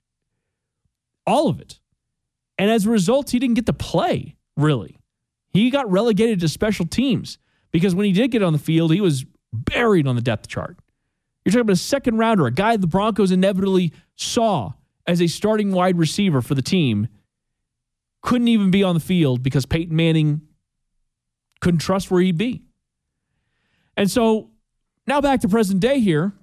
all 1.25 1.49
of 1.49 1.59
it. 1.59 1.79
And 2.57 2.69
as 2.69 2.85
a 2.85 2.89
result, 2.89 3.31
he 3.31 3.39
didn't 3.39 3.55
get 3.55 3.65
to 3.65 3.73
play, 3.73 4.35
really. 4.55 4.99
He 5.49 5.69
got 5.69 5.89
relegated 5.89 6.39
to 6.41 6.49
special 6.49 6.85
teams 6.85 7.37
because 7.71 7.95
when 7.95 8.05
he 8.05 8.11
did 8.11 8.31
get 8.31 8.43
on 8.43 8.53
the 8.53 8.59
field, 8.59 8.93
he 8.93 9.01
was 9.01 9.25
buried 9.51 10.07
on 10.07 10.15
the 10.15 10.21
depth 10.21 10.47
chart. 10.47 10.77
You're 11.43 11.51
talking 11.51 11.61
about 11.61 11.73
a 11.73 11.77
second 11.77 12.17
rounder, 12.17 12.45
a 12.47 12.51
guy 12.51 12.75
the 12.77 12.87
Broncos 12.87 13.31
inevitably 13.31 13.93
saw 14.15 14.73
as 15.07 15.21
a 15.21 15.27
starting 15.27 15.71
wide 15.71 15.97
receiver 15.97 16.41
for 16.41 16.55
the 16.55 16.61
team, 16.61 17.07
couldn't 18.21 18.47
even 18.47 18.71
be 18.71 18.83
on 18.83 18.95
the 18.95 19.01
field 19.01 19.43
because 19.43 19.65
Peyton 19.65 19.95
Manning 19.95 20.41
couldn't 21.61 21.79
trust 21.79 22.09
where 22.09 22.21
he'd 22.21 22.37
be. 22.37 22.63
And 23.95 24.09
so 24.09 24.49
now 25.07 25.21
back 25.21 25.41
to 25.41 25.47
present 25.47 25.79
day 25.79 25.99
here. 25.99 26.33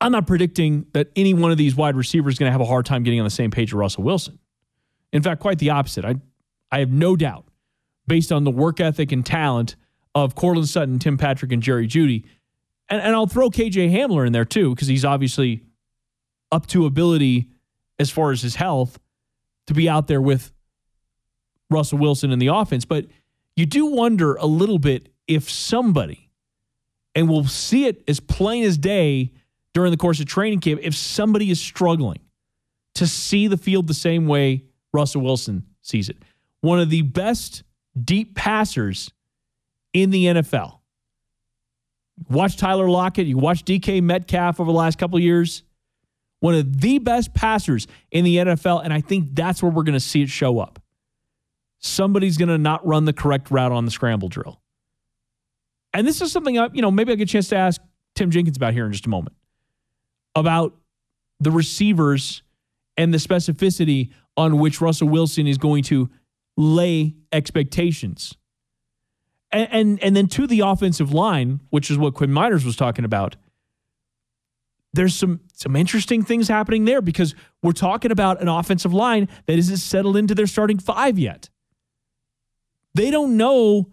I'm 0.00 0.12
not 0.12 0.26
predicting 0.26 0.86
that 0.92 1.08
any 1.14 1.34
one 1.34 1.50
of 1.50 1.58
these 1.58 1.76
wide 1.76 1.94
receivers 1.94 2.34
is 2.34 2.38
going 2.38 2.48
to 2.48 2.52
have 2.52 2.60
a 2.60 2.66
hard 2.66 2.86
time 2.86 3.02
getting 3.02 3.20
on 3.20 3.24
the 3.24 3.30
same 3.30 3.50
page 3.50 3.72
with 3.72 3.80
Russell 3.80 4.02
Wilson. 4.02 4.38
In 5.12 5.22
fact, 5.22 5.40
quite 5.40 5.58
the 5.58 5.70
opposite. 5.70 6.04
I, 6.04 6.16
I 6.72 6.78
have 6.78 6.90
no 6.90 7.16
doubt, 7.16 7.46
based 8.06 8.32
on 8.32 8.44
the 8.44 8.50
work 8.50 8.80
ethic 8.80 9.12
and 9.12 9.26
talent 9.26 9.76
of 10.14 10.34
Courtland 10.34 10.68
Sutton, 10.68 10.98
Tim 10.98 11.18
Patrick, 11.18 11.52
and 11.52 11.62
Jerry 11.62 11.86
Jeudy, 11.86 12.24
And, 12.88 13.00
and 13.00 13.14
I'll 13.14 13.26
throw 13.26 13.50
KJ 13.50 13.92
Hamler 13.92 14.26
in 14.26 14.32
there 14.32 14.44
too, 14.44 14.74
because 14.74 14.88
he's 14.88 15.04
obviously 15.04 15.64
up 16.50 16.66
to 16.68 16.86
ability 16.86 17.48
as 17.98 18.10
far 18.10 18.30
as 18.30 18.42
his 18.42 18.56
health 18.56 18.98
to 19.66 19.74
be 19.74 19.88
out 19.88 20.08
there 20.08 20.20
with 20.20 20.52
Russell 21.68 21.98
Wilson 21.98 22.32
in 22.32 22.38
the 22.38 22.48
offense. 22.48 22.84
But 22.84 23.06
you 23.54 23.66
do 23.66 23.86
wonder 23.86 24.34
a 24.36 24.46
little 24.46 24.78
bit 24.78 25.10
if 25.28 25.48
somebody, 25.50 26.30
and 27.14 27.28
we'll 27.28 27.44
see 27.44 27.86
it 27.86 28.02
as 28.08 28.18
plain 28.18 28.64
as 28.64 28.78
day 28.78 29.32
during 29.74 29.90
the 29.90 29.96
course 29.96 30.20
of 30.20 30.26
training 30.26 30.60
camp 30.60 30.80
if 30.82 30.94
somebody 30.94 31.50
is 31.50 31.60
struggling 31.60 32.20
to 32.94 33.06
see 33.06 33.46
the 33.46 33.56
field 33.56 33.86
the 33.86 33.94
same 33.94 34.26
way 34.26 34.64
Russell 34.92 35.22
Wilson 35.22 35.64
sees 35.82 36.08
it. 36.08 36.18
One 36.60 36.80
of 36.80 36.90
the 36.90 37.02
best 37.02 37.62
deep 38.02 38.34
passers 38.34 39.12
in 39.92 40.10
the 40.10 40.26
NFL. 40.26 40.78
Watch 42.28 42.56
Tyler 42.56 42.88
Lockett, 42.88 43.26
you 43.26 43.38
watch 43.38 43.64
DK 43.64 44.02
Metcalf 44.02 44.60
over 44.60 44.70
the 44.70 44.76
last 44.76 44.98
couple 44.98 45.18
years. 45.18 45.62
One 46.40 46.54
of 46.54 46.80
the 46.80 46.98
best 46.98 47.34
passers 47.34 47.86
in 48.10 48.24
the 48.24 48.36
NFL, 48.36 48.82
and 48.84 48.92
I 48.92 49.00
think 49.00 49.34
that's 49.34 49.62
where 49.62 49.70
we're 49.70 49.82
going 49.82 49.94
to 49.94 50.00
see 50.00 50.22
it 50.22 50.30
show 50.30 50.58
up. 50.58 50.82
Somebody's 51.78 52.36
going 52.36 52.48
to 52.48 52.58
not 52.58 52.86
run 52.86 53.04
the 53.04 53.12
correct 53.12 53.50
route 53.50 53.72
on 53.72 53.84
the 53.84 53.90
scramble 53.90 54.28
drill. 54.28 54.60
And 55.92 56.06
this 56.06 56.20
is 56.20 56.30
something 56.30 56.58
I, 56.58 56.68
you 56.72 56.82
know, 56.82 56.90
maybe 56.90 57.12
I 57.12 57.14
get 57.14 57.28
a 57.28 57.32
chance 57.32 57.48
to 57.48 57.56
ask 57.56 57.80
Tim 58.14 58.30
Jenkins 58.30 58.56
about 58.56 58.74
here 58.74 58.86
in 58.86 58.92
just 58.92 59.06
a 59.06 59.08
moment 59.08 59.34
about 60.40 60.74
the 61.38 61.50
receivers 61.50 62.42
and 62.96 63.14
the 63.14 63.18
specificity 63.18 64.10
on 64.36 64.58
which 64.58 64.80
Russell 64.80 65.08
Wilson 65.08 65.46
is 65.46 65.58
going 65.58 65.84
to 65.84 66.10
lay 66.56 67.14
expectations. 67.32 68.36
And, 69.52 69.68
and, 69.70 70.02
and 70.02 70.16
then 70.16 70.26
to 70.28 70.46
the 70.46 70.60
offensive 70.60 71.12
line, 71.12 71.60
which 71.70 71.90
is 71.90 71.98
what 71.98 72.14
Quinn 72.14 72.30
Meinerz 72.30 72.64
was 72.64 72.76
talking 72.76 73.04
about. 73.04 73.36
There's 74.92 75.14
some 75.14 75.40
some 75.54 75.76
interesting 75.76 76.24
things 76.24 76.48
happening 76.48 76.84
there 76.84 77.00
because 77.00 77.36
we're 77.62 77.72
talking 77.72 78.10
about 78.10 78.42
an 78.42 78.48
offensive 78.48 78.92
line 78.92 79.28
that 79.46 79.56
isn't 79.56 79.76
settled 79.76 80.16
into 80.16 80.34
their 80.34 80.48
starting 80.48 80.80
five 80.80 81.16
yet. 81.16 81.48
They 82.94 83.12
don't 83.12 83.36
know. 83.36 83.92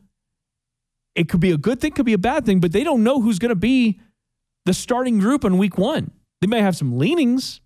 It 1.14 1.30
could 1.30 1.40
be 1.40 1.52
a 1.52 1.58
good 1.58 1.80
thing, 1.80 1.92
could 1.92 2.08
be 2.08 2.14
a 2.14 2.18
bad 2.18 2.48
thing, 2.48 2.60
but 2.60 2.72
they 2.72 2.84
don't 2.84 3.04
know 3.04 3.22
who's 3.22 3.38
going 3.38 3.50
to 3.50 3.56
be 3.56 4.00
the 4.66 4.74
starting 4.74 5.20
group 5.20 5.46
in 5.46 5.60
week 5.60 5.78
one. 5.78 6.12
They 6.42 6.48
may 6.48 6.62
have 6.62 6.76
some 6.76 6.98
leanings, 6.98 7.62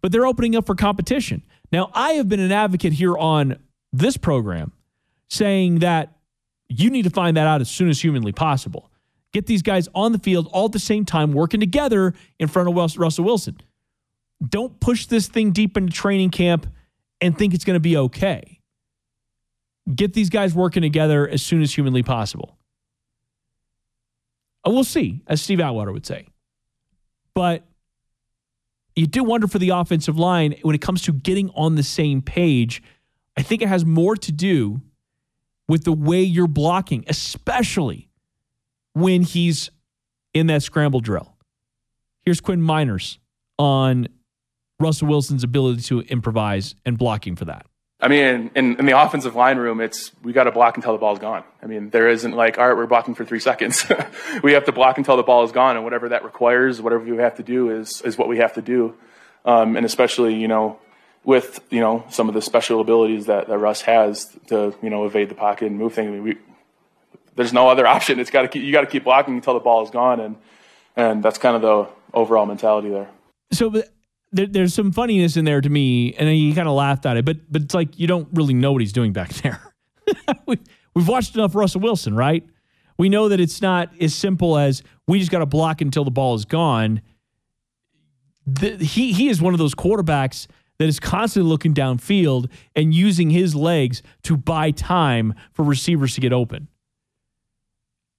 but 0.00 0.12
they're 0.12 0.26
opening 0.26 0.54
up 0.54 0.66
for 0.66 0.74
competition. 0.74 1.42
Now, 1.72 1.90
I 1.94 2.12
have 2.12 2.28
been 2.28 2.40
an 2.40 2.52
advocate 2.52 2.92
here 2.92 3.16
on 3.16 3.56
this 3.92 4.16
program 4.16 4.72
saying 5.28 5.80
that 5.80 6.16
you 6.68 6.90
need 6.90 7.02
to 7.02 7.10
find 7.10 7.36
that 7.36 7.46
out 7.46 7.60
as 7.60 7.70
soon 7.70 7.88
as 7.88 8.00
humanly 8.00 8.32
possible. 8.32 8.90
Get 9.32 9.46
these 9.46 9.62
guys 9.62 9.88
on 9.94 10.12
the 10.12 10.18
field 10.18 10.48
all 10.52 10.66
at 10.66 10.72
the 10.72 10.78
same 10.78 11.04
time, 11.04 11.32
working 11.32 11.60
together 11.60 12.14
in 12.38 12.48
front 12.48 12.68
of 12.68 12.96
Russell 12.96 13.24
Wilson. 13.24 13.58
Don't 14.46 14.78
push 14.80 15.06
this 15.06 15.28
thing 15.28 15.50
deep 15.50 15.76
into 15.76 15.92
training 15.92 16.30
camp 16.30 16.66
and 17.20 17.36
think 17.36 17.54
it's 17.54 17.64
going 17.64 17.76
to 17.76 17.80
be 17.80 17.96
okay. 17.96 18.60
Get 19.94 20.14
these 20.14 20.30
guys 20.30 20.54
working 20.54 20.82
together 20.82 21.28
as 21.28 21.42
soon 21.42 21.62
as 21.62 21.74
humanly 21.74 22.02
possible. 22.02 22.56
And 24.64 24.74
we'll 24.74 24.84
see, 24.84 25.22
as 25.26 25.40
Steve 25.40 25.60
Atwater 25.60 25.92
would 25.92 26.06
say. 26.06 26.26
But 27.34 27.64
you 28.96 29.06
do 29.06 29.22
wonder 29.22 29.46
for 29.46 29.58
the 29.58 29.68
offensive 29.68 30.18
line 30.18 30.54
when 30.62 30.74
it 30.74 30.80
comes 30.80 31.02
to 31.02 31.12
getting 31.12 31.50
on 31.50 31.74
the 31.74 31.82
same 31.82 32.22
page. 32.22 32.82
I 33.36 33.42
think 33.42 33.60
it 33.60 33.68
has 33.68 33.84
more 33.84 34.16
to 34.16 34.32
do 34.32 34.80
with 35.68 35.84
the 35.84 35.92
way 35.92 36.22
you're 36.22 36.46
blocking, 36.46 37.04
especially 37.06 38.08
when 38.94 39.22
he's 39.22 39.70
in 40.32 40.46
that 40.46 40.62
scramble 40.62 41.00
drill. 41.00 41.36
Here's 42.22 42.40
Quinn 42.40 42.62
Meinerz 42.62 43.18
on 43.58 44.08
Russell 44.80 45.08
Wilson's 45.08 45.44
ability 45.44 45.82
to 45.82 46.00
improvise 46.00 46.74
and 46.84 46.96
blocking 46.96 47.36
for 47.36 47.44
that. 47.44 47.66
I 47.98 48.08
mean, 48.08 48.50
in, 48.54 48.76
in 48.76 48.84
the 48.84 49.00
offensive 49.00 49.34
line 49.34 49.56
room, 49.56 49.80
it's 49.80 50.12
we 50.22 50.34
got 50.34 50.44
to 50.44 50.52
block 50.52 50.76
until 50.76 50.92
the 50.92 50.98
ball's 50.98 51.18
gone. 51.18 51.44
I 51.62 51.66
mean, 51.66 51.88
there 51.88 52.08
isn't 52.08 52.32
like, 52.32 52.58
all 52.58 52.68
right, 52.68 52.76
we're 52.76 52.86
blocking 52.86 53.14
for 53.14 53.24
three 53.24 53.40
seconds. 53.40 53.86
we 54.42 54.52
have 54.52 54.66
to 54.66 54.72
block 54.72 54.98
until 54.98 55.16
the 55.16 55.22
ball 55.22 55.44
is 55.44 55.52
gone, 55.52 55.76
and 55.76 55.84
whatever 55.84 56.10
that 56.10 56.22
requires, 56.22 56.80
whatever 56.82 57.04
we 57.04 57.16
have 57.16 57.36
to 57.36 57.42
do 57.42 57.70
is 57.70 58.02
is 58.02 58.18
what 58.18 58.28
we 58.28 58.38
have 58.38 58.52
to 58.54 58.62
do. 58.62 58.94
Um, 59.46 59.76
and 59.76 59.86
especially, 59.86 60.34
you 60.34 60.48
know, 60.48 60.78
with 61.24 61.60
you 61.70 61.80
know 61.80 62.04
some 62.10 62.28
of 62.28 62.34
the 62.34 62.42
special 62.42 62.82
abilities 62.82 63.26
that, 63.26 63.48
that 63.48 63.58
Russ 63.58 63.80
has 63.82 64.26
to 64.48 64.74
you 64.82 64.90
know 64.90 65.06
evade 65.06 65.30
the 65.30 65.34
pocket 65.34 65.66
and 65.66 65.78
move 65.78 65.94
things. 65.94 66.08
I 66.08 66.10
mean, 66.12 66.22
we, 66.22 66.36
there's 67.34 67.54
no 67.54 67.68
other 67.68 67.86
option. 67.96 68.20
It's 68.20 68.30
got 68.30 68.42
to 68.42 68.48
keep 68.48 68.62
you 68.62 68.72
got 68.72 68.82
to 68.82 68.88
keep 68.88 69.04
blocking 69.04 69.34
until 69.34 69.54
the 69.54 69.60
ball 69.60 69.82
is 69.84 69.90
gone, 69.90 70.20
and 70.20 70.36
and 70.96 71.22
that's 71.22 71.38
kind 71.38 71.56
of 71.56 71.62
the 71.62 71.88
overall 72.12 72.44
mentality 72.44 72.90
there. 72.90 73.08
So 73.52 73.82
there, 74.36 74.46
there's 74.46 74.74
some 74.74 74.92
funniness 74.92 75.36
in 75.36 75.44
there 75.44 75.60
to 75.60 75.68
me, 75.68 76.14
and 76.14 76.28
he 76.28 76.54
kind 76.54 76.68
of 76.68 76.74
laughed 76.74 77.06
at 77.06 77.16
it. 77.16 77.24
But 77.24 77.50
but 77.50 77.62
it's 77.62 77.74
like 77.74 77.98
you 77.98 78.06
don't 78.06 78.28
really 78.32 78.54
know 78.54 78.72
what 78.72 78.80
he's 78.80 78.92
doing 78.92 79.12
back 79.12 79.28
there. 79.42 79.60
we, 80.46 80.58
we've 80.94 81.08
watched 81.08 81.34
enough 81.34 81.54
Russell 81.54 81.80
Wilson, 81.80 82.14
right? 82.14 82.44
We 82.98 83.08
know 83.08 83.28
that 83.28 83.40
it's 83.40 83.60
not 83.60 83.90
as 84.00 84.14
simple 84.14 84.56
as 84.56 84.82
we 85.06 85.18
just 85.18 85.30
got 85.30 85.40
to 85.40 85.46
block 85.46 85.80
until 85.80 86.04
the 86.04 86.10
ball 86.10 86.34
is 86.34 86.44
gone. 86.44 87.02
The, 88.46 88.76
he 88.76 89.12
he 89.12 89.28
is 89.28 89.40
one 89.42 89.54
of 89.54 89.58
those 89.58 89.74
quarterbacks 89.74 90.46
that 90.78 90.88
is 90.88 91.00
constantly 91.00 91.48
looking 91.50 91.74
downfield 91.74 92.50
and 92.74 92.92
using 92.92 93.30
his 93.30 93.54
legs 93.54 94.02
to 94.22 94.36
buy 94.36 94.70
time 94.70 95.34
for 95.52 95.64
receivers 95.64 96.14
to 96.14 96.20
get 96.20 96.32
open. 96.32 96.68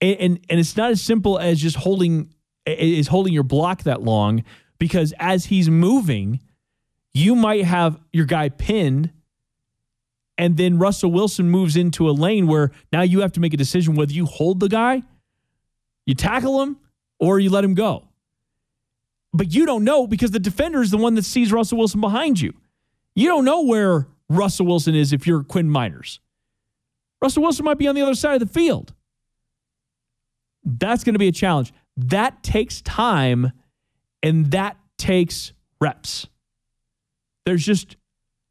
And, 0.01 0.17
and, 0.19 0.39
and 0.49 0.59
it's 0.59 0.75
not 0.75 0.91
as 0.91 1.01
simple 1.01 1.37
as 1.39 1.61
just 1.61 1.75
holding 1.75 2.33
is 2.65 3.07
holding 3.07 3.33
your 3.33 3.43
block 3.43 3.83
that 3.83 4.01
long 4.03 4.43
because 4.79 5.13
as 5.19 5.45
he's 5.45 5.69
moving, 5.69 6.39
you 7.13 7.35
might 7.35 7.63
have 7.63 7.99
your 8.13 8.25
guy 8.25 8.49
pinned, 8.49 9.11
and 10.37 10.57
then 10.57 10.77
Russell 10.77 11.11
Wilson 11.11 11.49
moves 11.49 11.75
into 11.75 12.09
a 12.09 12.11
lane 12.11 12.47
where 12.47 12.71
now 12.91 13.01
you 13.01 13.21
have 13.21 13.31
to 13.33 13.39
make 13.39 13.53
a 13.53 13.57
decision 13.57 13.95
whether 13.95 14.13
you 14.13 14.25
hold 14.25 14.59
the 14.59 14.69
guy, 14.69 15.01
you 16.05 16.13
tackle 16.13 16.61
him, 16.61 16.77
or 17.19 17.39
you 17.39 17.49
let 17.49 17.63
him 17.63 17.73
go. 17.73 18.07
But 19.33 19.53
you 19.53 19.65
don't 19.65 19.83
know 19.83 20.07
because 20.07 20.31
the 20.31 20.39
defender 20.39 20.81
is 20.81 20.91
the 20.91 20.97
one 20.97 21.15
that 21.15 21.25
sees 21.25 21.51
Russell 21.51 21.79
Wilson 21.79 22.01
behind 22.01 22.39
you. 22.39 22.53
You 23.15 23.27
don't 23.29 23.45
know 23.45 23.63
where 23.63 24.07
Russell 24.29 24.67
Wilson 24.67 24.95
is 24.95 25.11
if 25.11 25.25
you're 25.25 25.43
Quinn 25.43 25.69
Meinerz. 25.69 26.19
Russell 27.21 27.43
Wilson 27.43 27.65
might 27.65 27.79
be 27.79 27.87
on 27.87 27.95
the 27.95 28.01
other 28.01 28.15
side 28.15 28.39
of 28.41 28.47
the 28.47 28.53
field. 28.53 28.93
That's 30.63 31.03
going 31.03 31.15
to 31.15 31.19
be 31.19 31.27
a 31.27 31.31
challenge. 31.31 31.73
That 31.95 32.43
takes 32.43 32.81
time 32.81 33.51
and 34.23 34.51
that 34.51 34.77
takes 34.97 35.53
reps. 35.79 36.27
There's 37.45 37.65
just 37.65 37.95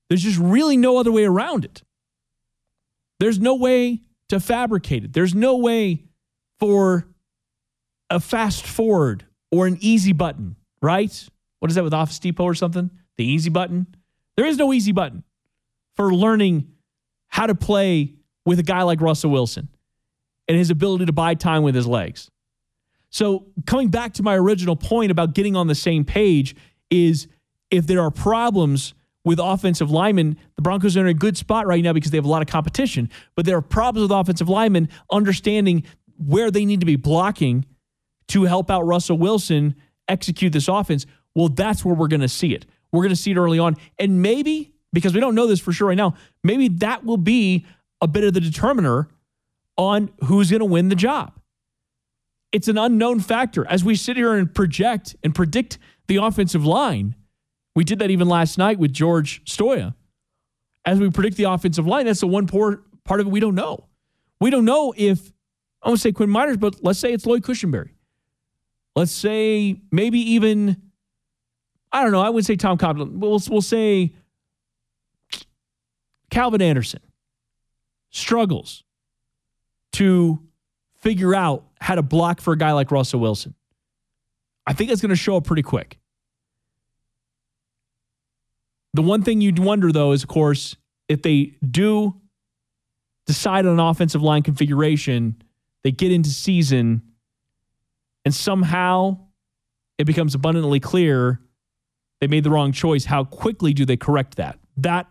there's 0.09 0.23
just 0.23 0.39
really 0.39 0.77
no 0.77 0.99
other 0.99 1.13
way 1.13 1.25
around 1.25 1.65
it. 1.65 1.83
There's 3.19 3.39
no 3.39 3.55
way 3.55 4.03
to 4.29 4.41
fabricate 4.41 5.05
it. 5.05 5.13
There's 5.13 5.35
no 5.35 5.57
way 5.57 6.05
for 6.59 7.07
a 8.11 8.21
fast 8.21 8.67
forward 8.67 9.27
or 9.51 9.67
an 9.67 9.79
easy 9.81 10.13
button, 10.13 10.57
right? 10.81 11.29
What 11.59 11.71
is 11.71 11.75
that 11.75 11.85
with 11.85 11.95
Office 11.95 12.19
Depot 12.19 12.45
or 12.45 12.55
something? 12.55 12.91
The 13.17 13.25
easy 13.25 13.51
button? 13.51 13.87
There 14.37 14.47
is 14.47 14.59
no 14.59 14.73
easy 14.73 14.93
button 14.93 15.25
for 15.95 16.15
learning 16.15 16.73
how 17.29 17.47
to 17.47 17.55
play 17.55 18.15
with 18.45 18.59
a 18.59 18.63
guy 18.63 18.83
like 18.83 19.01
Russell 19.01 19.31
Wilson 19.31 19.69
and 20.47 20.57
his 20.57 20.71
ability 20.71 21.07
to 21.07 21.13
buy 21.13 21.35
time 21.35 21.63
with 21.63 21.75
his 21.75 21.87
legs. 21.87 22.31
So, 23.17 23.47
coming 23.65 23.89
back 23.89 24.13
to 24.13 24.23
my 24.23 24.37
original 24.37 24.77
point 24.77 25.11
about 25.11 25.33
getting 25.33 25.57
on 25.57 25.69
the 25.69 25.75
same 25.75 26.05
page 26.05 26.55
is 26.91 27.29
if 27.71 27.87
there 27.87 28.03
are 28.03 28.11
problems 28.11 28.93
with 29.25 29.39
offensive 29.43 29.91
linemen, 29.91 30.37
the 30.57 30.61
Broncos 30.61 30.99
are 30.99 31.01
in 31.01 31.07
a 31.07 31.15
good 31.15 31.35
spot 31.39 31.67
right 31.67 31.83
now 31.83 31.95
because 31.95 32.11
they 32.11 32.19
have 32.19 32.27
a 32.27 32.29
lot 32.29 32.43
of 32.43 32.49
competition. 32.49 33.09
But 33.35 33.47
there 33.47 33.57
are 33.57 33.63
problems 33.63 34.11
with 34.11 34.19
offensive 34.19 34.51
linemen 34.51 34.91
understanding 35.11 35.85
where 36.19 36.51
they 36.51 36.67
need 36.67 36.81
to 36.81 36.87
be 36.87 36.97
blocking 36.97 37.65
to 38.29 38.43
help 38.43 38.71
out 38.71 38.83
Russell 38.83 39.17
Wilson 39.17 39.77
execute 40.09 40.53
this 40.53 40.69
offense. 40.69 41.07
Well, 41.35 41.49
that's 41.49 41.87
where 41.87 41.95
we're 41.95 42.09
going 42.09 42.21
to 42.21 42.29
see 42.29 42.53
it. 42.53 42.67
We're 42.93 43.01
going 43.01 43.15
to 43.15 43.17
see 43.17 43.31
it 43.31 43.39
early 43.39 43.59
on. 43.59 43.77
And 43.99 44.21
maybe, 44.21 44.75
because 44.93 45.15
we 45.15 45.21
don't 45.21 45.35
know 45.35 45.47
this 45.47 45.61
for 45.61 45.73
sure 45.73 45.89
right 45.89 45.97
now, 45.97 46.17
maybe 46.45 46.69
that 46.69 47.03
will 47.03 47.17
be 47.17 47.65
a 48.03 48.09
bit 48.09 48.25
of 48.25 48.35
the 48.35 48.43
determiner 48.43 49.09
on 49.79 50.11
who's 50.25 50.51
going 50.51 50.61
to 50.61 50.67
win 50.67 50.91
the 50.91 50.95
job 50.95 51.33
it's 52.57 52.69
an 52.69 52.79
unknown 52.79 53.21
factor. 53.21 53.67
As 53.69 53.85
we 53.85 53.95
sit 53.95 54.17
here 54.17 54.33
and 54.33 54.53
project 54.53 55.15
and 55.23 55.35
predict 55.35 55.77
the 56.07 56.17
offensive 56.17 56.65
line, 56.65 57.15
we 57.75 57.85
did 57.85 57.99
that 57.99 58.11
even 58.11 58.31
last 58.31 58.57
night 58.57 58.79
with 58.79 58.95
George 58.95 59.45
Stoya. 59.45 59.95
As 60.83 60.99
we 60.99 61.11
predict 61.11 61.37
the 61.37 61.45
offensive 61.45 61.87
line, 61.87 62.07
that's 62.07 62.21
the 62.21 62.27
one 62.27 62.47
poor 62.47 62.83
part 63.05 63.21
of 63.21 63.27
it 63.27 63.31
we 63.31 63.41
don't 63.41 63.55
know. 63.55 63.89
We 64.41 64.49
don't 64.49 64.65
know 64.65 64.95
if, 64.97 65.35
I 65.83 65.89
won't 65.89 66.01
say 66.01 66.13
Quinn 66.13 66.31
Meinerz, 66.31 66.59
but 66.59 66.83
let's 66.83 66.99
say 66.99 67.13
it's 67.13 67.27
Lloyd 67.27 67.43
Cushenberry. 67.43 67.91
Let's 68.95 69.13
say 69.13 69.83
maybe 69.93 70.19
even, 70.19 70.81
I 71.93 72.03
don't 72.03 72.13
know, 72.13 72.23
I 72.23 72.31
wouldn't 72.31 72.47
say 72.47 72.57
Tom 72.57 72.79
Coughlin. 72.79 73.19
We'll, 73.19 73.43
we'll 73.51 73.61
say 73.61 74.15
Calvin 76.31 76.63
Anderson 76.63 77.03
struggles 78.09 78.83
to 79.93 80.41
figure 80.95 81.35
out 81.35 81.66
how 81.87 81.95
to 81.95 82.03
block 82.03 82.41
for 82.41 82.53
a 82.53 82.59
guy 82.59 82.73
like 82.73 82.91
Russell 82.91 83.21
Wilson. 83.21 83.55
I 84.67 84.73
think 84.73 84.91
it's 84.91 85.01
going 85.01 85.11
to 85.11 85.15
show 85.15 85.37
up 85.37 85.45
pretty 85.45 85.63
quick. 85.63 86.01
The 88.93 89.03
one 89.03 89.23
thing 89.23 89.41
you'd 89.41 89.61
wonder, 89.61 89.93
though, 89.93 90.11
is, 90.11 90.25
of 90.25 90.29
course, 90.29 90.75
if 91.09 91.23
they 91.23 91.55
do 91.65 92.21
decide 93.27 93.67
on 93.67 93.75
an 93.75 93.79
offensive 93.79 94.21
line 94.21 94.43
configuration, 94.43 95.41
they 95.85 95.93
get 95.93 96.11
into 96.11 96.29
season, 96.29 97.03
and 98.25 98.35
somehow 98.35 99.19
it 99.97 100.07
becomes 100.07 100.35
abundantly 100.35 100.81
clear 100.81 101.41
they 102.21 102.27
made 102.27 102.43
the 102.43 102.51
wrong 102.51 102.73
choice. 102.73 103.05
How 103.05 103.23
quickly 103.23 103.73
do 103.73 103.85
they 103.85 103.97
correct 103.97 104.39
that? 104.39 104.59
That 104.77 105.07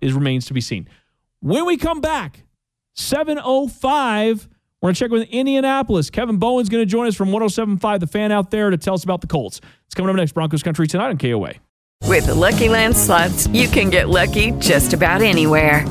is 0.00 0.12
remains 0.12 0.46
to 0.46 0.54
be 0.54 0.60
seen. 0.60 0.88
When 1.40 1.66
we 1.66 1.76
come 1.76 2.00
back, 2.00 2.44
705 2.94 4.48
we're 4.80 4.88
going 4.88 4.94
to 4.94 4.98
check 4.98 5.10
with 5.10 5.28
Indianapolis. 5.28 6.08
Kevin 6.08 6.38
Bowen's 6.38 6.70
going 6.70 6.80
to 6.82 6.86
join 6.86 7.06
us 7.06 7.14
from 7.14 7.32
1075 7.32 8.00
The 8.00 8.06
Fan 8.06 8.32
out 8.32 8.50
there 8.50 8.70
to 8.70 8.78
tell 8.78 8.94
us 8.94 9.04
about 9.04 9.20
the 9.20 9.26
Colts. 9.26 9.60
It's 9.84 9.94
coming 9.94 10.08
up 10.08 10.16
next, 10.16 10.32
Broncos 10.32 10.62
Country 10.62 10.86
tonight 10.86 11.10
on 11.10 11.18
KOA. 11.18 11.54
With 12.06 12.26
the 12.26 12.34
Lucky 12.34 12.68
Land 12.68 12.96
slots, 12.96 13.46
you 13.48 13.68
can 13.68 13.90
get 13.90 14.08
lucky 14.08 14.52
just 14.52 14.94
about 14.94 15.20
anywhere. 15.20 15.86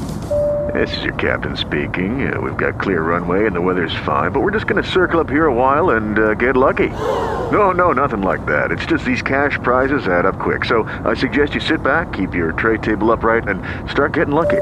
This 0.74 0.96
is 0.98 1.04
your 1.04 1.14
captain 1.16 1.56
speaking. 1.56 2.32
Uh, 2.32 2.42
we've 2.42 2.58
got 2.58 2.80
clear 2.80 3.02
runway 3.02 3.46
and 3.46 3.56
the 3.56 3.62
weather's 3.62 3.96
fine, 4.06 4.32
but 4.32 4.42
we're 4.42 4.52
just 4.52 4.66
going 4.68 4.82
to 4.82 4.90
circle 4.90 5.20
up 5.20 5.30
here 5.30 5.46
a 5.46 5.54
while 5.54 5.92
and 5.92 6.18
uh, 6.18 6.34
get 6.34 6.58
lucky. 6.58 6.90
No, 6.90 7.72
no, 7.72 7.92
nothing 7.92 8.22
like 8.22 8.46
that. 8.48 8.72
It's 8.72 8.86
just 8.86 9.06
these 9.06 9.22
cash 9.22 9.58
prizes 9.64 10.08
add 10.08 10.26
up 10.26 10.40
quick. 10.40 10.66
So 10.66 10.84
I 11.06 11.14
suggest 11.14 11.54
you 11.54 11.62
sit 11.62 11.84
back, 11.84 12.12
keep 12.14 12.34
your 12.34 12.54
tray 12.54 12.78
table 12.78 13.12
upright, 13.12 13.48
and 13.48 13.62
start 13.90 14.14
getting 14.14 14.34
lucky. 14.34 14.62